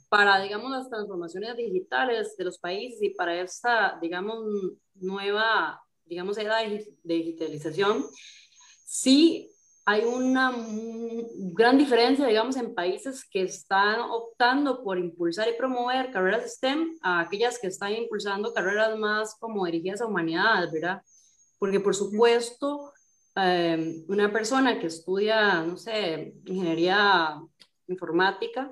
para, 0.08 0.40
digamos, 0.40 0.70
las 0.70 0.90
transformaciones 0.90 1.56
digitales 1.56 2.36
de 2.36 2.44
los 2.44 2.58
países 2.58 3.02
y 3.02 3.10
para 3.10 3.40
esta, 3.40 3.98
digamos, 4.00 4.44
nueva 4.94 5.80
digamos, 6.12 6.36
era 6.36 6.58
de 6.58 6.84
digitalización, 7.04 8.04
sí 8.84 9.50
hay 9.84 10.04
una 10.04 10.52
gran 11.54 11.76
diferencia, 11.78 12.26
digamos, 12.26 12.56
en 12.56 12.74
países 12.74 13.24
que 13.28 13.42
están 13.42 14.00
optando 14.00 14.84
por 14.84 14.98
impulsar 14.98 15.48
y 15.48 15.56
promover 15.56 16.10
carreras 16.12 16.52
STEM 16.52 16.98
a 17.02 17.20
aquellas 17.20 17.58
que 17.58 17.66
están 17.66 17.92
impulsando 17.92 18.52
carreras 18.52 18.96
más 18.98 19.34
como 19.40 19.64
dirigidas 19.64 20.02
a 20.02 20.06
humanidades, 20.06 20.70
¿verdad? 20.70 21.02
Porque, 21.62 21.78
por 21.78 21.94
supuesto, 21.94 22.92
eh, 23.36 24.02
una 24.08 24.32
persona 24.32 24.80
que 24.80 24.88
estudia, 24.88 25.62
no 25.62 25.76
sé, 25.76 26.34
ingeniería 26.44 27.40
informática, 27.86 28.68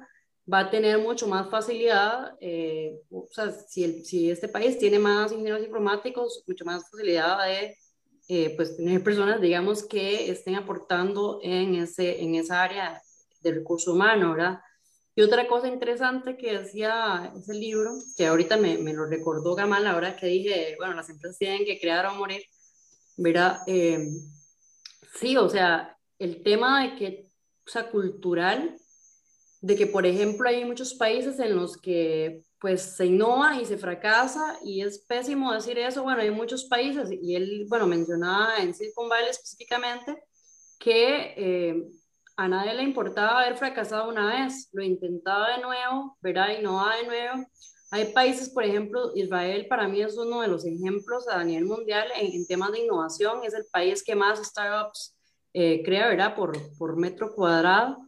va 0.53 0.59
a 0.59 0.71
tener 0.71 0.99
mucho 0.99 1.29
más 1.29 1.49
facilidad, 1.49 2.37
eh, 2.41 3.01
o 3.13 3.29
sea, 3.31 3.53
si, 3.53 4.05
si, 4.05 4.29
este 4.29 4.49
país 4.49 4.77
tiene 4.77 4.99
más 4.99 5.31
ingenieros 5.31 5.63
informáticos, 5.63 6.43
mucho 6.49 6.65
más 6.65 6.83
facilidad 6.91 7.47
de 7.47 7.79
eh, 8.27 8.55
pues 8.57 8.77
tener 8.77 9.05
personas, 9.05 9.41
digamos, 9.41 9.85
que 9.85 10.29
estén 10.29 10.57
aportando 10.57 11.39
en, 11.45 11.77
ese, 11.77 12.21
en 12.21 12.35
esa 12.35 12.61
área 12.61 13.01
del 13.41 13.55
recurso 13.55 13.93
humano, 13.93 14.33
¿verdad? 14.33 14.59
Y 15.15 15.23
otra 15.23 15.47
cosa 15.47 15.69
interesante 15.69 16.37
que 16.37 16.59
decía 16.59 17.33
ese 17.39 17.55
libro, 17.55 17.93
que 18.17 18.27
ahorita 18.27 18.57
me, 18.57 18.79
me 18.79 18.93
lo 18.93 19.07
recordó 19.07 19.55
Gamal 19.55 19.87
ahora 19.87 20.17
que 20.17 20.27
dije, 20.27 20.75
bueno, 20.77 20.95
las 20.95 21.09
empresas 21.09 21.39
tienen 21.39 21.65
que 21.65 21.79
crear 21.79 22.05
o 22.07 22.15
morir, 22.17 22.43
¿verdad? 23.21 23.59
Eh, 23.67 24.09
sí, 25.15 25.37
o 25.37 25.49
sea, 25.49 25.97
el 26.19 26.43
tema 26.43 26.83
de 26.83 26.97
que, 26.97 27.29
o 27.67 27.91
cultural, 27.91 28.77
de 29.61 29.77
que, 29.77 29.87
por 29.87 30.07
ejemplo, 30.07 30.49
hay 30.49 30.65
muchos 30.65 30.95
países 30.95 31.39
en 31.39 31.55
los 31.55 31.77
que 31.77 32.43
pues 32.59 32.83
se 32.97 33.07
innova 33.07 33.61
y 33.61 33.65
se 33.65 33.79
fracasa 33.79 34.59
y 34.63 34.83
es 34.83 34.99
pésimo 35.01 35.53
decir 35.53 35.79
eso. 35.79 36.03
Bueno, 36.03 36.23
hay 36.23 36.31
muchos 36.31 36.65
países 36.65 37.11
y 37.11 37.35
él, 37.35 37.67
bueno, 37.69 37.87
mencionaba 37.87 38.57
en 38.59 38.75
Silicon 38.75 39.09
Valley 39.09 39.31
específicamente 39.31 40.23
que 40.79 41.35
eh, 41.37 41.89
a 42.37 42.49
nadie 42.49 42.75
le 42.75 42.83
importaba 42.83 43.43
haber 43.43 43.57
fracasado 43.57 44.09
una 44.09 44.27
vez, 44.27 44.69
lo 44.73 44.83
intentaba 44.83 45.57
de 45.57 45.63
nuevo, 45.63 46.17
¿verdad? 46.23 46.59
Y 46.59 46.63
no 46.63 46.77
va 46.77 46.97
de 46.97 47.07
nuevo. 47.07 47.47
Hay 47.91 48.13
países, 48.13 48.49
por 48.49 48.65
ejemplo, 48.65 49.13
Israel 49.17 49.67
para 49.69 49.89
mí 49.89 50.01
es 50.01 50.17
uno 50.17 50.43
de 50.43 50.49
los 50.49 50.65
ejemplos 50.65 51.27
a 51.27 51.43
nivel 51.43 51.65
mundial 51.65 52.09
en, 52.17 52.47
temas 52.47 52.71
de 52.71 52.81
innovación, 52.81 53.43
es 53.45 53.53
el 53.53 53.67
país 53.67 54.05
que 54.05 54.15
más 54.15 54.39
startups 54.39 55.17
eh, 55.53 55.83
crea, 55.85 56.09
¿verdad? 56.09 56.37
Por, 56.37 56.57
por 56.79 56.97
metro 56.97 57.35
cuadrado. 57.35 57.99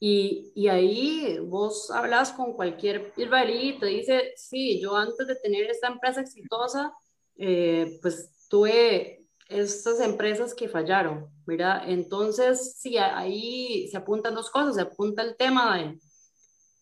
Y, 0.00 0.50
y, 0.56 0.66
ahí 0.66 1.38
vos 1.38 1.88
hablas 1.92 2.32
con 2.32 2.54
cualquier 2.54 3.12
israelí 3.16 3.68
y 3.68 3.78
te 3.78 3.86
dice, 3.86 4.32
sí, 4.34 4.80
yo 4.80 4.96
antes 4.96 5.28
de 5.28 5.36
tener 5.36 5.70
esta 5.70 5.86
empresa 5.86 6.20
exitosa, 6.20 6.92
eh, 7.36 8.00
pues 8.02 8.28
tuve 8.48 9.24
estas 9.48 10.00
empresas 10.00 10.54
que 10.54 10.68
fallaron, 10.68 11.28
¿verdad? 11.46 11.82
Entonces, 11.86 12.76
sí, 12.78 12.98
ahí 12.98 13.86
se 13.88 13.96
apuntan 13.96 14.34
dos 14.34 14.50
cosas, 14.50 14.74
se 14.74 14.82
apunta 14.82 15.22
el 15.22 15.36
tema 15.36 15.78
de, 15.78 16.00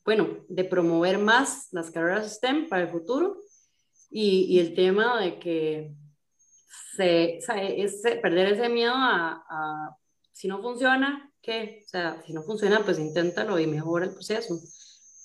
bueno, 0.04 0.44
de 0.48 0.64
promover 0.64 1.18
más 1.18 1.68
las 1.72 1.90
carreras 1.90 2.34
STEM 2.34 2.68
para 2.68 2.82
el 2.82 2.88
futuro 2.88 3.38
y, 4.10 4.46
y 4.48 4.58
el 4.58 4.74
tema 4.74 5.20
de 5.20 5.38
que 5.38 5.94
se, 6.96 7.38
es 7.38 8.02
perder 8.22 8.52
ese 8.52 8.68
miedo 8.68 8.92
a, 8.94 9.44
a 9.48 9.96
si 10.32 10.48
no 10.48 10.62
funciona, 10.62 11.30
¿qué? 11.42 11.82
O 11.84 11.88
sea, 11.88 12.22
si 12.26 12.32
no 12.32 12.42
funciona, 12.42 12.82
pues 12.84 12.98
inténtalo 12.98 13.58
y 13.58 13.66
mejora 13.66 14.06
el 14.06 14.12
proceso. 14.12 14.58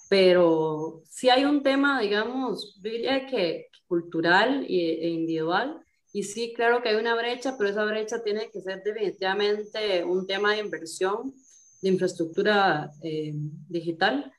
Pero 0.09 1.03
si 1.09 1.29
hay 1.29 1.45
un 1.45 1.63
tema, 1.63 2.01
digamos, 2.01 2.79
diría 2.81 3.25
que, 3.25 3.67
cultural 3.87 4.65
e 4.67 5.09
individual, 5.09 5.81
y 6.11 6.23
sí, 6.23 6.53
claro 6.53 6.81
que 6.81 6.89
hay 6.89 6.95
una 6.95 7.15
brecha, 7.15 7.55
pero 7.57 7.69
esa 7.69 7.85
brecha 7.85 8.23
tiene 8.23 8.49
que 8.49 8.61
ser 8.61 8.83
definitivamente 8.83 10.03
un 10.03 10.25
tema 10.25 10.53
de 10.53 10.59
inversión 10.59 11.33
de 11.81 11.89
infraestructura 11.89 12.91
eh, 13.03 13.33
digital, 13.69 14.31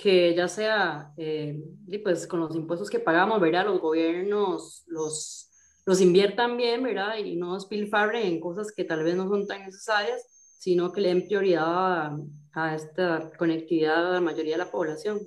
que 0.00 0.34
ya 0.34 0.48
sea, 0.48 1.12
eh, 1.16 1.62
pues 2.02 2.26
con 2.26 2.40
los 2.40 2.56
impuestos 2.56 2.88
que 2.88 3.00
pagamos, 3.00 3.40
¿verdad? 3.40 3.66
Los 3.66 3.80
gobiernos 3.80 4.84
los, 4.86 5.50
los 5.84 6.00
inviertan 6.00 6.56
bien, 6.56 6.82
¿verdad? 6.82 7.18
Y 7.18 7.36
no 7.36 7.54
despilfarren 7.54 8.26
en 8.26 8.40
cosas 8.40 8.72
que 8.72 8.84
tal 8.84 9.04
vez 9.04 9.14
no 9.16 9.28
son 9.28 9.46
tan 9.46 9.64
necesarias 9.64 10.26
sino 10.60 10.92
que 10.92 11.00
le 11.00 11.08
den 11.08 11.26
prioridad 11.26 12.12
a, 12.52 12.74
esta 12.74 13.30
conectividad 13.38 14.08
a 14.08 14.12
la 14.12 14.20
mayoría 14.20 14.58
de 14.58 14.64
la 14.64 14.70
población. 14.70 15.18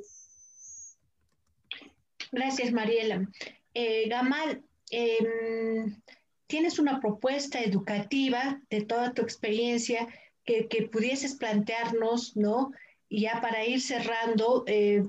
Gracias, 2.32 2.71
Mariela. 2.71 3.28
Eh, 3.74 4.07
Gamal, 4.09 4.63
em, 4.91 5.99
tienes 6.45 6.78
una 6.78 7.01
propuesta 7.01 7.63
educativa 7.63 8.61
de 8.69 8.82
toda 8.82 9.13
tu 9.13 9.24
experiencia 9.24 10.07
que, 10.45 10.67
pudieses 10.91 11.34
plantearnos, 11.34 12.38
¿no? 12.38 12.71
Ya 13.16 13.39
para 13.41 13.64
ir 13.64 13.80
cerrando, 13.80 14.64
eh, 14.66 15.03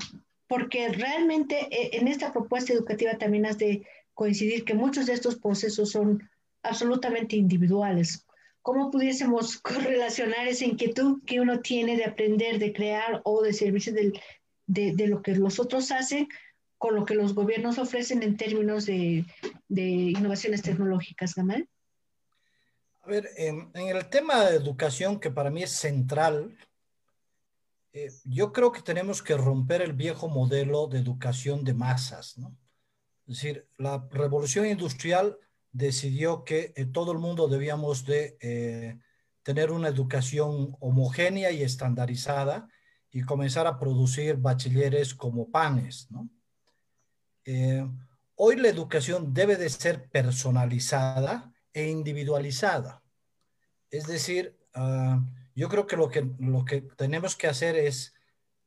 porque 0.46 0.90
realmente 0.90 1.68
eh, 1.70 1.90
en 1.94 2.06
esta 2.06 2.32
propuesta 2.32 2.72
educativa 2.72 3.16
también 3.16 3.46
has 3.46 3.56
de 3.56 3.86
coincidir 4.12 4.64
que 4.64 4.74
muchos 4.74 5.06
de 5.06 5.14
estos 5.14 5.36
procesos 5.36 5.90
son 5.90 6.28
absolutamente 6.62 7.36
individuales. 7.36 8.26
¿Cómo 8.60 8.90
pudiésemos 8.90 9.58
correlacionar 9.62 10.46
esa 10.46 10.66
inquietud 10.66 11.22
que 11.24 11.40
uno 11.40 11.60
tiene 11.60 11.96
de 11.96 12.04
aprender, 12.04 12.58
de 12.58 12.74
crear 12.74 13.22
o 13.24 13.42
de 13.42 13.54
servirse 13.54 13.92
de, 13.92 14.12
de, 14.66 15.06
lo 15.06 15.22
que 15.22 15.34
los 15.34 15.58
otros 15.58 15.90
hacen 15.90 16.28
con 16.76 16.94
lo 16.94 17.06
que 17.06 17.14
los 17.14 17.34
gobiernos 17.34 17.78
ofrecen 17.78 18.22
en 18.22 18.36
términos 18.36 18.84
de, 18.84 19.24
de 19.68 19.82
innovaciones 19.82 20.60
tecnológicas, 20.60 21.34
Gamal? 21.34 21.66
A 23.00 23.08
ver, 23.08 23.30
en, 23.36 23.70
el 23.74 24.08
tema 24.10 24.44
de 24.44 24.56
educación, 24.56 25.20
que 25.20 25.30
para 25.30 25.50
mí 25.50 25.62
es 25.62 25.70
central, 25.70 26.54
eh, 27.94 28.10
yo 28.24 28.52
creo 28.52 28.70
que 28.70 28.82
tenemos 28.82 29.22
que 29.22 29.36
romper 29.36 29.80
el 29.80 29.94
viejo 29.94 30.28
modelo 30.28 30.86
de 30.86 30.98
educación 30.98 31.64
de 31.64 31.72
masas, 31.72 32.36
¿no? 32.36 32.54
Es 33.26 33.36
decir, 33.36 33.66
la 33.78 34.06
revolución 34.10 34.66
industrial 34.66 35.38
decidió 35.72 36.44
que 36.44 36.72
eh, 36.76 36.84
todo 36.84 37.12
el 37.12 37.18
mundo 37.18 37.48
debíamos 37.48 38.04
de 38.04 38.36
eh, 38.40 38.98
tener 39.42 39.70
una 39.72 39.88
educación 39.88 40.76
homogénea 40.80 41.50
y 41.50 41.62
estandarizada 41.62 42.68
y 43.10 43.22
comenzar 43.22 43.66
a 43.66 43.78
producir 43.78 44.36
bachilleres 44.36 45.14
como 45.14 45.50
panes, 45.50 46.08
eh, 47.44 47.86
hoy 48.36 48.56
la 48.56 48.68
educación 48.68 49.32
debe 49.34 49.56
de 49.56 49.68
ser 49.68 50.08
personalizada 50.08 51.52
e 51.72 51.88
individualizada. 51.88 53.02
Es 53.90 54.06
decir, 54.06 54.56
ah, 54.74 55.22
yo 55.54 55.68
creo 55.68 55.86
que 55.86 55.96
lo, 55.96 56.08
que 56.08 56.28
lo 56.38 56.64
que 56.64 56.82
tenemos 56.82 57.36
que 57.36 57.46
hacer 57.46 57.76
es 57.76 58.14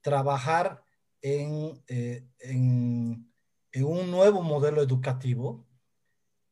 trabajar 0.02 0.84
en, 1.22 1.84
en, 1.88 3.32
en 3.72 3.86
un 3.86 4.12
nuevo 4.12 4.42
modelo 4.42 4.82
educativo 4.82 5.66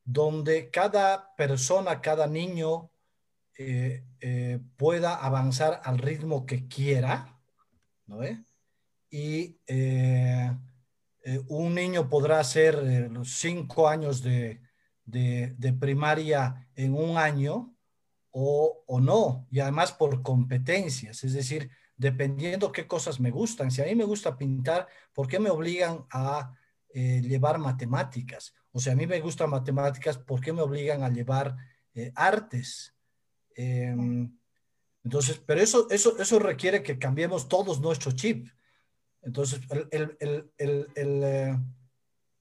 donde 0.04 0.70
cada 0.70 1.36
persona, 1.36 2.02
cada 2.02 2.28
niño 2.28 2.92
eh, 3.58 4.04
eh, 4.20 4.60
pueda 4.78 5.16
avanzar 5.16 5.82
al 5.84 5.98
ritmo 5.98 6.46
que 6.46 6.68
quiera, 6.68 7.40
¿no? 8.06 8.20
Y 9.10 9.58
un 11.48 11.74
niño 11.74 12.10
podrá 12.10 12.40
hacer 12.40 13.10
los 13.10 13.32
cinco 13.38 13.88
años 13.88 14.22
de, 14.22 14.62
de, 15.06 15.74
primaria 15.80 16.68
en 16.76 16.94
un 16.94 17.18
año 17.18 17.75
o, 18.38 18.84
o, 18.86 19.00
no, 19.00 19.48
y 19.50 19.62
además 19.62 19.94
por 19.94 20.22
competencias, 20.22 21.24
es 21.24 21.32
decir, 21.32 21.72
dependiendo 21.96 22.74
qué 22.74 22.86
cosas 22.86 23.22
me 23.22 23.32
gustan. 23.32 23.72
Si 23.72 23.82
a 23.82 23.86
mí 23.86 23.96
me 23.96 24.04
gusta 24.04 24.38
pintar, 24.38 24.90
¿por 25.14 25.30
qué 25.30 25.40
me 25.40 25.50
obligan 25.50 26.06
a 26.12 26.54
llevar 26.94 27.60
matemáticas? 27.60 28.54
O 28.74 28.80
sea, 28.82 28.92
a 28.92 28.96
mí 28.98 29.08
me 29.08 29.22
gustan 29.22 29.50
matemáticas, 29.50 30.18
¿por 30.18 30.42
qué 30.42 30.52
me 30.52 30.62
obligan 30.62 31.02
a 31.04 31.10
llevar 31.10 31.56
artes? 32.14 32.94
Em, 33.56 34.38
entonces, 35.06 35.42
pero 35.46 35.62
eso, 35.62 35.88
eso, 35.90 36.20
eso 36.20 36.38
requiere 36.38 36.84
que 36.84 37.00
cambiemos 37.00 37.48
todos 37.48 37.80
nuestro 37.80 38.12
chip. 38.12 38.50
Entonces, 39.22 39.62
el, 39.92 40.18
el, 40.20 40.52
el, 40.58 40.90
eh, 41.24 41.58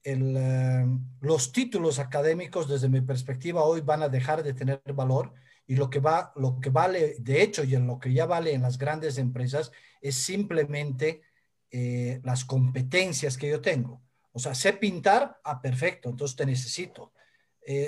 eh, 0.03 0.86
los 1.20 1.53
títulos 1.53 2.01
académicos, 2.01 2.68
desde 2.68 2.88
mi 2.88 3.01
perspectiva, 3.01 3.62
hoy 3.62 3.80
van 3.80 4.03
a 4.03 4.09
dejar 4.09 4.42
de 4.42 4.55
tener 4.55 4.82
valor 4.92 5.32
y 5.67 5.77
lo 5.77 5.89
que, 5.89 6.01
va, 6.01 6.33
lo 6.37 6.61
que 6.61 6.71
vale, 6.71 7.17
de 7.19 7.43
hecho, 7.43 7.65
y 7.65 7.75
en 7.75 7.87
lo 7.87 7.99
que 7.99 8.12
ya 8.12 8.27
vale 8.27 8.53
en 8.53 8.62
las 8.62 8.79
grandes 8.79 9.19
empresas, 9.19 9.73
es 10.01 10.17
simplemente 10.17 11.23
eh, 11.71 12.21
las 12.23 12.45
competencias 12.45 13.37
que 13.37 13.49
yo 13.49 13.61
tengo. 13.61 14.03
O 14.33 14.39
sea, 14.39 14.55
sé 14.55 14.75
pintar, 14.75 15.41
ah, 15.45 15.62
perfecto, 15.62 16.11
entonces 16.11 16.37
te 16.37 16.45
necesito. 16.47 17.12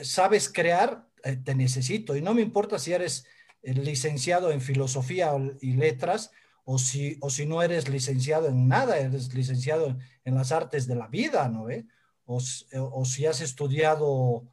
sabes 0.02 0.48
crear, 0.48 1.06
eh, 1.26 1.36
te 1.36 1.54
necesito. 1.54 2.16
Y 2.16 2.22
no 2.22 2.34
me 2.34 2.42
importa 2.42 2.78
si 2.78 2.92
eres 2.92 3.26
eh, 3.62 3.74
licenciado 3.74 4.52
en 4.52 4.60
filosofía 4.60 5.32
y 5.60 5.72
letras 5.72 6.30
o 6.64 6.78
si, 6.78 7.18
o 7.20 7.30
si 7.30 7.46
no 7.46 7.62
eres 7.62 7.88
licenciado 7.88 8.48
en 8.48 8.68
nada, 8.68 8.98
eres 8.98 9.34
licenciado 9.34 9.96
en, 10.24 10.34
las 10.34 10.52
artes 10.52 10.86
de 10.86 10.94
la 10.94 11.08
vida, 11.08 11.48
¿no? 11.48 11.68
Eh? 11.68 11.84
O, 12.26 12.40
o, 12.72 13.04
si 13.04 13.26
has 13.26 13.40
estudiado, 13.40 14.44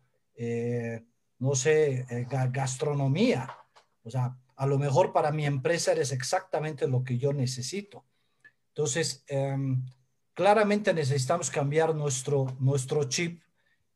no 1.44 1.56
sé, 1.56 2.06
gastronomía. 2.52 3.50
O 4.04 4.10
sea, 4.10 4.38
a 4.56 4.66
lo 4.66 4.80
mejor 4.80 5.12
para 5.12 5.34
mi 5.34 5.46
empresa 5.46 5.91
eres 5.91 6.14
exactamente 6.14 6.88
lo 6.88 7.04
que 7.04 7.18
yo 7.18 7.34
necesito. 7.34 8.06
Entonces, 8.70 9.26
em, 9.28 9.84
claramente 10.34 10.94
necesitamos 10.94 11.50
cambiar 11.50 11.94
nuestro, 11.96 12.48
nuestro 12.60 13.04
chip 13.10 13.41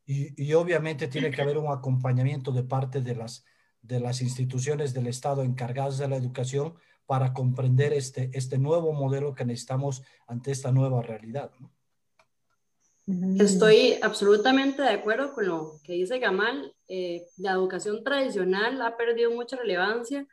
y, 0.04 0.52
obviamente 0.54 1.08
tiene 1.08 1.30
que 1.30 1.42
haber 1.42 1.58
un 1.58 1.72
acompañamiento 1.72 2.52
de 2.52 2.62
parte 2.62 3.00
de 3.00 3.14
las, 3.14 3.44
de 3.82 4.00
las 4.00 4.20
instituciones 4.20 4.92
del 4.92 5.06
Estado 5.06 5.42
encargadas 5.42 5.98
de 5.98 6.08
la 6.08 6.16
educación 6.16 6.74
para 7.06 7.32
comprender 7.32 7.94
este, 7.94 8.30
este 8.34 8.58
nuevo 8.58 8.92
modelo 8.92 9.34
que 9.34 9.46
necesitamos 9.46 10.02
ante 10.26 10.50
esta 10.50 10.70
nueva 10.70 11.02
realidad. 11.02 11.50
Estoy 13.38 13.98
absolutamente 14.02 14.82
de 14.82 14.90
acuerdo 14.90 15.32
con 15.32 15.46
lo 15.46 15.80
que 15.82 15.94
dice 15.94 16.18
Gamal. 16.18 16.74
Eh, 16.88 17.26
la 17.36 17.52
educación 17.52 18.02
tradicional 18.02 18.80
ha 18.80 18.96
perdido 18.96 19.30
mucha 19.30 19.56
relevancia, 19.56 20.26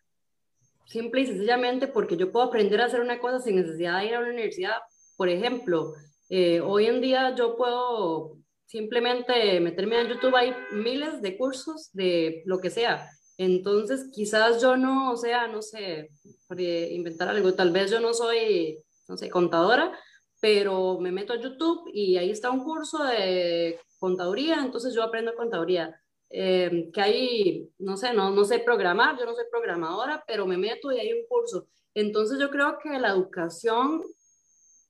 simple 0.86 1.22
y 1.22 1.28
sencillamente 1.28 1.88
porque 1.88 2.16
yo 2.16 2.32
puedo 2.32 2.46
aprender 2.46 2.82
a 2.82 2.86
hacer 2.86 3.02
una 3.02 3.20
cosa 3.20 3.40
sin 3.40 3.58
necesidad 3.58 4.00
de 4.00 4.06
ir 4.06 4.16
a 4.16 4.20
una 4.20 4.30
universidad. 4.30 4.78
Por 5.18 5.30
ejemplo, 5.30 5.94
eh, 6.30 6.62
hoy 6.62 6.86
en 6.86 7.02
día 7.02 7.36
yo 7.36 7.58
puedo 7.58 8.38
simplemente 8.66 9.60
meterme 9.60 10.00
en 10.00 10.08
YouTube, 10.08 10.36
hay 10.36 10.56
miles 10.72 11.22
de 11.22 11.38
cursos 11.38 11.90
de 11.94 12.42
lo 12.46 12.60
que 12.60 12.70
sea. 12.70 13.10
Entonces, 13.38 14.10
quizás 14.14 14.62
yo 14.62 14.78
no, 14.78 15.12
o 15.12 15.18
sea, 15.18 15.48
no 15.48 15.62
sé, 15.62 16.10
por 16.48 16.60
inventar 16.60 17.28
algo, 17.28 17.54
tal 17.54 17.72
vez 17.72 17.92
yo 17.92 18.00
no 18.00 18.14
soy, 18.14 18.80
no 19.10 19.18
sé, 19.18 19.30
contadora, 19.30 19.92
pero 20.40 21.00
me 21.00 21.12
meto 21.12 21.34
a 21.34 21.42
YouTube 21.42 21.90
y 21.94 22.18
ahí 22.18 22.32
está 22.32 22.50
un 22.50 22.64
curso 22.64 23.04
de 23.04 23.80
contaduría, 24.00 24.62
entonces 24.64 24.94
yo 24.94 25.04
aprendo 25.04 25.36
contaduría. 25.36 26.00
Eh, 26.30 26.90
que 26.94 27.02
hay, 27.02 27.70
no 27.80 27.98
sé, 27.98 28.14
no, 28.14 28.32
no 28.32 28.44
sé 28.46 28.60
programar, 28.60 29.18
yo 29.18 29.26
no 29.26 29.36
soy 29.36 29.46
programadora, 29.50 30.24
pero 30.28 30.46
me 30.46 30.58
meto 30.58 30.92
y 30.92 31.00
hay 31.00 31.14
un 31.14 31.26
curso. 31.28 31.68
Entonces 31.94 32.40
yo 32.40 32.50
creo 32.50 32.78
que 32.80 33.00
la 33.00 33.10
educación 33.10 34.04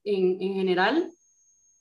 en, 0.04 0.42
en 0.42 0.54
general 0.54 1.12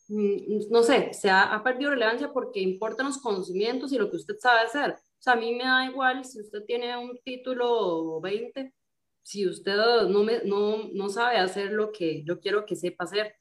Mm, 0.08 0.70
no 0.70 0.82
sé, 0.82 1.12
se 1.14 1.30
ha, 1.30 1.60
perdido 1.64 1.90
relevancia 1.90 2.32
porque 2.32 2.60
importan 2.60 3.06
los 3.06 3.18
conocimientos 3.18 3.92
y 3.92 3.98
lo 3.98 4.10
que 4.10 4.16
usted 4.16 4.36
sabe 4.38 4.60
hacer. 4.60 4.92
O 4.92 5.22
sea, 5.24 5.32
a 5.34 5.36
mí 5.36 5.54
me 5.54 5.64
da 5.64 5.86
igual 5.86 6.24
si 6.24 6.40
usted 6.40 6.64
tiene 6.66 6.96
un 6.98 7.18
título 7.24 8.20
20, 8.20 8.74
si 9.22 9.48
usted 9.48 9.76
no, 10.08 10.22
me, 10.22 10.42
no, 10.44 10.90
no 10.92 11.08
sabe 11.08 11.38
hacer 11.38 11.72
lo 11.72 11.90
que 11.92 12.22
yo 12.24 12.40
quiero 12.40 12.66
que 12.66 12.76
sepa 12.76 13.04
hacer. 13.04 13.34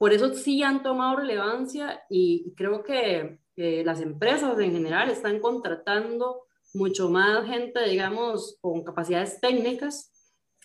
Por 0.00 0.14
eso 0.14 0.32
sí 0.32 0.62
han 0.62 0.82
tomado 0.82 1.16
relevancia 1.16 2.04
y 2.08 2.54
creo 2.56 2.82
que 2.82 3.38
las 3.84 4.00
empresas 4.00 4.58
en 4.58 4.72
general 4.72 5.10
están 5.10 5.40
contratando 5.40 6.44
mucho 6.72 7.10
más 7.10 7.44
gente, 7.46 7.86
digamos, 7.86 8.56
con 8.62 8.82
capacidades 8.82 9.38
técnicas 9.42 10.10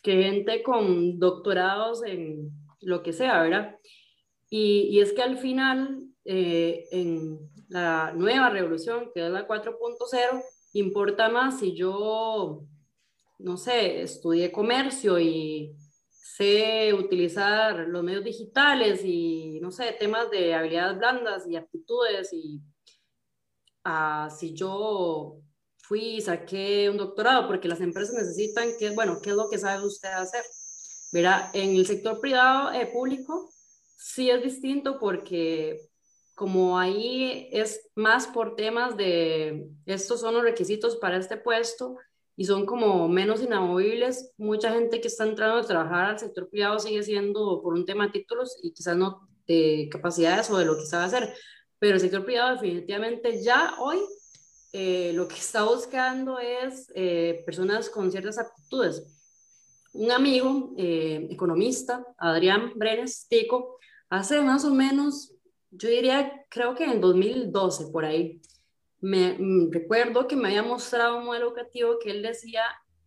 que 0.02 0.24
gente 0.24 0.64
con 0.64 1.20
doctorados 1.20 2.02
en 2.06 2.50
lo 2.80 3.04
que 3.04 3.12
sea, 3.12 3.42
¿verdad? 3.42 3.76
Y, 4.50 5.02
es 5.02 5.12
que 5.12 5.24
al 5.24 5.38
final, 5.38 6.06
eh, 6.24 6.86
en 6.92 7.38
la 7.68 8.14
nueva 8.16 8.50
revolución, 8.50 9.12
que 9.14 9.26
es 9.26 9.32
la 9.34 9.46
4.0, 9.46 10.44
importa 10.72 11.28
más 11.28 11.60
si 11.60 11.76
yo, 11.76 12.64
no 13.40 13.58
sé, 13.58 14.02
estudié 14.02 14.54
comercio 14.54 15.20
y 15.20 15.76
sé 16.26 16.92
utilizar 16.94 17.88
los 17.88 18.04
medios 18.04 18.24
digitales 18.24 19.02
y, 19.04 19.60
no 19.62 19.70
sé, 19.70 19.96
temas 20.00 20.32
de 20.32 20.56
habilidades 20.56 20.98
blandas 20.98 21.48
y 21.48 21.56
aptitudes 21.56 22.34
y 22.34 22.62
ah, 23.84 24.30
si 24.36 24.54
yo 24.56 25.38
fui 25.84 26.16
y 26.16 26.22
saqué 26.22 26.90
un 26.90 26.98
doctorado, 26.98 27.48
porque 27.48 27.68
las 27.68 27.80
empresas 27.80 28.16
necesitan 28.16 28.70
que, 28.80 28.90
bueno, 28.90 29.20
¿qué 29.22 29.30
es 29.30 29.36
lo 29.36 29.50
que 29.50 29.60
sabe 29.60 29.86
usted 29.86 30.10
hacer? 30.10 30.44
Verá, 31.12 31.52
en 31.54 31.76
el 31.76 31.86
sector 31.86 32.20
privado, 32.20 32.72
eh, 32.74 32.88
público, 32.88 33.52
sí 33.96 34.32
es 34.32 34.42
distinto 34.42 34.98
porque 35.00 35.80
como 36.34 36.80
ahí 36.80 37.50
es 37.52 37.92
más 37.94 38.26
por 38.26 38.56
temas 38.56 38.98
de 38.98 39.70
estos 39.86 40.22
son 40.22 40.34
los 40.34 40.44
requisitos 40.44 40.96
para 40.96 41.18
este 41.18 41.38
puesto 41.38 41.98
y 42.38 42.46
son 42.46 42.66
como 42.66 43.08
menos 43.08 43.42
inamovibles, 43.42 44.32
mucha 44.38 44.72
gente 44.72 45.00
que 45.00 45.08
está 45.08 45.26
entrando 45.26 45.58
a 45.58 45.66
trabajar 45.66 46.06
al 46.06 46.20
sector 46.20 46.50
privado 46.50 46.80
sigue 46.80 47.04
siendo 47.04 47.62
por 47.62 47.74
un 47.74 47.86
tema 47.86 48.08
de 48.08 48.14
títulos 48.14 48.58
y 48.62 48.74
quizás 48.74 48.98
no 48.98 49.28
de 49.48 49.88
capacidades 49.92 50.50
o 50.50 50.58
de 50.58 50.66
lo 50.66 50.76
que 50.76 50.86
sabe 50.86 51.06
hacer, 51.06 51.34
pero 51.80 51.96
el 51.96 52.02
sector 52.02 52.26
privado 52.26 52.54
definitivamente 52.54 53.42
ya 53.42 53.76
hoy 53.80 54.00
eh, 54.74 55.14
lo 55.14 55.28
que 55.28 55.36
está 55.36 55.64
buscando 55.64 56.38
es 56.38 56.92
eh, 56.96 57.44
personas 57.46 57.90
con 57.90 58.12
ciertas 58.12 58.38
aptitudes. 58.38 59.04
Un 59.94 60.12
amigo 60.12 60.74
eh, 60.78 61.28
economista, 61.32 62.06
Adrián 62.18 62.74
Brenes 62.76 63.26
Tico, 63.30 63.78
hace 64.10 64.42
más 64.42 64.66
o 64.66 64.74
menos, 64.74 65.32
yo 65.72 65.88
diría, 65.88 66.46
creo 66.50 66.76
que 66.76 66.84
en 66.84 67.00
2012 67.00 67.88
por 67.88 68.04
ahí, 68.04 68.42
me 69.06 69.38
mm, 69.38 69.72
recuerdo 69.72 70.28
que 70.28 70.36
me 70.36 70.48
había 70.48 70.64
mostrado 70.64 71.18
un 71.18 71.26
modelo 71.26 71.48
educativo 71.48 72.00
que 72.00 72.10
él 72.10 72.24
decía 72.24 72.64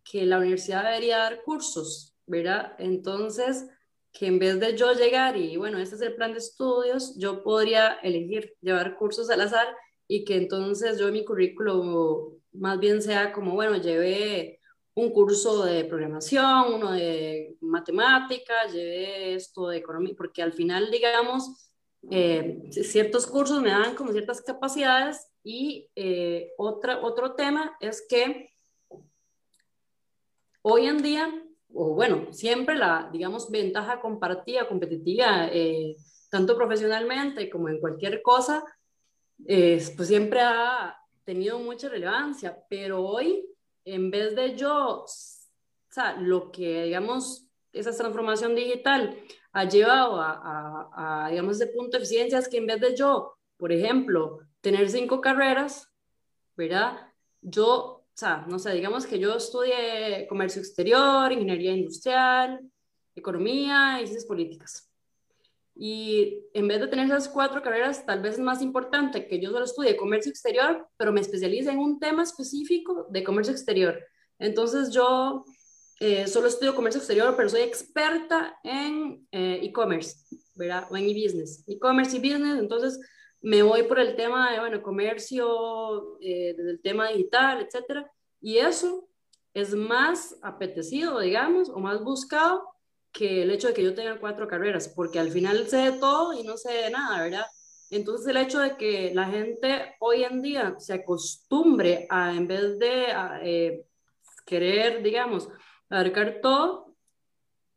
que 0.09 0.25
la 0.25 0.37
universidad 0.37 0.85
debería 0.85 1.17
dar 1.17 1.43
cursos, 1.43 2.15
¿verdad? 2.25 2.73
Entonces, 2.79 3.67
que 4.13 4.27
en 4.27 4.39
vez 4.39 4.61
de 4.61 4.77
yo 4.77 4.93
llegar 4.93 5.35
y, 5.35 5.57
bueno, 5.57 5.77
este 5.77 5.95
es 5.95 6.01
el 6.01 6.15
plan 6.15 6.31
de 6.31 6.37
estudios, 6.37 7.17
yo 7.19 7.43
podría 7.43 7.95
elegir 8.01 8.55
llevar 8.61 8.95
cursos 8.95 9.29
al 9.29 9.41
azar 9.41 9.67
y 10.07 10.23
que 10.23 10.37
entonces 10.37 10.97
yo 10.97 11.11
mi 11.11 11.25
currículo 11.25 12.37
más 12.53 12.79
bien 12.79 13.01
sea 13.01 13.33
como, 13.33 13.53
bueno, 13.53 13.75
llevé 13.75 14.61
un 14.95 15.11
curso 15.11 15.65
de 15.65 15.83
programación, 15.83 16.75
uno 16.75 16.93
de 16.93 17.57
matemáticas, 17.59 18.71
llevé 18.71 19.35
esto 19.35 19.67
de 19.67 19.77
economía, 19.77 20.13
porque 20.17 20.41
al 20.41 20.53
final, 20.53 20.89
digamos, 20.91 21.71
eh, 22.09 22.69
ciertos 22.71 23.27
cursos 23.27 23.61
me 23.61 23.69
dan 23.69 23.95
como 23.95 24.13
ciertas 24.13 24.41
capacidades 24.41 25.28
y 25.43 25.89
eh, 25.95 26.51
otra, 26.57 26.99
otro 27.01 27.33
tema 27.35 27.77
es 27.79 28.05
que 28.07 28.51
hoy 30.61 30.87
en 30.87 31.01
día, 31.01 31.43
o 31.73 31.95
bueno, 31.95 32.31
siempre 32.31 32.75
la, 32.75 33.09
digamos, 33.11 33.49
ventaja 33.49 34.01
compartida, 34.01 34.67
competitiva, 34.67 35.47
eh, 35.51 35.95
tanto 36.29 36.55
profesionalmente 36.55 37.49
como 37.49 37.69
en 37.69 37.79
cualquier 37.79 38.21
cosa, 38.21 38.63
pues 39.45 40.07
siempre 40.07 40.41
ha 40.41 40.97
tenido 41.23 41.59
mucha 41.59 41.89
relevancia, 41.89 42.57
pero 42.69 43.03
hoy 43.05 43.45
en 43.85 44.11
vez 44.11 44.35
de 44.35 44.55
yo, 44.55 45.03
o 45.03 45.07
sea, 45.89 46.17
lo 46.19 46.51
que, 46.51 46.83
digamos, 46.83 47.47
esa 47.71 47.95
transformación 47.95 48.55
digital 48.55 49.17
ha 49.51 49.65
llevado 49.65 50.21
a, 50.21 51.25
a, 51.25 51.29
digamos, 51.29 51.55
ese 51.55 51.67
punto 51.67 51.97
de 51.97 52.03
eficiencia 52.03 52.39
es 52.39 52.47
que 52.47 52.57
en 52.57 52.67
vez 52.67 52.79
de 52.79 52.95
yo, 52.95 53.35
por 53.57 53.71
ejemplo, 53.71 54.39
tener 54.61 54.89
cinco 54.89 55.21
carreras, 55.21 55.87
¿verdad? 56.55 57.11
Yo 57.41 57.99
sea, 58.19 58.45
no 58.47 58.59
sé, 58.59 58.73
digamos 58.73 59.05
que 59.05 59.17
yo 59.17 59.35
estudié 59.35 60.27
comercio 60.27 60.61
exterior, 60.61 61.31
ingeniería 61.31 61.71
industrial, 61.71 62.59
economía 63.15 63.99
y 64.01 64.05
ciencias 64.05 64.25
políticas. 64.25 64.91
Y 65.73 66.43
en 66.53 66.67
vez 66.67 66.81
de 66.81 66.87
tener 66.87 67.05
esas 67.05 67.29
cuatro 67.29 67.61
carreras, 67.61 68.05
tal 68.05 68.21
vez 68.21 68.33
es 68.33 68.41
más 68.41 68.61
importante 68.61 69.25
que 69.27 69.39
yo 69.39 69.49
solo 69.51 69.63
estudie 69.63 69.95
comercio 69.95 70.29
exterior, 70.29 70.89
pero 70.97 71.13
me 71.13 71.21
especialice 71.21 71.71
en 71.71 71.79
un 71.79 71.99
tema 71.99 72.23
específico 72.23 73.07
de 73.09 73.23
comercio 73.23 73.53
exterior. 73.53 73.97
Entonces 74.37 74.91
yo 74.91 75.45
eh, 76.01 76.27
solo 76.27 76.49
estudio 76.49 76.75
comercio 76.75 76.99
exterior, 76.99 77.33
pero 77.37 77.47
soy 77.47 77.61
experta 77.61 78.59
en 78.63 79.25
eh, 79.31 79.61
e-commerce, 79.63 80.17
¿verdad? 80.55 80.87
O 80.91 80.97
en 80.97 81.05
e-business. 81.05 81.63
E-commerce 81.67 82.17
y 82.17 82.19
business, 82.19 82.59
entonces 82.59 82.99
me 83.41 83.63
voy 83.63 83.83
por 83.83 83.99
el 83.99 84.15
tema 84.15 84.51
de, 84.51 84.59
bueno, 84.59 84.81
comercio, 84.81 86.17
eh, 86.21 86.53
desde 86.57 86.71
el 86.71 86.81
tema 86.81 87.09
digital, 87.09 87.61
etcétera. 87.61 88.11
Y 88.41 88.57
eso 88.57 89.09
es 89.53 89.73
más 89.73 90.37
apetecido, 90.41 91.19
digamos, 91.19 91.69
o 91.69 91.79
más 91.79 92.03
buscado 92.03 92.63
que 93.11 93.43
el 93.43 93.51
hecho 93.51 93.69
de 93.69 93.73
que 93.73 93.83
yo 93.83 93.95
tenga 93.95 94.19
cuatro 94.19 94.47
carreras, 94.47 94.87
porque 94.89 95.19
al 95.19 95.31
final 95.31 95.67
sé 95.67 95.77
de 95.77 95.91
todo 95.93 96.33
y 96.33 96.43
no 96.43 96.57
sé 96.57 96.71
de 96.73 96.89
nada, 96.91 97.23
¿verdad? 97.23 97.45
Entonces 97.89 98.27
el 98.27 98.37
hecho 98.37 98.59
de 98.59 98.77
que 98.77 99.13
la 99.15 99.25
gente 99.25 99.95
hoy 99.99 100.23
en 100.23 100.41
día 100.41 100.75
se 100.77 100.93
acostumbre 100.93 102.05
a, 102.09 102.31
en 102.35 102.47
vez 102.47 102.77
de 102.77 103.07
eh, 103.41 103.85
querer, 104.45 105.01
digamos, 105.01 105.49
abarcar 105.89 106.39
todo, 106.41 106.95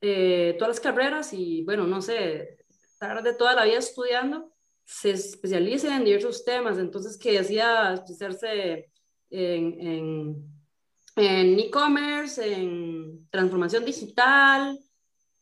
eh, 0.03 0.55
todas 0.59 0.77
las 0.77 0.81
carreras 0.81 1.33
y, 1.33 1.63
bueno, 1.65 1.87
no 1.87 2.03
sé, 2.03 2.59
estar 2.69 3.23
de 3.23 3.35
toda 3.35 3.55
la 3.55 3.65
vida 3.65 3.79
estudiando, 3.79 4.52
se 4.85 5.11
especialice 5.11 5.89
en 5.89 6.05
diversos 6.05 6.45
temas. 6.45 6.79
Entonces, 6.79 7.19
que 7.19 7.33
decía 7.33 7.95
especializarse 7.95 8.91
en 9.31 10.47
e-commerce, 11.17 12.45
en, 12.45 12.61
en 12.61 13.29
transformación 13.31 13.85
digital, 13.85 14.79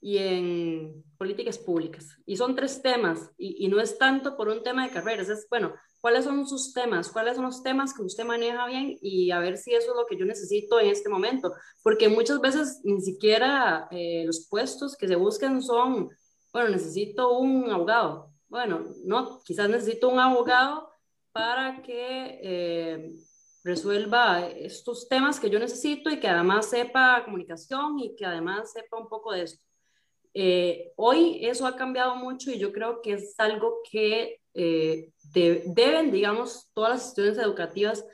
y 0.00 0.18
en 0.18 1.04
políticas 1.18 1.58
públicas. 1.58 2.16
Y 2.24 2.36
son 2.36 2.56
tres 2.56 2.80
temas, 2.80 3.30
y, 3.36 3.68
no 3.68 3.80
es 3.80 3.98
tanto 3.98 4.36
por 4.36 4.48
un 4.48 4.62
tema 4.62 4.86
de 4.86 4.92
carreras, 4.92 5.28
es, 5.28 5.46
bueno, 5.50 5.74
¿cuáles 6.00 6.24
son 6.24 6.46
sus 6.46 6.72
temas? 6.72 7.10
¿Cuáles 7.10 7.36
son 7.36 7.44
los 7.44 7.62
temas 7.62 7.92
que 7.92 8.02
usted 8.02 8.24
maneja 8.24 8.66
bien? 8.66 8.98
Y 9.02 9.30
a 9.30 9.38
ver 9.38 9.58
si 9.58 9.74
eso 9.74 9.90
es 9.90 9.96
lo 9.96 10.06
que 10.06 10.16
yo 10.16 10.24
necesito 10.24 10.80
en 10.80 10.88
este 10.88 11.10
momento, 11.10 11.52
porque 11.82 12.08
muchas 12.08 12.40
veces 12.40 12.80
ni 12.84 13.00
siquiera 13.02 13.88
eh, 13.90 14.24
los 14.24 14.46
puestos 14.48 14.96
que 14.96 15.06
se 15.06 15.16
buscan 15.16 15.62
son, 15.62 16.08
bueno, 16.52 16.70
necesito 16.70 17.38
un 17.38 17.70
abogado. 17.70 18.29
Bueno, 18.50 18.84
no, 19.04 19.40
quizás 19.42 19.70
necesito 19.70 20.10
un 20.10 20.20
abogado 20.20 20.90
para 21.32 21.80
que... 21.80 22.40
Eh, 22.42 23.10
resuelva 23.62 24.46
estos 24.48 25.08
temas 25.08 25.38
que 25.38 25.50
yo 25.50 25.58
necesito 25.58 26.10
y 26.10 26.18
que 26.18 26.28
además 26.28 26.70
sepa 26.70 27.22
comunicación 27.24 27.98
y 27.98 28.16
que 28.16 28.24
además 28.24 28.72
sepa 28.72 28.98
un 28.98 29.08
poco 29.08 29.32
de 29.32 29.42
esto. 29.42 29.64
Eh, 30.32 30.92
hoy 30.96 31.44
eso 31.44 31.66
ha 31.66 31.76
cambiado 31.76 32.14
mucho 32.14 32.50
y 32.50 32.58
yo 32.58 32.72
creo 32.72 33.02
que 33.02 33.14
es 33.14 33.34
algo 33.38 33.80
que 33.90 34.40
eh, 34.54 35.10
deben, 35.32 36.10
digamos, 36.10 36.70
todas 36.72 36.90
las 36.90 37.02
instituciones 37.02 37.38
educativas 37.38 38.04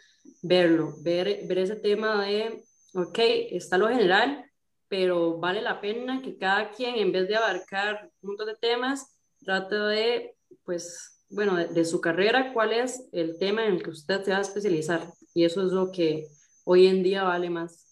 verlo, 0.43 0.95
ver, 1.03 1.47
ver 1.47 1.59
ese 1.59 1.77
tema 1.77 2.25
de, 2.25 2.65
ok, 2.95 3.19
está 3.51 3.79
lo 3.79 3.89
general, 3.89 4.45
pero 4.89 5.39
vale 5.39 5.61
la 5.61 5.81
pena 5.81 6.23
que 6.23 6.37
cada 6.37 6.71
quien, 6.71 6.97
en 6.97 7.13
vez 7.13 7.29
de 7.29 7.37
abarcar 7.37 8.11
un 8.23 8.31
montón 8.31 8.47
de 8.47 8.57
temas, 8.57 9.16
trate 9.45 9.75
de, 9.77 10.37
pues, 10.65 11.25
bueno, 11.29 11.57
de, 11.57 11.67
de 11.69 11.85
su 11.85 12.01
carrera, 12.01 12.53
cuál 12.53 12.73
es 12.73 13.09
el 13.13 13.39
tema 13.39 13.67
en 13.67 13.75
el 13.75 13.83
que 13.83 13.91
usted 13.91 14.23
se 14.23 14.31
va 14.33 14.39
a 14.39 14.43
especializar. 14.43 15.13
Y 15.35 15.45
eso 15.45 15.67
es 15.67 15.73
lo 15.73 15.91
que 15.91 16.27
hoy 16.65 16.87
en 16.87 17.03
día 17.03 17.23
vale 17.23 17.51
más. 17.51 17.87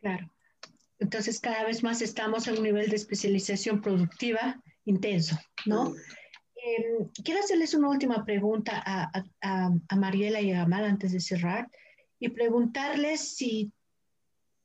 Claro. 0.00 0.30
Entonces, 0.98 1.40
cada 1.40 1.64
vez 1.64 1.82
más 1.82 2.02
estamos 2.02 2.46
en 2.46 2.58
un 2.58 2.64
nivel 2.64 2.90
de 2.90 2.96
especialización 2.96 3.80
productiva 3.80 4.62
intenso, 4.84 5.38
¿no? 5.66 5.94
Em, 6.62 7.08
quiero 7.24 7.40
hacerles 7.40 7.72
una 7.74 7.88
última 7.88 8.24
pregunta 8.24 8.82
a, 8.84 9.24
a, 9.40 9.96
Mariela 9.96 10.40
y 10.42 10.52
a 10.52 10.62
Amal 10.62 10.84
antes 10.84 11.12
de 11.12 11.20
cerrar 11.20 11.70
y 12.18 12.28
preguntarles 12.28 13.34
si, 13.34 13.72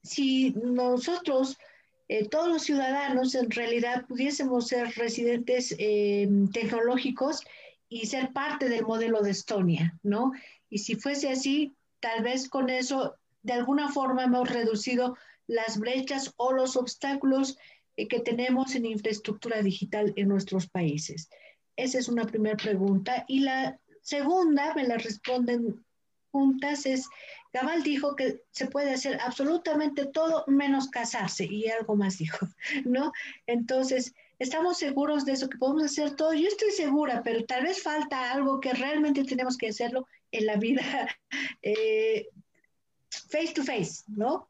si 0.04 0.52
nosotros, 0.52 1.58
eh, 2.08 2.28
todos 2.28 2.50
los 2.50 2.64
ciudadanos, 2.64 3.34
en 3.36 3.50
realidad 3.50 4.06
pudiésemos 4.08 4.68
ser 4.68 4.90
residentes 4.96 5.76
em, 5.80 6.48
tecnológicos 6.52 7.44
y 7.90 8.06
ser 8.06 8.32
parte 8.32 8.70
del 8.70 8.84
modelo 8.84 9.22
de 9.22 9.32
Estonia, 9.32 9.98
¿no? 10.04 10.32
Y 10.70 10.80
si 10.80 10.96
fuese 10.96 11.30
así, 11.30 11.74
tal 12.00 12.24
vez 12.24 12.48
con 12.50 12.70
eso, 12.70 13.16
de 13.42 13.54
alguna 13.54 13.90
forma 13.92 14.26
hemos 14.26 14.50
reducido 14.50 15.16
las 15.48 15.80
brechas 15.80 16.34
o 16.38 16.52
los 16.52 16.76
obstáculos 16.76 17.58
eh, 17.98 18.08
que 18.08 18.20
tenemos 18.20 18.76
en 18.76 18.86
infraestructura 18.86 19.62
digital 19.62 20.14
en 20.16 20.28
nuestros 20.28 20.68
países? 20.68 21.30
Esa 21.76 22.00
es 22.00 22.08
una 22.08 22.26
primera 22.26 22.56
pregunta. 22.56 23.26
Y 23.28 23.40
la 23.40 23.80
segunda, 24.02 24.74
me 24.76 24.88
la 24.88 24.98
responden 24.98 25.84
juntas, 26.36 26.86
es, 26.86 27.08
Gabal 27.54 27.82
dijo 27.82 28.18
que 28.18 28.42
se 28.52 28.68
puede 28.68 28.92
hacer 28.92 29.18
absolutamente 29.22 30.06
todo 30.06 30.44
menos 30.48 30.90
casarse 30.90 31.46
y 31.46 31.70
algo 31.70 31.96
más 31.96 32.18
dijo, 32.18 32.46
¿no? 32.86 33.14
Entonces, 33.48 34.14
estamos 34.38 34.78
seguros 34.78 35.24
de 35.24 35.32
eso, 35.32 35.48
que 35.50 35.58
podemos 35.58 35.86
hacer 35.86 36.18
todo. 36.18 36.34
Yo 36.34 36.50
estoy 36.50 36.72
segura, 36.72 37.22
pero 37.24 37.46
tal 37.46 37.64
vez 37.64 37.82
falta 37.82 38.34
algo 38.34 38.60
que 38.60 38.74
realmente 38.74 39.24
tenemos 39.24 39.56
que 39.58 39.70
hacerlo 39.70 40.06
en 40.32 40.46
la 40.46 40.58
vida 40.58 40.84
eh, 41.62 42.28
face 43.10 43.54
to 43.54 43.64
face, 43.64 44.04
¿no? 44.08 44.50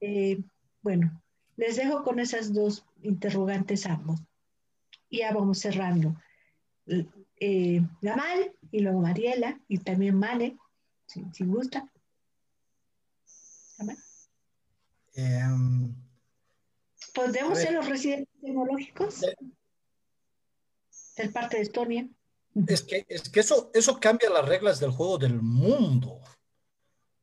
Eh, 0.00 0.38
bueno, 0.80 1.22
les 1.56 1.76
dejo 1.76 2.02
con 2.02 2.18
esas 2.18 2.54
dos 2.54 2.86
interrogantes 3.02 3.84
ambos. 3.84 4.18
Ya 5.10 5.30
vamos 5.32 5.58
cerrando. 5.58 6.16
Eh, 7.38 7.82
Gamal 8.00 8.52
y 8.72 8.80
luego 8.80 9.00
Mariela 9.00 9.60
y 9.68 9.76
también 9.78 10.18
Mane, 10.18 10.56
si, 11.06 11.44
gusta. 11.44 11.90
Em, 15.14 15.94
¿Podemos 17.14 17.58
ser 17.58 17.72
los 17.72 17.88
residentes 17.88 18.28
tecnológicos? 18.40 19.20
Del 21.16 21.32
parte 21.32 21.56
de 21.56 21.62
Estonia. 21.62 22.08
Es 22.66 22.82
que, 22.82 23.06
es 23.08 23.28
que 23.28 23.40
eso, 23.40 23.70
eso 23.74 23.98
cambia 23.98 24.30
las 24.30 24.46
reglas 24.46 24.80
del 24.80 24.90
juego 24.90 25.18
del 25.18 25.40
mundo 25.40 26.20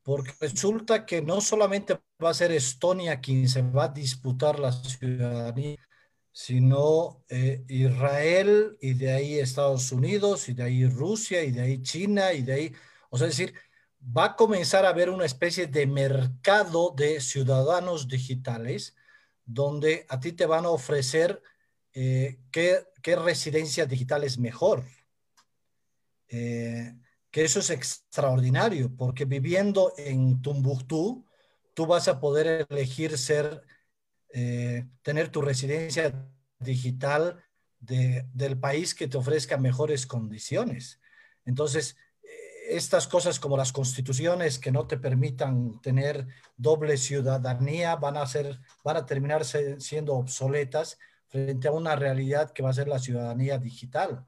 porque 0.04 0.34
resulta 0.40 1.06
que 1.06 1.22
no 1.22 1.42
solamente 1.42 2.00
va 2.24 2.30
a 2.30 2.34
ser 2.34 2.52
Estonia 2.52 3.22
quien 3.22 3.48
se 3.48 3.62
va 3.62 3.86
a 3.86 3.90
disputar 3.90 4.60
la 4.60 4.72
ciudadanía, 4.72 5.78
sino 6.32 7.24
eh, 7.30 7.64
Israel 7.70 8.78
y 8.82 8.94
de 8.94 9.14
ahí 9.14 9.40
Estados 9.40 9.92
Unidos 9.92 10.50
y 10.50 10.54
de 10.54 10.64
ahí 10.64 10.86
Rusia 10.88 11.44
y 11.44 11.52
de 11.52 11.62
ahí 11.62 11.82
China 11.82 12.34
y 12.34 12.42
de 12.42 12.54
ahí, 12.54 12.74
o 13.10 13.18
sea, 13.18 13.28
es 13.28 13.38
decir, 13.38 13.56
va 14.06 14.26
a 14.26 14.36
comenzar 14.36 14.86
a 14.86 14.90
haber 14.90 15.10
una 15.10 15.26
especie 15.26 15.68
de 15.68 15.88
mercado 15.88 16.94
de 16.96 17.22
ciudadanos 17.22 18.08
digitales 18.08 18.96
donde 19.46 20.06
a 20.10 20.20
ti 20.20 20.34
te 20.34 20.46
van 20.46 20.66
a 20.66 20.70
ofrecer 20.70 21.42
eh, 21.94 22.40
qué, 22.52 22.86
qué, 23.02 23.16
residencia 23.16 23.86
digital 23.86 24.24
es 24.24 24.38
mejor. 24.38 24.84
Eh, 26.28 26.96
que 27.30 27.44
eso 27.44 27.60
es 27.60 27.70
extraordinario, 27.70 28.96
porque 28.96 29.26
viviendo 29.26 29.94
en 29.98 30.42
Tumbuctú, 30.42 31.26
tú 31.74 31.88
vas 31.88 32.08
a 32.08 32.20
poder 32.20 32.68
elegir 32.70 33.18
ser, 33.18 33.64
eh, 34.30 34.86
tener 35.02 35.30
tu 35.30 35.42
residencia 35.42 36.30
digital 36.60 37.44
del 37.80 38.58
país 38.60 38.96
que 38.96 39.08
te 39.08 39.18
ofrezca 39.18 39.58
mejores 39.58 40.06
condiciones. 40.06 41.02
Entonces, 41.44 41.98
estas 42.70 43.08
cosas 43.08 43.40
como 43.40 43.58
las 43.58 43.72
constituciones 43.72 44.60
que 44.60 44.72
no 44.72 44.88
te 44.88 44.98
permitan 44.98 45.82
tener 45.82 46.28
doble 46.58 46.98
ciudadanía 46.98 47.96
van 47.96 48.18
a, 48.18 48.26
ser, 48.26 48.60
van 48.84 48.98
a 48.98 49.06
terminar 49.06 49.44
siendo 49.46 50.16
obsoletas 50.16 50.98
frente 51.28 51.68
a 51.68 51.72
una 51.72 51.96
realidad 51.96 52.52
que 52.52 52.64
va 52.64 52.70
a 52.70 52.74
ser 52.74 52.88
la 52.88 53.00
ciudadanía 53.00 53.58
digital 53.58 54.26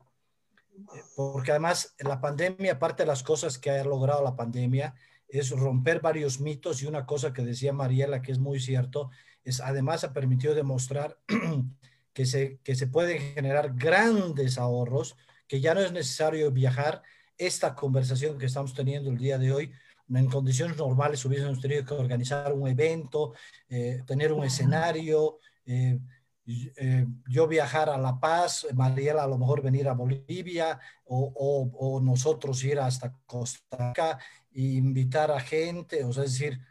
porque 1.15 1.51
además 1.51 1.95
la 1.99 2.19
pandemia, 2.19 2.73
aparte 2.73 3.03
de 3.03 3.07
las 3.07 3.23
cosas 3.23 3.57
que 3.57 3.71
ha 3.71 3.83
logrado 3.83 4.23
la 4.23 4.35
pandemia, 4.35 4.95
es 5.27 5.51
romper 5.51 6.01
varios 6.01 6.39
mitos 6.39 6.81
y 6.81 6.85
una 6.85 7.05
cosa 7.05 7.33
que 7.33 7.43
decía 7.43 7.73
Mariela 7.73 8.21
que 8.21 8.31
es 8.31 8.39
muy 8.39 8.59
cierto, 8.59 9.09
es 9.43 9.59
además 9.59 10.03
ha 10.03 10.13
permitido 10.13 10.53
demostrar 10.53 11.17
que 12.13 12.25
se, 12.25 12.59
que 12.63 12.75
se 12.75 12.87
pueden 12.87 13.19
generar 13.33 13.73
grandes 13.75 14.57
ahorros, 14.57 15.17
que 15.47 15.61
ya 15.61 15.73
no 15.73 15.81
es 15.81 15.91
necesario 15.91 16.51
viajar. 16.51 17.03
Esta 17.37 17.75
conversación 17.75 18.37
que 18.37 18.45
estamos 18.45 18.73
teniendo 18.73 19.09
el 19.09 19.17
día 19.17 19.37
de 19.37 19.51
hoy, 19.51 19.71
en 20.13 20.27
condiciones 20.27 20.77
normales 20.77 21.23
hubiésemos 21.25 21.59
tenido 21.59 21.83
que 21.83 21.93
organizar 21.93 22.53
un 22.53 22.67
evento, 22.67 23.33
eh, 23.67 24.03
tener 24.05 24.31
un 24.31 24.43
escenario, 24.43 25.39
eh, 25.65 25.99
eh, 26.45 27.07
yo 27.27 27.47
viajar 27.47 27.89
a 27.89 27.97
La 27.97 28.19
Paz, 28.19 28.67
Mariela 28.73 29.23
a 29.23 29.27
lo 29.27 29.37
mejor 29.37 29.63
venir 29.63 29.87
a 29.87 29.93
Bolivia 29.93 30.79
o, 31.05 32.01
nosotros 32.03 32.63
ir 32.63 32.79
hasta 32.79 33.13
Costa 33.25 33.87
Rica 33.89 34.19
e 34.51 34.61
invitar 34.61 35.31
a 35.31 35.39
gente, 35.39 36.03
o 36.03 36.13
sea, 36.13 36.23
es 36.23 36.33
decir, 36.33 36.61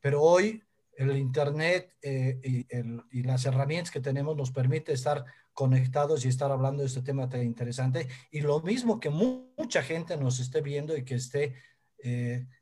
pero 0.00 0.22
hoy 0.22 0.62
el 0.96 1.16
Internet 1.16 1.94
eh, 2.02 2.66
y, 3.10 3.22
las 3.22 3.44
herramientas 3.46 3.90
que 3.90 4.00
tenemos 4.00 4.36
nos 4.36 4.50
permite 4.50 4.92
estar 4.92 5.24
conectados 5.52 6.24
y 6.24 6.28
estar 6.28 6.50
hablando 6.50 6.82
de 6.82 6.88
este 6.88 7.02
tema 7.02 7.28
tan 7.28 7.42
interesante. 7.42 8.08
Y 8.30 8.40
lo 8.40 8.60
mismo 8.60 9.00
que 9.00 9.10
mucha 9.10 9.82
gente 9.82 10.16
nos 10.16 10.40
esté 10.40 10.60
viendo 10.60 10.96
y 10.96 11.04
que 11.04 11.14
esté 11.14 11.54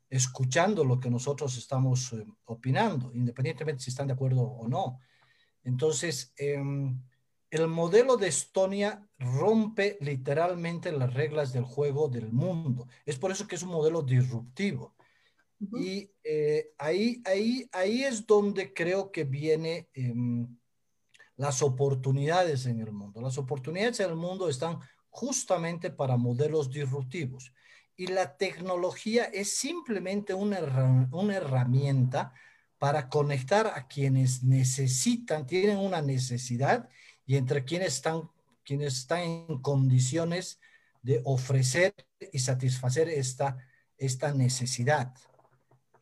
escuchando 0.07 0.85
lo 0.85 0.99
que 0.99 1.09
nosotros 1.09 1.57
estamos 1.57 2.15
opinando, 2.45 3.11
independientemente 3.11 3.81
si 3.81 3.89
están 3.89 4.05
de 4.05 4.13
acuerdo 4.13 4.43
o 4.43 4.67
no. 4.67 4.99
Entonces, 5.63 6.33
em, 6.37 7.01
el 7.49 7.67
modelo 7.67 8.17
de 8.17 8.27
Estonia 8.27 9.05
rompe 9.19 9.97
literalmente 9.99 10.91
las 10.91 11.13
reglas 11.13 11.51
del 11.51 11.63
juego 11.63 12.07
del 12.07 12.31
mundo. 12.31 12.87
Es 13.05 13.17
por 13.17 13.31
eso 13.31 13.47
que 13.47 13.55
es 13.55 13.63
un 13.63 13.71
modelo 13.71 14.01
disruptivo. 14.01 14.95
Y 15.73 16.09
eh, 16.23 16.73
ahí, 16.77 17.21
ahí, 17.25 17.69
ahí 17.71 18.03
es 18.03 18.25
donde 18.25 18.73
creo 18.73 19.11
que 19.11 19.25
vienen 19.25 19.87
em, 19.93 20.57
las 21.37 21.61
oportunidades 21.61 22.65
en 22.65 22.79
el 22.79 22.91
mundo. 22.91 23.21
Las 23.21 23.37
oportunidades 23.37 23.99
en 23.99 24.09
el 24.09 24.15
mundo 24.15 24.49
están 24.49 24.79
justamente 25.09 25.91
para 25.91 26.17
modelos 26.17 26.71
disruptivos. 26.71 27.53
Y 27.95 28.07
la 28.07 28.37
tecnología 28.37 29.25
es 29.25 29.55
simplemente 29.55 30.33
una, 30.33 31.09
una 31.11 31.35
herramienta 31.35 32.33
para 32.79 33.09
conectar 33.09 33.67
a 33.67 33.87
quienes 33.87 34.41
necesitan, 34.41 35.45
tienen 35.45 35.77
una 35.77 36.01
necesidad 36.01 36.89
y 37.27 37.35
entre 37.35 37.63
quienes 37.63 37.93
están, 37.95 38.29
quienes 38.63 38.97
están 38.97 39.21
en 39.21 39.61
condiciones 39.61 40.59
de 41.03 41.21
ofrecer 41.23 41.93
y 42.31 42.39
satisfacer 42.39 43.07
esta, 43.09 43.57
esta 43.97 44.33
necesidad. 44.33 45.13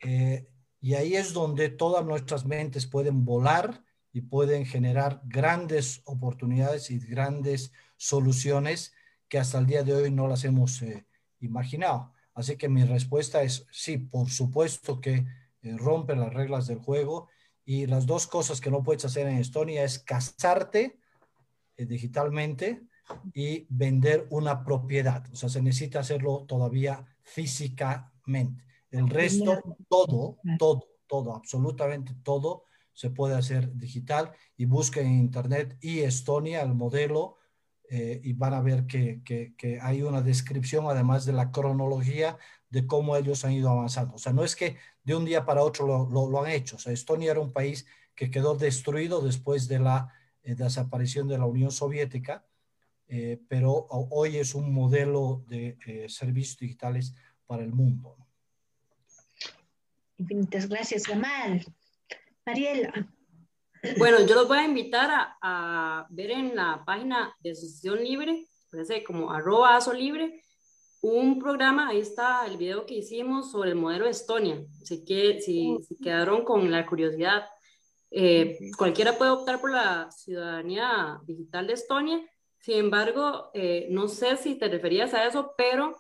Eh, 0.02 0.48
y 0.82 0.94
ahí 0.94 1.16
es 1.16 1.34
donde 1.34 1.70
todas 1.70 2.06
nuestras 2.06 2.46
mentes 2.46 2.86
pueden 2.86 3.26
volar 3.26 3.84
y 4.14 4.22
pueden 4.22 4.66
generar 4.66 5.22
grandes 5.26 6.02
oportunidades 6.06 6.90
y 6.90 7.00
grandes 7.00 7.72
soluciones 7.98 8.94
que 9.28 9.40
hasta 9.40 9.60
el 9.60 9.68
día 9.68 9.84
de 9.84 9.94
hoy 9.94 10.12
no 10.12 10.28
las 10.28 10.44
hemos 10.44 10.82
eh, 10.82 11.06
imaginado. 11.40 12.14
Así 12.34 12.56
que 12.56 12.70
mi 12.70 12.84
respuesta 12.84 13.44
es 13.44 13.66
sí, 13.72 13.98
por 13.98 14.30
supuesto 14.30 15.02
que 15.02 15.26
eh, 15.62 15.78
rompe 15.78 16.16
las 16.16 16.34
reglas 16.34 16.68
del 16.68 16.80
juego. 16.80 17.28
Y 17.66 17.86
las 17.86 18.08
dos 18.08 18.26
cosas 18.26 18.62
que 18.62 18.72
no 18.72 18.84
puedes 18.84 19.06
hacer 19.06 19.28
en 19.28 19.38
Estonia 19.38 19.84
es 19.84 20.00
casarte 20.00 20.98
eh, 21.78 21.86
digitalmente 21.86 22.82
y 23.34 23.68
vender 23.70 24.26
una 24.32 24.64
propiedad. 24.64 25.24
O 25.32 25.36
sea, 25.36 25.50
se 25.50 25.62
necesita 25.62 26.00
hacerlo 26.00 26.46
todavía 26.48 27.06
físicamente. 27.22 28.64
El 28.92 29.10
resto, 29.10 29.62
todo, 29.88 30.38
todo, 30.58 30.88
todo, 31.08 31.36
absolutamente 31.36 32.14
todo 32.24 32.64
se 32.94 33.10
puede 33.10 33.36
hacer 33.36 33.74
digital 33.76 34.34
y 34.58 34.66
busquen 34.66 35.08
en 35.08 35.20
internet 35.20 35.78
y 35.80 36.00
Estonia, 36.00 36.62
el 36.62 36.74
modelo, 36.74 37.38
eh, 37.92 38.20
y 38.24 38.34
van 38.34 38.54
a 38.54 38.62
ver 38.62 38.86
que, 38.86 39.22
que, 39.24 39.56
que, 39.58 39.80
hay 39.82 40.04
una 40.04 40.22
descripción 40.22 40.86
además 40.88 41.26
de 41.26 41.34
la 41.34 41.50
cronología 41.50 42.38
de 42.70 42.86
cómo 42.86 43.16
ellos 43.16 43.46
han 43.46 43.54
ido 43.54 43.70
avanzando. 43.70 44.16
O 44.16 44.20
sea, 44.20 44.32
no 44.32 44.44
es 44.44 44.56
que 44.56 44.76
de 45.04 45.16
un 45.16 45.26
día 45.26 45.46
para 45.46 45.64
otro 45.64 45.88
lo, 45.88 46.30
lo, 46.30 46.44
han 46.44 46.52
hecho. 46.52 46.76
O 46.76 46.80
sea, 46.80 46.94
Estonia 46.94 47.32
era 47.32 47.40
un 47.40 47.52
país 47.52 47.88
que 48.14 48.30
quedó 48.30 48.56
destruido 48.56 49.22
después 49.22 49.68
de 49.68 49.80
la 49.80 50.14
eh, 50.44 50.54
desaparición 50.54 51.28
de 51.28 51.40
la 51.40 51.46
Unión 51.46 51.72
Soviética, 51.72 52.46
eh, 53.08 53.42
pero 53.48 53.88
hoy 53.90 54.38
es 54.38 54.54
un 54.54 54.72
modelo 54.72 55.44
de 55.48 56.06
servicios 56.10 56.60
digitales 56.60 57.16
para 57.48 57.64
el 57.64 57.72
mundo. 57.72 58.18
Infinitas 60.20 60.68
gracias, 60.68 61.08
Gamal. 61.08 61.66
Mariela. 62.46 63.10
Bueno, 63.98 64.26
yo 64.26 64.36
los 64.36 64.48
voy 64.48 64.58
a 64.58 64.66
invitar 64.66 65.10
a, 65.10 65.38
a 65.42 66.08
ver 66.10 66.32
en 66.32 66.56
la 66.56 66.84
página 66.86 67.34
de 67.40 67.52
Asociación 67.52 68.04
Libre, 68.04 68.46
parece 68.70 69.04
como 69.04 69.32
arroba 69.32 69.78
aso 69.78 69.94
libre, 69.94 70.44
un 71.02 71.40
programa, 71.40 71.88
ahí 71.88 72.00
está 72.00 72.46
el 72.46 72.58
video 72.58 72.86
que 72.86 72.96
hicimos 72.96 73.52
sobre 73.52 73.70
el 73.70 73.76
modelo 73.78 74.06
Estonia, 74.06 74.62
así 74.82 75.06
que 75.06 75.40
si, 75.40 75.78
si 75.88 75.96
quedaron 75.96 76.44
con 76.44 76.70
la 76.70 76.86
curiosidad, 76.86 77.46
eh, 78.12 78.58
cualquiera 78.78 79.18
puede 79.18 79.32
optar 79.32 79.62
por 79.62 79.72
la 79.72 80.12
ciudadanía 80.12 81.22
digital 81.26 81.68
de 81.68 81.74
Estonia, 81.74 82.20
sin 82.60 82.76
embargo, 82.76 83.52
eh, 83.54 83.88
no 83.90 84.10
sé 84.10 84.36
si 84.36 84.56
te 84.56 84.68
referías 84.68 85.14
a 85.14 85.26
eso, 85.26 85.54
pero 85.58 85.96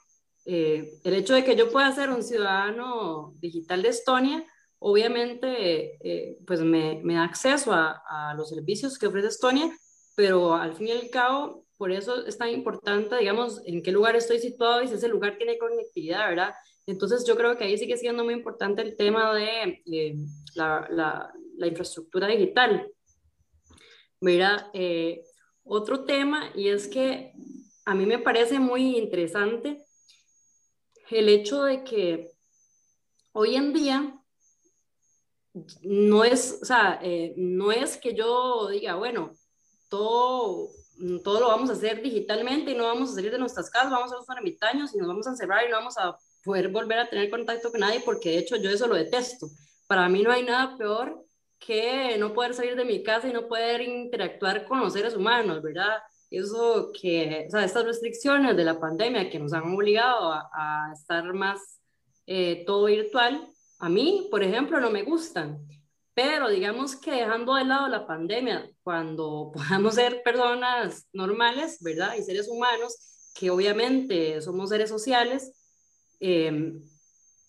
eh, 0.46 1.00
el 1.04 1.14
hecho 1.14 1.34
de 1.34 1.44
que 1.44 1.56
yo 1.56 1.72
pueda 1.72 1.92
ser 1.94 2.10
un 2.10 2.24
ciudadano 2.24 3.34
digital 3.40 3.82
de 3.82 3.90
Estonia, 3.90 4.46
obviamente, 4.80 6.38
pues 6.48 6.62
me, 6.62 7.02
me, 7.04 7.16
da 7.16 7.24
acceso 7.24 7.74
a, 7.74 8.02
a 8.08 8.34
los 8.34 8.50
servicios 8.50 8.98
que 8.98 9.08
ofrece 9.08 9.28
Estonia, 9.28 9.70
pero 10.16 10.56
al 10.56 10.74
fin 10.74 10.88
y 10.88 10.92
al 10.92 11.10
cabo 11.10 11.66
por 11.80 11.94
eso 11.94 12.26
es 12.26 12.38
tan 12.38 12.50
importante, 12.50 13.16
digamos, 13.18 13.62
en 13.66 13.82
qué 13.82 13.94
lugar 13.94 14.14
estoy 14.18 14.38
situado 14.40 14.84
y 14.84 14.90
si 14.90 14.96
ese 14.96 15.08
lugar 15.08 15.38
tiene 15.38 15.58
conectividad, 15.58 16.28
¿verdad? 16.28 16.54
Entonces 16.86 17.24
yo 17.26 17.38
creo 17.38 17.58
que 17.58 17.64
ahí 17.64 17.78
sigue 17.78 17.96
siendo 17.96 18.26
muy 18.26 18.34
importante 18.34 18.82
el 18.82 18.98
tema 18.98 19.34
de 19.34 19.82
eh, 19.86 20.16
la, 20.56 20.86
la, 21.58 21.68
infraestructura 21.68 22.28
digital. 22.28 22.92
Mira, 24.20 24.70
eh, 24.74 25.24
otro 25.64 26.04
tema 26.04 26.52
y 26.54 26.68
es 26.68 26.90
que 26.90 27.32
a 27.86 27.96
mí 27.96 28.06
me 28.06 28.20
parece 28.20 28.60
muy 28.60 28.98
interesante 28.98 29.82
el 31.12 31.30
hecho 31.30 31.64
de 31.64 31.84
que 31.84 32.32
hoy 33.32 33.56
en 33.56 33.74
día 33.74 34.16
no 35.82 36.24
es, 36.24 36.60
o 36.62 36.66
sea, 36.66 37.00
eh, 37.02 37.34
no 37.38 37.72
es 37.72 37.98
que 37.98 38.14
yo 38.14 38.70
diga, 38.70 38.96
bueno, 38.96 39.32
todo 39.90 40.70
Mm, 41.00 41.20
todo 41.24 41.40
lo 41.40 41.48
vamos 41.48 41.70
a 41.70 41.74
hacer 41.74 42.02
digitalmente 42.02 42.72
y 42.72 42.76
no 42.76 42.84
vamos 42.84 43.12
a 43.12 43.14
salir 43.16 43.32
de 43.32 43.40
nuestras 43.40 43.70
casas, 43.70 43.90
vamos 43.90 44.12
a 44.12 44.16
los 44.16 44.30
ermitaños 44.30 44.94
y 44.94 44.98
nos 44.98 45.08
vamos 45.08 45.28
a 45.28 45.30
encerrar 45.32 45.66
y 45.66 45.70
no 45.70 45.78
vamos 45.78 45.98
a 45.98 46.18
poder 46.44 46.68
volver 46.68 47.00
a 47.00 47.10
tener 47.10 47.30
contacto 47.30 47.72
con 47.72 47.80
nadie 47.80 48.02
porque 48.04 48.32
de 48.32 48.38
hecho 48.40 48.58
yo 48.58 48.70
eso 48.70 48.86
lo 48.88 48.96
detesto. 48.96 49.48
Para 49.88 50.10
mí 50.10 50.22
no 50.22 50.32
hay 50.32 50.44
nada 50.44 50.78
peor 50.78 51.26
que 51.58 52.18
no 52.18 52.34
poder 52.34 52.54
salir 52.54 52.76
de 52.76 52.84
mi 52.86 53.02
casa 53.02 53.30
y 53.30 53.34
no 53.34 53.48
poder 53.48 53.82
interactuar 53.82 54.66
con 54.66 54.80
los 54.82 54.94
seres 54.94 55.16
humanos, 55.16 55.62
¿verdad? 55.62 56.00
Eso 56.30 56.92
que, 57.00 57.46
o 57.48 57.52
sea, 57.52 57.66
estas 57.66 57.86
restricciones 57.86 58.56
de 58.56 58.64
la 58.64 58.80
pandemia 58.80 59.30
que 59.30 59.40
nos 59.40 59.54
han 59.54 59.74
obligado 59.74 60.32
a, 60.32 60.92
estar 60.94 61.34
más 61.34 61.80
eh, 62.28 62.64
todo 62.66 62.86
virtual, 62.86 63.48
a 63.80 63.90
mí, 63.90 64.28
por 64.30 64.44
ejemplo, 64.44 64.80
no 64.80 64.92
me 64.92 65.04
gustan. 65.04 65.60
Pero 66.14 66.50
digamos 66.50 66.96
que 66.98 67.12
dejando 67.12 67.56
de 67.56 67.64
lado 67.64 67.88
la 67.88 68.06
pandemia, 68.06 68.70
cuando 68.84 69.52
podamos 69.56 69.96
ser 69.96 70.22
personas 70.22 71.08
normales, 71.14 71.78
¿verdad? 71.82 72.16
Y 72.18 72.24
seres 72.24 72.48
humanos, 72.50 73.32
que 73.34 73.50
obviamente 73.50 74.42
somos 74.42 74.70
seres 74.70 74.90
sociales, 74.90 75.54
em, 76.20 76.84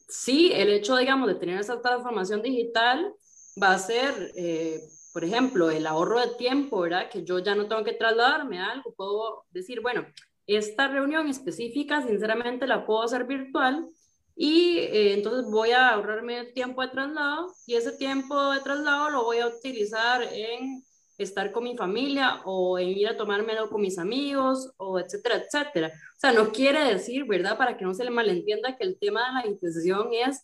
sí, 0.09 0.53
el 0.55 0.71
hecho, 0.71 0.97
digamos, 0.97 1.29
de 1.29 1.35
tener 1.35 1.59
esa 1.59 1.81
transformación 1.83 2.43
digital 2.43 3.13
va 3.61 3.73
a 3.73 3.79
ser, 3.79 4.33
eh, 4.37 4.81
por 5.13 5.25
ejemplo, 5.25 5.71
el 5.71 5.87
ahorro 5.87 6.21
de 6.21 6.35
tiempo, 6.37 6.81
¿verdad? 6.81 7.09
Que 7.09 7.25
yo 7.25 7.39
ya 7.39 7.55
no 7.55 7.67
tengo 7.67 7.85
que 7.85 7.93
trasladarme 7.93 8.61
a 8.61 8.71
algo, 8.71 8.95
puedo 8.95 9.45
decir, 9.51 9.81
bueno, 9.81 10.07
esta 10.47 10.89
reunión 10.89 11.29
específica, 11.29 12.03
sinceramente, 12.07 12.67
la 12.67 12.85
puedo 12.85 13.03
hacer 13.03 13.25
virtual 13.25 13.89
y 14.37 14.79
eh, 14.79 15.13
entonces 15.13 15.51
voy 15.51 15.73
a 15.73 15.91
ahorrarme 15.91 16.39
el 16.39 16.53
tiempo 16.55 16.83
de 16.83 16.89
traslado 16.89 17.55
y 17.67 17.75
ese 17.75 17.93
tiempo 17.93 18.53
de 18.53 18.61
traslado 18.61 19.11
lo 19.11 19.25
voy 19.25 19.39
a 19.39 19.49
utilizar 19.49 20.23
en 20.33 20.83
estar 21.19 21.53
con 21.53 21.65
mi 21.65 21.77
familia 21.77 22.41
o 22.45 22.79
en 22.79 22.89
ir 22.89 23.09
a 23.09 23.17
tomármelo 23.17 23.69
con 23.69 23.83
mis 23.83 23.99
amigos 23.99 24.73
o 24.79 24.99
etcétera, 24.99 25.37
etcétera. 25.37 25.89
O 25.89 26.19
sea, 26.19 26.33
no 26.33 26.51
quiere 26.53 26.85
decir, 26.85 27.25
¿verdad? 27.25 27.59
Para 27.59 27.77
que 27.77 27.85
no 27.85 27.95
se 27.95 28.05
le 28.05 28.11
malentienda 28.11 28.77
que 28.77 28.85
el 28.85 28.99
tema 28.99 29.27
de 29.27 29.35
la 29.35 29.43
digitalización 29.43 30.09
es, 30.13 30.43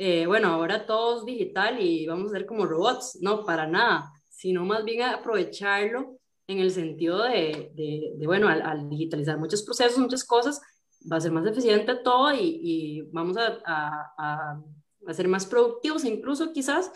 eh, 0.00 0.26
bueno, 0.26 0.48
ahora 0.48 0.86
todo 0.86 1.18
es 1.18 1.24
digital 1.26 1.82
y 1.82 2.06
vamos 2.06 2.30
a 2.30 2.36
ser 2.36 2.46
como 2.46 2.66
robots. 2.66 3.18
No, 3.20 3.44
para 3.44 3.66
nada, 3.66 4.12
sino 4.28 4.64
más 4.64 4.84
bien 4.84 5.02
aprovecharlo 5.02 6.18
en 6.46 6.60
el 6.60 6.70
sentido 6.70 7.24
de, 7.24 7.72
de, 7.74 8.26
bueno, 8.26 8.48
al, 8.48 8.62
al 8.62 8.88
digitalizar 8.88 9.38
muchos 9.38 9.64
procesos, 9.64 9.98
muchas 9.98 10.24
cosas, 10.24 10.60
va 11.10 11.16
a 11.16 11.20
ser 11.20 11.32
más 11.32 11.46
eficiente 11.46 11.96
todo 11.96 12.32
y, 12.32 12.60
y 12.62 13.02
vamos 13.12 13.36
a, 13.36 13.58
a, 13.66 14.62
a, 15.06 15.14
ser 15.14 15.26
más 15.26 15.46
productivos, 15.46 16.04
incluso 16.04 16.52
quizás 16.52 16.92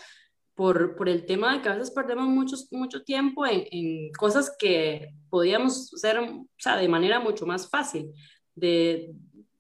por, 0.55 0.95
por, 0.95 1.09
el 1.09 1.27
tema 1.27 1.55
de 1.55 1.63
que 1.63 1.69
a 1.69 1.75
veces 1.75 1.91
perdemos 1.91 2.29
mucho, 2.29 2.57
mucho 2.71 3.03
tiempo 3.03 3.45
en, 3.45 3.65
en 3.73 4.13
cosas 4.13 4.55
que 4.59 5.13
podíamos 5.29 5.93
hacer 5.93 6.19
o 6.19 6.47
sea, 6.57 6.77
de 6.77 6.89
manera 6.89 7.19
mucho 7.19 7.47
más 7.47 7.69
fácil. 7.69 8.13
De, 8.55 9.13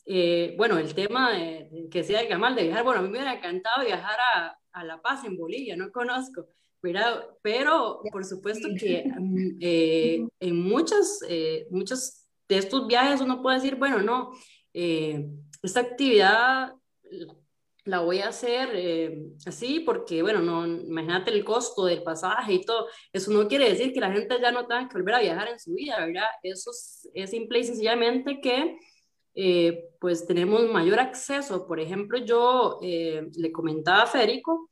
eh, 0.04 0.54
bueno, 0.56 0.78
el 0.78 0.94
tema 0.94 1.32
de, 1.32 1.88
que 1.90 2.02
sea 2.02 2.20
de 2.20 2.28
Gamal, 2.28 2.54
de 2.54 2.64
viajar, 2.64 2.84
bueno, 2.84 3.00
a 3.00 3.02
mí 3.02 3.08
me 3.08 3.18
hubiera 3.18 3.34
encantado 3.34 3.84
viajar 3.84 4.18
a, 4.34 4.58
a 4.72 4.84
La 4.84 5.00
Paz, 5.00 5.24
en 5.24 5.36
Bolivia, 5.36 5.76
no 5.76 5.90
conozco, 5.92 6.48
Pero, 6.80 8.00
por 8.10 8.24
supuesto 8.24 8.68
que 8.78 9.04
mm, 9.18 9.58
eh, 9.60 10.26
en 10.40 10.62
muchos, 10.62 11.20
eh, 11.28 11.66
muchos 11.70 12.26
de 12.48 12.58
estos 12.58 12.86
viajes 12.86 13.20
uno 13.20 13.42
puede 13.42 13.56
decir, 13.56 13.76
bueno, 13.76 13.98
no, 13.98 14.32
eh, 14.74 15.26
esta 15.62 15.80
actividad 15.80 16.74
la 17.84 17.98
voy 17.98 18.20
a 18.20 18.28
hacer 18.28 19.18
así 19.44 19.80
porque, 19.80 20.22
bueno, 20.22 20.40
no, 20.40 20.64
imagínate 20.66 21.32
el 21.32 21.44
costo 21.44 21.84
del 21.84 22.02
pasaje 22.04 22.54
y 22.54 22.60
todo. 22.62 22.86
Eso 23.12 23.32
no 23.32 23.48
quiere 23.48 23.68
decir 23.68 23.92
que 23.92 24.00
la 24.00 24.12
gente 24.12 24.38
ya 24.40 24.52
no 24.52 24.66
tenga 24.66 24.88
que 24.88 24.98
volver 24.98 25.16
a 25.16 25.20
viajar 25.20 25.48
en 25.48 25.58
su 25.58 25.74
vida, 25.74 25.98
¿verdad? 25.98 26.28
Eso 26.44 26.70
es, 26.70 27.08
es 27.12 27.30
simple 27.30 27.58
y 27.58 27.64
sencillamente 27.64 28.40
que 28.40 28.78
pues 30.00 30.26
tenemos 30.26 30.70
mayor 30.70 31.00
acceso. 31.00 31.66
Por 31.66 31.80
ejemplo, 31.80 32.18
yo 32.18 32.78
le 32.80 33.52
comentaba 33.52 34.02
a 34.02 34.06
Federico 34.06 34.70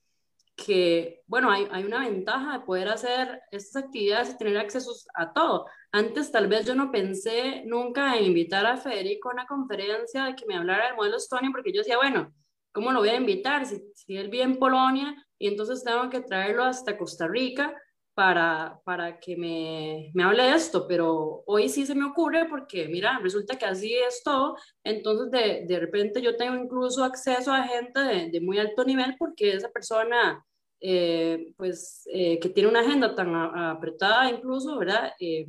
que, 0.65 1.23
bueno, 1.27 1.51
hay, 1.51 1.67
hay, 1.71 1.85
una 1.85 2.01
ventaja 2.01 2.59
de 2.59 2.65
poder 2.65 2.89
hacer 2.89 3.41
estas 3.51 3.85
actividades 3.85 4.31
y 4.31 4.37
tener 4.37 4.59
acceso 4.59 4.93
a 5.15 5.33
todo. 5.33 5.67
Antes 5.93 6.31
tal 6.31 6.49
vez 6.49 6.67
yo 6.67 6.75
no 6.75 6.93
pensé 6.93 7.63
nunca 7.67 8.17
en 8.17 8.27
invitar 8.27 8.67
a 8.67 8.77
Federico 8.77 9.31
a 9.31 9.35
una 9.35 9.47
conferencia 9.47 10.25
de 10.27 10.35
que 10.35 10.47
me 10.47 10.57
hablara 10.57 10.87
del 10.87 10.97
modelo 10.97 11.17
Estonia, 11.17 11.51
porque 11.51 11.73
yo 11.73 11.81
decía, 11.81 11.97
bueno, 11.97 12.33
¿cómo 12.73 12.93
lo 12.93 13.01
voy 13.01 13.09
a 13.09 13.17
invitar? 13.17 13.67
Si, 13.67 13.83
si 13.95 14.17
él 14.17 14.29
vive 14.29 14.45
en 14.45 14.59
Polonia 14.59 15.15
y 15.39 15.49
entonces 15.49 15.83
tengo 15.83 16.11
que 16.11 16.21
traerlo 16.21 16.65
hasta 16.65 16.99
Costa 16.99 17.27
Rica 17.27 17.75
para, 18.21 18.79
para 18.85 19.19
que 19.19 19.35
me, 19.35 20.11
me 20.13 20.25
hable 20.25 20.43
de 20.43 20.55
esto, 20.55 20.87
pero 20.87 21.43
hoy 21.47 21.71
sí 21.71 21.87
se 21.87 21.95
me 21.95 22.05
ocurre 22.05 22.47
porque, 22.51 22.87
mira, 22.87 23.19
resulta 23.23 23.57
que 23.57 23.65
así 23.65 23.95
es 23.95 24.23
todo, 24.23 24.59
entonces 24.85 25.31
de, 25.31 25.65
de 25.67 25.81
repente 25.81 26.21
yo 26.21 26.37
tengo 26.37 26.55
incluso 26.55 27.03
acceso 27.03 27.51
a 27.51 27.63
gente 27.63 27.99
de, 28.31 28.41
muy 28.43 28.59
alto 28.59 28.85
nivel 28.85 29.17
porque 29.19 29.53
esa 29.55 29.71
persona 29.71 30.45
eh, 30.83 31.55
pues 31.57 32.03
eh, 32.13 32.39
que 32.41 32.51
tiene 32.51 32.69
una 32.69 32.81
agenda 32.81 33.15
tan 33.15 33.35
apretada 33.35 34.29
incluso, 34.31 34.77
¿verdad? 34.77 35.15
Eh, 35.19 35.47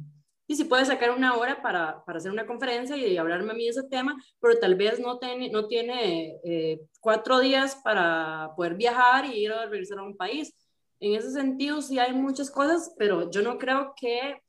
y 0.47 0.55
si 0.55 0.63
puede 0.63 0.85
sacar 0.85 1.11
una 1.11 1.35
hora 1.35 1.61
para, 1.61 2.05
para, 2.05 2.19
hacer 2.19 2.31
una 2.31 2.47
conferencia 2.47 2.95
y 2.95 3.17
hablarme 3.17 3.51
a 3.51 3.55
mí 3.55 3.65
de 3.65 3.71
ese 3.71 3.83
tema, 3.83 4.15
pero 4.39 4.57
tal 4.59 4.75
vez 4.75 4.97
no, 4.97 5.19
tiene 5.19 5.49
no 5.49 5.67
tiene 5.67 6.39
cuatro 7.01 7.41
días 7.41 7.75
para 7.83 8.51
poder 8.55 8.75
viajar 8.75 9.25
y 9.25 9.43
ir 9.43 9.51
a 9.51 9.65
regresar 9.65 9.99
a 9.99 10.03
un 10.03 10.15
país. 10.15 10.53
En 11.01 11.15
ese 11.15 11.31
sentido, 11.31 11.81
sí 11.81 11.99
hay 11.99 12.13
muchas 12.13 12.49
cosas, 12.49 12.95
pero 12.97 13.29
yo 13.29 13.41
no 13.41 13.57
creo 13.57 13.93
que, 13.99 14.41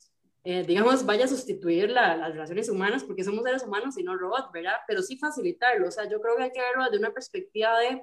digamos, 0.44 1.04
vaya 1.04 1.24
a 1.24 1.28
sustituir 1.28 1.90
las 1.90 2.30
relaciones 2.30 2.68
humanas, 2.68 3.02
porque 3.02 3.24
somos 3.24 3.42
seres 3.42 3.64
humanos 3.64 3.98
y 3.98 4.04
no 4.04 4.16
robots, 4.16 4.52
¿verdad? 4.52 4.76
Pero 4.86 5.02
sí 5.02 5.16
facilitarlo. 5.16 5.88
O 5.88 5.90
sea, 5.90 6.08
yo 6.08 6.20
creo 6.20 6.36
que 6.36 6.44
hay 6.44 6.52
que 6.52 6.60
verlo 6.60 6.84
desde 6.84 6.98
una 6.98 7.12
perspectiva 7.12 7.76
de 7.80 8.02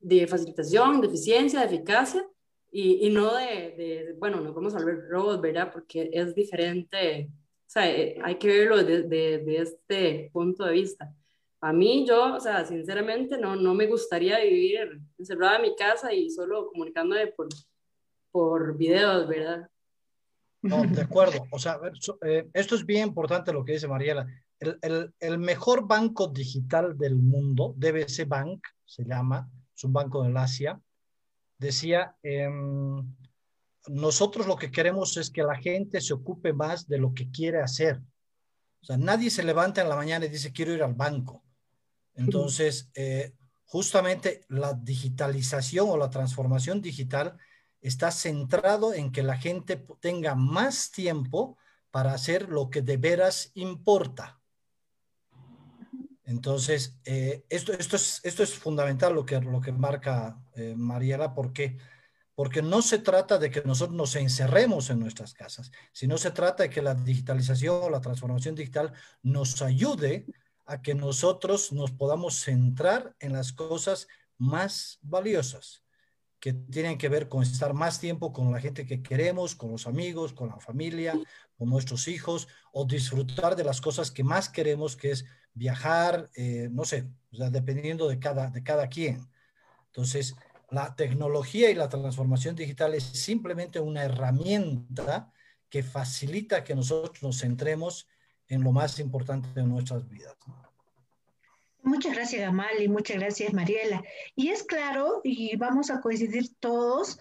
de 0.00 0.26
facilitación, 0.26 1.00
de 1.00 1.06
eficiencia, 1.08 1.60
de 1.60 1.66
eficacia 1.66 2.26
y, 2.70 3.06
y 3.06 3.10
no 3.10 3.34
de, 3.34 3.44
de, 3.44 4.14
bueno, 4.18 4.40
no 4.40 4.52
vamos 4.52 4.74
a 4.74 4.84
ver 4.84 5.08
robots, 5.08 5.40
¿verdad? 5.40 5.70
Porque 5.72 6.10
es 6.12 6.34
diferente, 6.34 7.30
o 7.30 7.70
sea, 7.70 7.90
eh, 7.90 8.18
hay 8.22 8.36
que 8.36 8.48
verlo 8.48 8.76
desde 8.76 9.38
de, 9.38 9.56
este 9.56 10.30
punto 10.32 10.64
de 10.64 10.72
vista. 10.72 11.12
A 11.60 11.72
mí, 11.72 12.06
yo, 12.06 12.36
o 12.36 12.40
sea, 12.40 12.64
sinceramente, 12.64 13.36
no, 13.38 13.56
no 13.56 13.74
me 13.74 13.86
gustaría 13.86 14.38
vivir 14.40 15.00
encerrada 15.18 15.56
en 15.56 15.62
mi 15.62 15.76
casa 15.76 16.12
y 16.12 16.30
solo 16.30 16.68
comunicándome 16.70 17.28
por, 17.28 17.48
por 18.30 18.76
videos, 18.76 19.26
¿verdad? 19.26 19.68
No, 20.62 20.84
de 20.84 21.02
acuerdo. 21.02 21.46
O 21.50 21.58
sea, 21.58 21.80
eh, 22.22 22.48
esto 22.52 22.74
es 22.74 22.84
bien 22.84 23.08
importante 23.08 23.52
lo 23.52 23.64
que 23.64 23.72
dice 23.72 23.88
Mariela. 23.88 24.26
El, 24.60 24.78
el, 24.82 25.14
el, 25.20 25.38
mejor 25.38 25.86
banco 25.86 26.28
digital 26.28 26.96
del 26.98 27.16
mundo, 27.16 27.74
DBC 27.76 28.26
Bank, 28.26 28.60
se 28.84 29.04
llama, 29.04 29.48
es 29.76 29.84
un 29.84 29.92
banco 29.92 30.24
del 30.24 30.36
Asia, 30.36 30.80
decía, 31.58 32.16
em, 32.22 33.04
nosotros 33.88 34.46
lo 34.46 34.56
que 34.56 34.70
queremos 34.70 35.16
es 35.16 35.30
que 35.30 35.42
la 35.42 35.56
gente 35.56 36.00
se 36.00 36.14
ocupe 36.14 36.52
más 36.52 36.88
de 36.88 36.98
lo 36.98 37.14
que 37.14 37.30
quiere 37.30 37.60
hacer. 37.60 38.00
O 38.80 38.86
sea, 38.86 38.96
nadie 38.96 39.30
se 39.30 39.42
levanta 39.42 39.82
en 39.82 39.88
la 39.88 39.96
mañana 39.96 40.26
y 40.26 40.28
dice, 40.28 40.52
quiero 40.52 40.72
ir 40.72 40.82
al 40.82 40.94
banco. 40.94 41.42
Entonces, 42.18 42.90
eh, 42.94 43.32
justamente 43.64 44.44
la 44.48 44.74
digitalización 44.74 45.88
o 45.88 45.96
la 45.96 46.10
transformación 46.10 46.82
digital 46.82 47.38
está 47.80 48.10
centrado 48.10 48.92
en 48.92 49.12
que 49.12 49.22
la 49.22 49.36
gente 49.36 49.86
tenga 50.00 50.34
más 50.34 50.90
tiempo 50.90 51.56
para 51.92 52.12
hacer 52.12 52.48
lo 52.48 52.70
que 52.70 52.82
de 52.82 52.96
veras 52.96 53.52
importa. 53.54 54.40
Entonces, 56.24 56.98
eh, 57.04 57.44
esto, 57.48 57.72
esto, 57.72 57.96
es, 57.96 58.20
esto 58.24 58.42
es 58.42 58.52
fundamental 58.52 59.14
lo 59.14 59.24
que, 59.24 59.40
lo 59.40 59.60
que 59.60 59.72
marca 59.72 60.42
eh, 60.54 60.74
Mariela, 60.76 61.32
porque, 61.32 61.78
porque 62.34 62.62
no 62.62 62.82
se 62.82 62.98
trata 62.98 63.38
de 63.38 63.50
que 63.50 63.62
nosotros 63.64 63.96
nos 63.96 64.16
encerremos 64.16 64.90
en 64.90 64.98
nuestras 64.98 65.32
casas, 65.32 65.70
sino 65.92 66.18
se 66.18 66.32
trata 66.32 66.64
de 66.64 66.70
que 66.70 66.82
la 66.82 66.94
digitalización 66.94 67.78
o 67.80 67.90
la 67.90 68.00
transformación 68.00 68.56
digital 68.56 68.92
nos 69.22 69.62
ayude 69.62 70.26
a 70.68 70.82
que 70.82 70.94
nosotros 70.94 71.72
nos 71.72 71.90
podamos 71.90 72.36
centrar 72.36 73.16
en 73.20 73.32
las 73.32 73.52
cosas 73.52 74.06
más 74.36 74.98
valiosas 75.02 75.82
que 76.40 76.52
tienen 76.52 76.98
que 76.98 77.08
ver 77.08 77.28
con 77.28 77.42
estar 77.42 77.74
más 77.74 77.98
tiempo 77.98 78.32
con 78.32 78.52
la 78.52 78.60
gente 78.60 78.86
que 78.86 79.02
queremos, 79.02 79.56
con 79.56 79.72
los 79.72 79.86
amigos, 79.86 80.32
con 80.32 80.48
la 80.50 80.60
familia, 80.60 81.18
con 81.56 81.68
nuestros 81.68 82.06
hijos, 82.06 82.46
o 82.70 82.84
disfrutar 82.84 83.56
de 83.56 83.64
las 83.64 83.80
cosas 83.80 84.10
que 84.10 84.22
más 84.22 84.48
queremos, 84.48 84.94
que 84.94 85.10
es 85.10 85.24
viajar, 85.54 86.30
eh, 86.36 86.68
no 86.70 86.84
sé, 86.84 87.08
dependiendo 87.30 88.06
de 88.08 88.20
cada, 88.20 88.50
de 88.50 88.62
cada 88.62 88.88
quien. 88.88 89.26
Entonces, 89.86 90.36
la 90.70 90.94
tecnología 90.94 91.70
y 91.70 91.74
la 91.74 91.88
transformación 91.88 92.54
digital 92.54 92.94
es 92.94 93.04
simplemente 93.04 93.80
una 93.80 94.04
herramienta 94.04 95.32
que 95.68 95.82
facilita 95.82 96.62
que 96.62 96.74
nosotros 96.74 97.22
nos 97.22 97.40
centremos 97.40 98.06
en 98.48 98.62
lo 98.62 98.72
más 98.72 98.98
importante 98.98 99.48
de 99.54 99.62
nuestras 99.62 100.08
vidas. 100.08 100.34
Muchas 101.82 102.14
gracias, 102.14 102.42
Gamal, 102.42 102.82
y 102.82 102.88
muchas 102.88 103.18
gracias, 103.18 103.52
Mariela. 103.54 104.02
Y 104.34 104.48
es 104.48 104.62
claro, 104.62 105.20
y 105.24 105.56
vamos 105.56 105.90
a 105.90 106.00
coincidir 106.00 106.54
todos, 106.60 107.18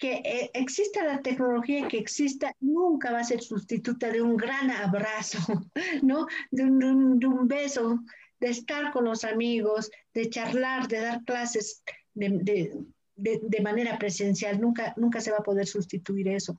que 0.00 0.14
eh, 0.24 0.50
exista 0.54 1.04
la 1.04 1.20
tecnología 1.20 1.86
que 1.86 1.98
exista, 1.98 2.54
nunca 2.58 3.12
va 3.12 3.20
a 3.20 3.24
ser 3.24 3.42
sustituta 3.42 4.10
de 4.10 4.22
un 4.22 4.36
gran 4.36 4.70
abrazo, 4.70 5.38
¿no? 6.02 6.26
De 6.50 6.64
un, 6.64 7.46
beso, 7.46 8.00
de 8.40 8.48
estar 8.48 8.92
con 8.92 9.04
los 9.04 9.24
amigos, 9.24 9.90
de 10.14 10.28
charlar, 10.30 10.88
de 10.88 11.00
dar 11.00 11.22
clases 11.24 11.82
de, 12.14 12.72
de, 13.14 13.60
manera 13.60 13.98
presencial. 13.98 14.58
Nunca, 14.60 14.94
nunca 14.96 15.20
se 15.20 15.30
va 15.30 15.38
a 15.38 15.42
poder 15.42 15.66
sustituir 15.66 16.28
eso. 16.28 16.58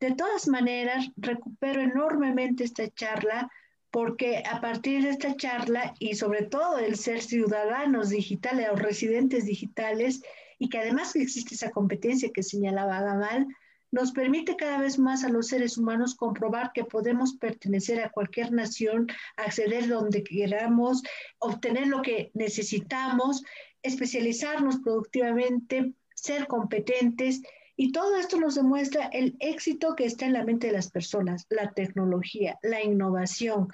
De 0.00 0.14
todas 0.14 0.48
maneras, 0.48 1.10
recupero 1.16 1.82
enormemente 1.82 2.64
esta 2.64 2.88
charla 2.88 3.50
porque 3.90 4.42
a 4.50 4.60
partir 4.60 5.02
de 5.02 5.10
esta 5.10 5.34
charla 5.36 5.94
y 5.98 6.14
sobre 6.14 6.42
todo 6.42 6.78
el 6.78 6.96
ser 6.96 7.22
ciudadanos 7.22 8.10
digitales 8.10 8.68
o 8.72 8.76
residentes 8.76 9.46
digitales, 9.46 10.22
y 10.58 10.68
que 10.68 10.78
además 10.78 11.16
existe 11.16 11.54
esa 11.54 11.70
competencia 11.70 12.30
que 12.32 12.42
señalaba 12.42 13.00
Gamal, 13.00 13.46
nos 13.90 14.12
permite 14.12 14.56
cada 14.56 14.78
vez 14.78 14.98
más 14.98 15.24
a 15.24 15.28
los 15.28 15.48
seres 15.48 15.76
humanos 15.76 16.14
comprobar 16.14 16.70
que 16.72 16.84
podemos 16.84 17.34
pertenecer 17.34 18.00
a 18.00 18.10
cualquier 18.10 18.52
nación, 18.52 19.08
acceder 19.36 19.88
donde 19.88 20.22
queramos, 20.22 21.02
obtener 21.38 21.88
lo 21.88 22.00
que 22.02 22.30
necesitamos, 22.34 23.42
especializarnos 23.82 24.78
productivamente, 24.78 25.94
ser 26.14 26.46
competentes. 26.46 27.42
Y 27.80 27.92
todo 27.92 28.16
esto 28.16 28.38
nos 28.38 28.56
demuestra 28.56 29.06
el 29.06 29.36
éxito 29.40 29.94
que 29.96 30.04
está 30.04 30.26
en 30.26 30.34
la 30.34 30.44
mente 30.44 30.66
de 30.66 30.74
las 30.74 30.90
personas, 30.90 31.46
la 31.48 31.72
tecnología, 31.72 32.58
la 32.62 32.82
innovación. 32.82 33.68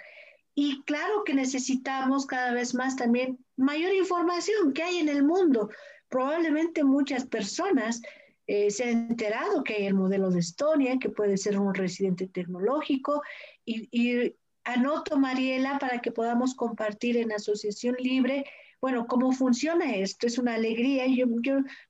Y 0.54 0.82
claro 0.82 1.24
que 1.24 1.34
necesitamos 1.34 2.24
cada 2.24 2.52
vez 2.52 2.72
más 2.74 2.94
también 2.94 3.38
mayor 3.56 3.92
información 3.92 4.72
que 4.72 4.84
hay 4.84 4.98
en 4.98 5.08
el 5.08 5.24
mundo 5.24 5.70
probablemente 6.08 6.84
muchas 6.84 7.26
personas 7.26 8.02
eh, 8.46 8.70
se 8.70 8.84
han 8.84 9.10
enterado 9.10 9.64
que 9.64 9.74
hay 9.74 9.86
el 9.86 9.94
modelo 9.94 10.30
de 10.30 10.38
Estonia, 10.38 10.98
que 11.00 11.10
puede 11.10 11.36
ser 11.36 11.58
un 11.58 11.74
residente 11.74 12.28
tecnológico, 12.28 13.22
y, 13.64 14.34
anoto, 14.62 15.18
Mariela, 15.18 15.78
para 15.78 16.00
que 16.00 16.12
podamos 16.12 16.54
compartir 16.54 17.16
en 17.16 17.32
Asociación 17.32 17.96
Libre, 17.98 18.44
bueno, 18.80 19.06
cómo 19.06 19.32
funciona 19.32 19.94
esto. 19.96 20.26
Es 20.26 20.38
una 20.38 20.54
alegría. 20.54 21.06
Yo, 21.06 21.26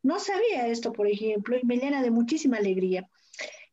no 0.03 0.19
sabía 0.19 0.69
esto, 0.69 0.93
por 0.93 1.09
ejemplo, 1.09 1.57
y 1.57 1.65
me 1.65 1.79
llena 1.79 2.03
de 2.03 2.11
muchísima 2.11 2.59
alegría. 2.59 3.09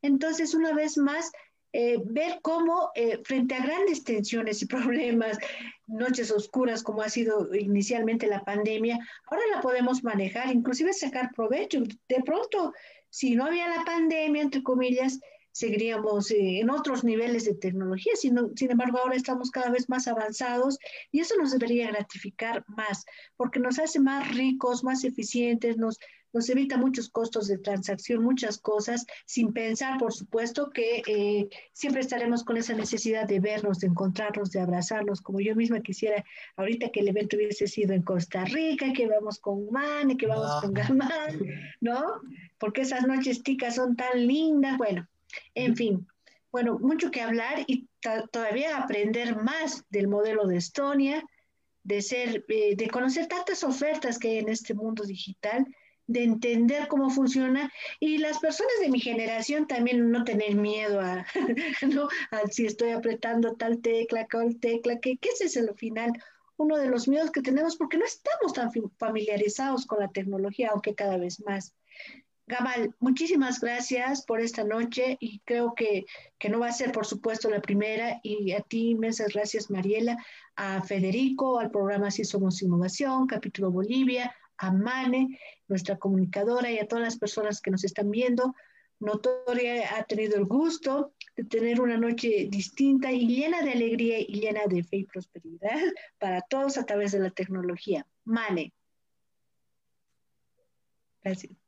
Entonces, 0.02 0.54
una 0.54 0.72
vez 0.72 0.98
más, 0.98 1.32
eh, 1.72 1.98
ver 2.04 2.38
cómo 2.42 2.90
eh, 2.94 3.18
frente 3.24 3.54
a 3.54 3.64
grandes 3.64 4.04
tensiones 4.04 4.62
y 4.62 4.66
problemas, 4.66 5.38
noches 5.86 6.30
oscuras 6.30 6.82
como 6.82 7.02
ha 7.02 7.08
sido 7.08 7.54
inicialmente 7.54 8.26
la 8.26 8.44
pandemia, 8.44 8.98
ahora 9.26 9.42
la 9.52 9.60
podemos 9.60 10.04
manejar, 10.04 10.54
inclusive 10.54 10.92
sacar 10.92 11.30
provecho. 11.34 11.82
De 12.08 12.22
pronto, 12.24 12.72
si 13.10 13.34
no 13.34 13.46
había 13.46 13.68
la 13.68 13.84
pandemia, 13.84 14.42
entre 14.42 14.62
comillas, 14.62 15.20
seguiríamos 15.54 16.32
eh, 16.32 16.58
en 16.60 16.68
otros 16.68 17.04
niveles 17.04 17.44
de 17.44 17.54
tecnología. 17.54 18.12
Sin, 18.16 18.36
sin 18.56 18.70
embargo, 18.72 18.98
ahora 18.98 19.14
estamos 19.14 19.50
cada 19.50 19.70
vez 19.70 19.88
más 19.88 20.08
avanzados 20.08 20.78
y 21.12 21.20
eso 21.20 21.36
nos 21.36 21.52
debería 21.52 21.88
gratificar 21.88 22.64
más, 22.66 23.04
porque 23.36 23.60
nos 23.60 23.78
hace 23.78 24.00
más 24.00 24.34
ricos, 24.34 24.82
más 24.82 25.04
eficientes, 25.04 25.76
nos, 25.76 26.00
nos 26.32 26.50
evita 26.50 26.76
muchos 26.76 27.08
costos 27.08 27.46
de 27.46 27.58
transacción, 27.58 28.24
muchas 28.24 28.58
cosas, 28.58 29.06
sin 29.26 29.52
pensar, 29.52 29.96
por 29.98 30.12
supuesto, 30.12 30.70
que 30.70 31.02
eh, 31.06 31.48
siempre 31.72 32.00
estaremos 32.00 32.42
con 32.42 32.56
esa 32.56 32.74
necesidad 32.74 33.28
de 33.28 33.38
vernos, 33.38 33.78
de 33.78 33.86
encontrarnos, 33.86 34.50
de 34.50 34.60
abrazarnos, 34.60 35.20
como 35.20 35.38
yo 35.38 35.54
misma 35.54 35.80
quisiera 35.82 36.24
ahorita 36.56 36.88
que 36.88 36.98
el 36.98 37.08
evento 37.08 37.36
hubiese 37.36 37.68
sido 37.68 37.94
en 37.94 38.02
Costa 38.02 38.44
Rica, 38.44 38.92
que 38.92 39.06
vamos 39.06 39.38
con 39.38 39.70
Mane, 39.70 40.16
que 40.16 40.26
vamos 40.26 40.60
con 40.60 40.76
ah. 40.76 40.82
Gamán, 40.82 41.40
¿no? 41.80 42.02
Porque 42.58 42.80
esas 42.80 43.06
noches 43.06 43.44
ticas 43.44 43.76
son 43.76 43.94
tan 43.94 44.26
lindas, 44.26 44.76
bueno, 44.78 45.08
en 45.54 45.76
fin. 45.76 46.06
Bueno, 46.50 46.78
mucho 46.78 47.10
que 47.10 47.20
hablar 47.20 47.64
y 47.66 47.88
todavía 48.30 48.78
aprender 48.78 49.36
más 49.36 49.84
del 49.90 50.08
modelo 50.08 50.46
de 50.46 50.58
Estonia, 50.58 51.24
de 51.82 52.00
ser, 52.00 52.44
eh, 52.48 52.76
de 52.76 52.88
conocer 52.88 53.26
tantas 53.26 53.64
ofertas 53.64 54.18
que 54.18 54.28
hay 54.28 54.38
en 54.38 54.48
este 54.48 54.72
mundo 54.74 55.04
digital, 55.04 55.66
de 56.06 56.22
entender 56.22 56.86
cómo 56.88 57.10
funciona 57.10 57.72
y 57.98 58.18
las 58.18 58.38
personas 58.38 58.74
de 58.80 58.90
mi 58.90 59.00
generación 59.00 59.66
también 59.66 60.10
no 60.10 60.24
tener 60.24 60.54
miedo 60.54 61.00
a, 61.00 61.26
¿no? 61.82 62.08
a 62.30 62.46
si 62.48 62.66
estoy 62.66 62.90
apretando 62.90 63.54
tal 63.54 63.80
tecla, 63.80 64.26
cual 64.30 64.58
tecla, 64.60 64.98
que, 65.00 65.16
que 65.16 65.30
ese 65.30 65.46
es 65.46 65.56
el 65.56 65.74
final, 65.74 66.12
uno 66.56 66.76
de 66.76 66.88
los 66.88 67.08
miedos 67.08 67.30
que 67.30 67.42
tenemos 67.42 67.76
porque 67.76 67.98
no 67.98 68.04
estamos 68.04 68.52
tan 68.52 68.70
familiarizados 68.98 69.86
con 69.86 70.00
la 70.00 70.08
tecnología, 70.08 70.70
aunque 70.72 70.94
cada 70.94 71.16
vez 71.16 71.40
más. 71.40 71.74
Gamal, 72.46 72.94
muchísimas 73.00 73.58
gracias 73.58 74.22
por 74.26 74.40
esta 74.40 74.64
noche 74.64 75.16
y 75.18 75.40
creo 75.40 75.74
que, 75.74 76.04
que, 76.38 76.50
no 76.50 76.60
va 76.60 76.68
a 76.68 76.72
ser, 76.72 76.92
por 76.92 77.06
supuesto, 77.06 77.48
la 77.48 77.62
primera. 77.62 78.20
Y 78.22 78.52
a 78.52 78.60
ti, 78.60 78.90
inmensas 78.90 79.32
gracias, 79.32 79.70
Mariela, 79.70 80.22
a 80.56 80.82
Federico, 80.82 81.58
al 81.58 81.70
programa 81.70 82.10
Si 82.10 82.22
Somos 82.24 82.60
Innovación, 82.60 83.26
Capítulo 83.26 83.70
Bolivia, 83.70 84.34
a 84.58 84.70
Mane, 84.70 85.38
nuestra 85.68 85.96
comunicadora, 85.96 86.70
y 86.70 86.78
a 86.78 86.86
todas 86.86 87.04
las 87.04 87.18
personas 87.18 87.62
que 87.62 87.70
nos 87.70 87.82
están 87.82 88.10
viendo. 88.10 88.54
Notoria 89.00 89.96
ha 89.96 90.04
tenido 90.04 90.36
el 90.36 90.44
gusto 90.44 91.14
de 91.36 91.44
tener 91.44 91.80
una 91.80 91.96
noche 91.96 92.46
distinta 92.50 93.10
y 93.10 93.26
llena 93.26 93.62
de 93.62 93.72
alegría 93.72 94.20
y 94.20 94.40
llena 94.40 94.66
de 94.66 94.84
fe 94.84 94.98
y 94.98 95.04
prosperidad 95.04 95.80
para 96.18 96.42
todos 96.42 96.76
a 96.76 96.84
través 96.84 97.12
de 97.12 97.20
la 97.20 97.30
tecnología. 97.30 98.06
Mane. 98.24 98.72
Gracias. 101.22 101.63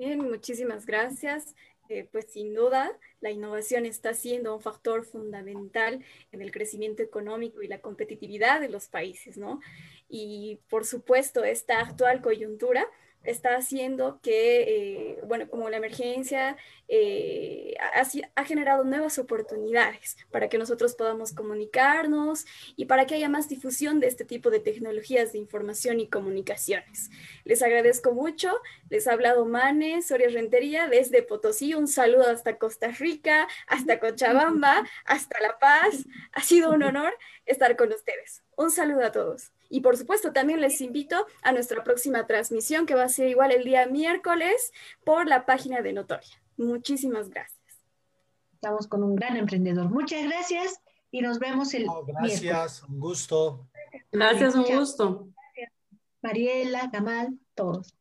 Bien, 0.00 0.18
muchísimas 0.18 0.86
gracias. 0.86 1.54
Eh, 1.90 2.08
pues 2.10 2.32
sin 2.32 2.54
duda, 2.54 2.90
la 3.20 3.30
innovación 3.30 3.84
está 3.84 4.14
siendo 4.14 4.54
un 4.54 4.62
factor 4.62 5.04
fundamental 5.04 6.02
en 6.32 6.40
el 6.40 6.52
crecimiento 6.52 7.02
económico 7.02 7.60
y 7.60 7.68
la 7.68 7.82
competitividad 7.82 8.62
de 8.62 8.70
los 8.70 8.88
países, 8.88 9.36
¿no? 9.36 9.60
Y 10.08 10.58
por 10.70 10.86
supuesto, 10.86 11.44
esta 11.44 11.80
actual 11.80 12.22
coyuntura 12.22 12.86
está 13.24 13.56
haciendo 13.56 14.20
que, 14.22 14.62
eh, 14.62 15.20
bueno, 15.26 15.48
como 15.48 15.68
la 15.68 15.76
emergencia 15.76 16.56
eh, 16.88 17.74
ha, 18.34 18.44
generado 18.44 18.84
nuevas 18.84 19.18
oportunidades 19.18 20.16
para 20.30 20.48
que 20.48 20.58
nosotros 20.58 20.94
podamos 20.94 21.32
comunicarnos 21.32 22.46
y 22.76 22.86
para 22.86 23.06
que 23.06 23.14
haya 23.14 23.28
más 23.28 23.48
difusión 23.48 24.00
de 24.00 24.08
este 24.08 24.24
tipo 24.24 24.50
de 24.50 24.60
tecnologías 24.60 25.32
de 25.32 25.38
información 25.38 26.00
y 26.00 26.08
comunicaciones. 26.08 27.10
Les 27.44 27.62
agradezco 27.62 28.12
mucho. 28.12 28.52
Les 28.88 29.06
ha 29.06 29.12
hablado 29.12 29.44
Mane, 29.44 30.02
Soria 30.02 30.28
Rentería, 30.30 30.88
desde 30.88 31.22
Potosí. 31.22 31.74
Un 31.74 31.88
saludo 31.88 32.28
hasta 32.28 32.58
Costa 32.58 32.88
Rica, 32.88 33.46
hasta 33.66 34.00
Cochabamba, 34.00 34.84
hasta 35.04 35.40
La 35.40 35.58
Paz. 35.58 36.06
Ha 36.32 36.42
sido 36.42 36.72
un 36.72 36.82
honor 36.82 37.14
estar 37.46 37.76
con 37.76 37.92
ustedes. 37.92 38.42
Un 38.56 38.70
saludo 38.70 39.04
a 39.04 39.12
todos. 39.12 39.52
Y 39.70 39.80
por 39.80 39.96
supuesto, 39.96 40.32
también 40.32 40.60
les 40.60 40.80
invito 40.80 41.26
a 41.42 41.52
nuestra 41.52 41.84
próxima 41.84 42.26
transmisión, 42.26 42.84
que 42.84 42.94
va 42.94 43.04
a 43.04 43.08
ser 43.08 43.28
igual 43.28 43.52
el 43.52 43.64
día 43.64 43.86
miércoles 43.86 44.72
por 45.04 45.28
la 45.28 45.46
página 45.46 45.80
de 45.80 45.92
Notoria. 45.92 46.42
Muchísimas 46.56 47.30
gracias. 47.30 47.60
Estamos 48.52 48.88
con 48.88 49.04
un 49.04 49.14
gran 49.14 49.36
emprendedor. 49.36 49.88
Muchas 49.88 50.24
gracias 50.24 50.82
y 51.10 51.22
nos 51.22 51.38
vemos 51.38 51.72
el 51.72 51.86
Gracias, 52.06 52.82
un 52.82 53.00
gusto. 53.00 53.66
Gracias, 54.12 54.54
un 54.54 54.64
gusto. 54.64 55.28
Mariela, 56.20 56.90
Gamal, 56.92 57.38
todos. 57.54 57.94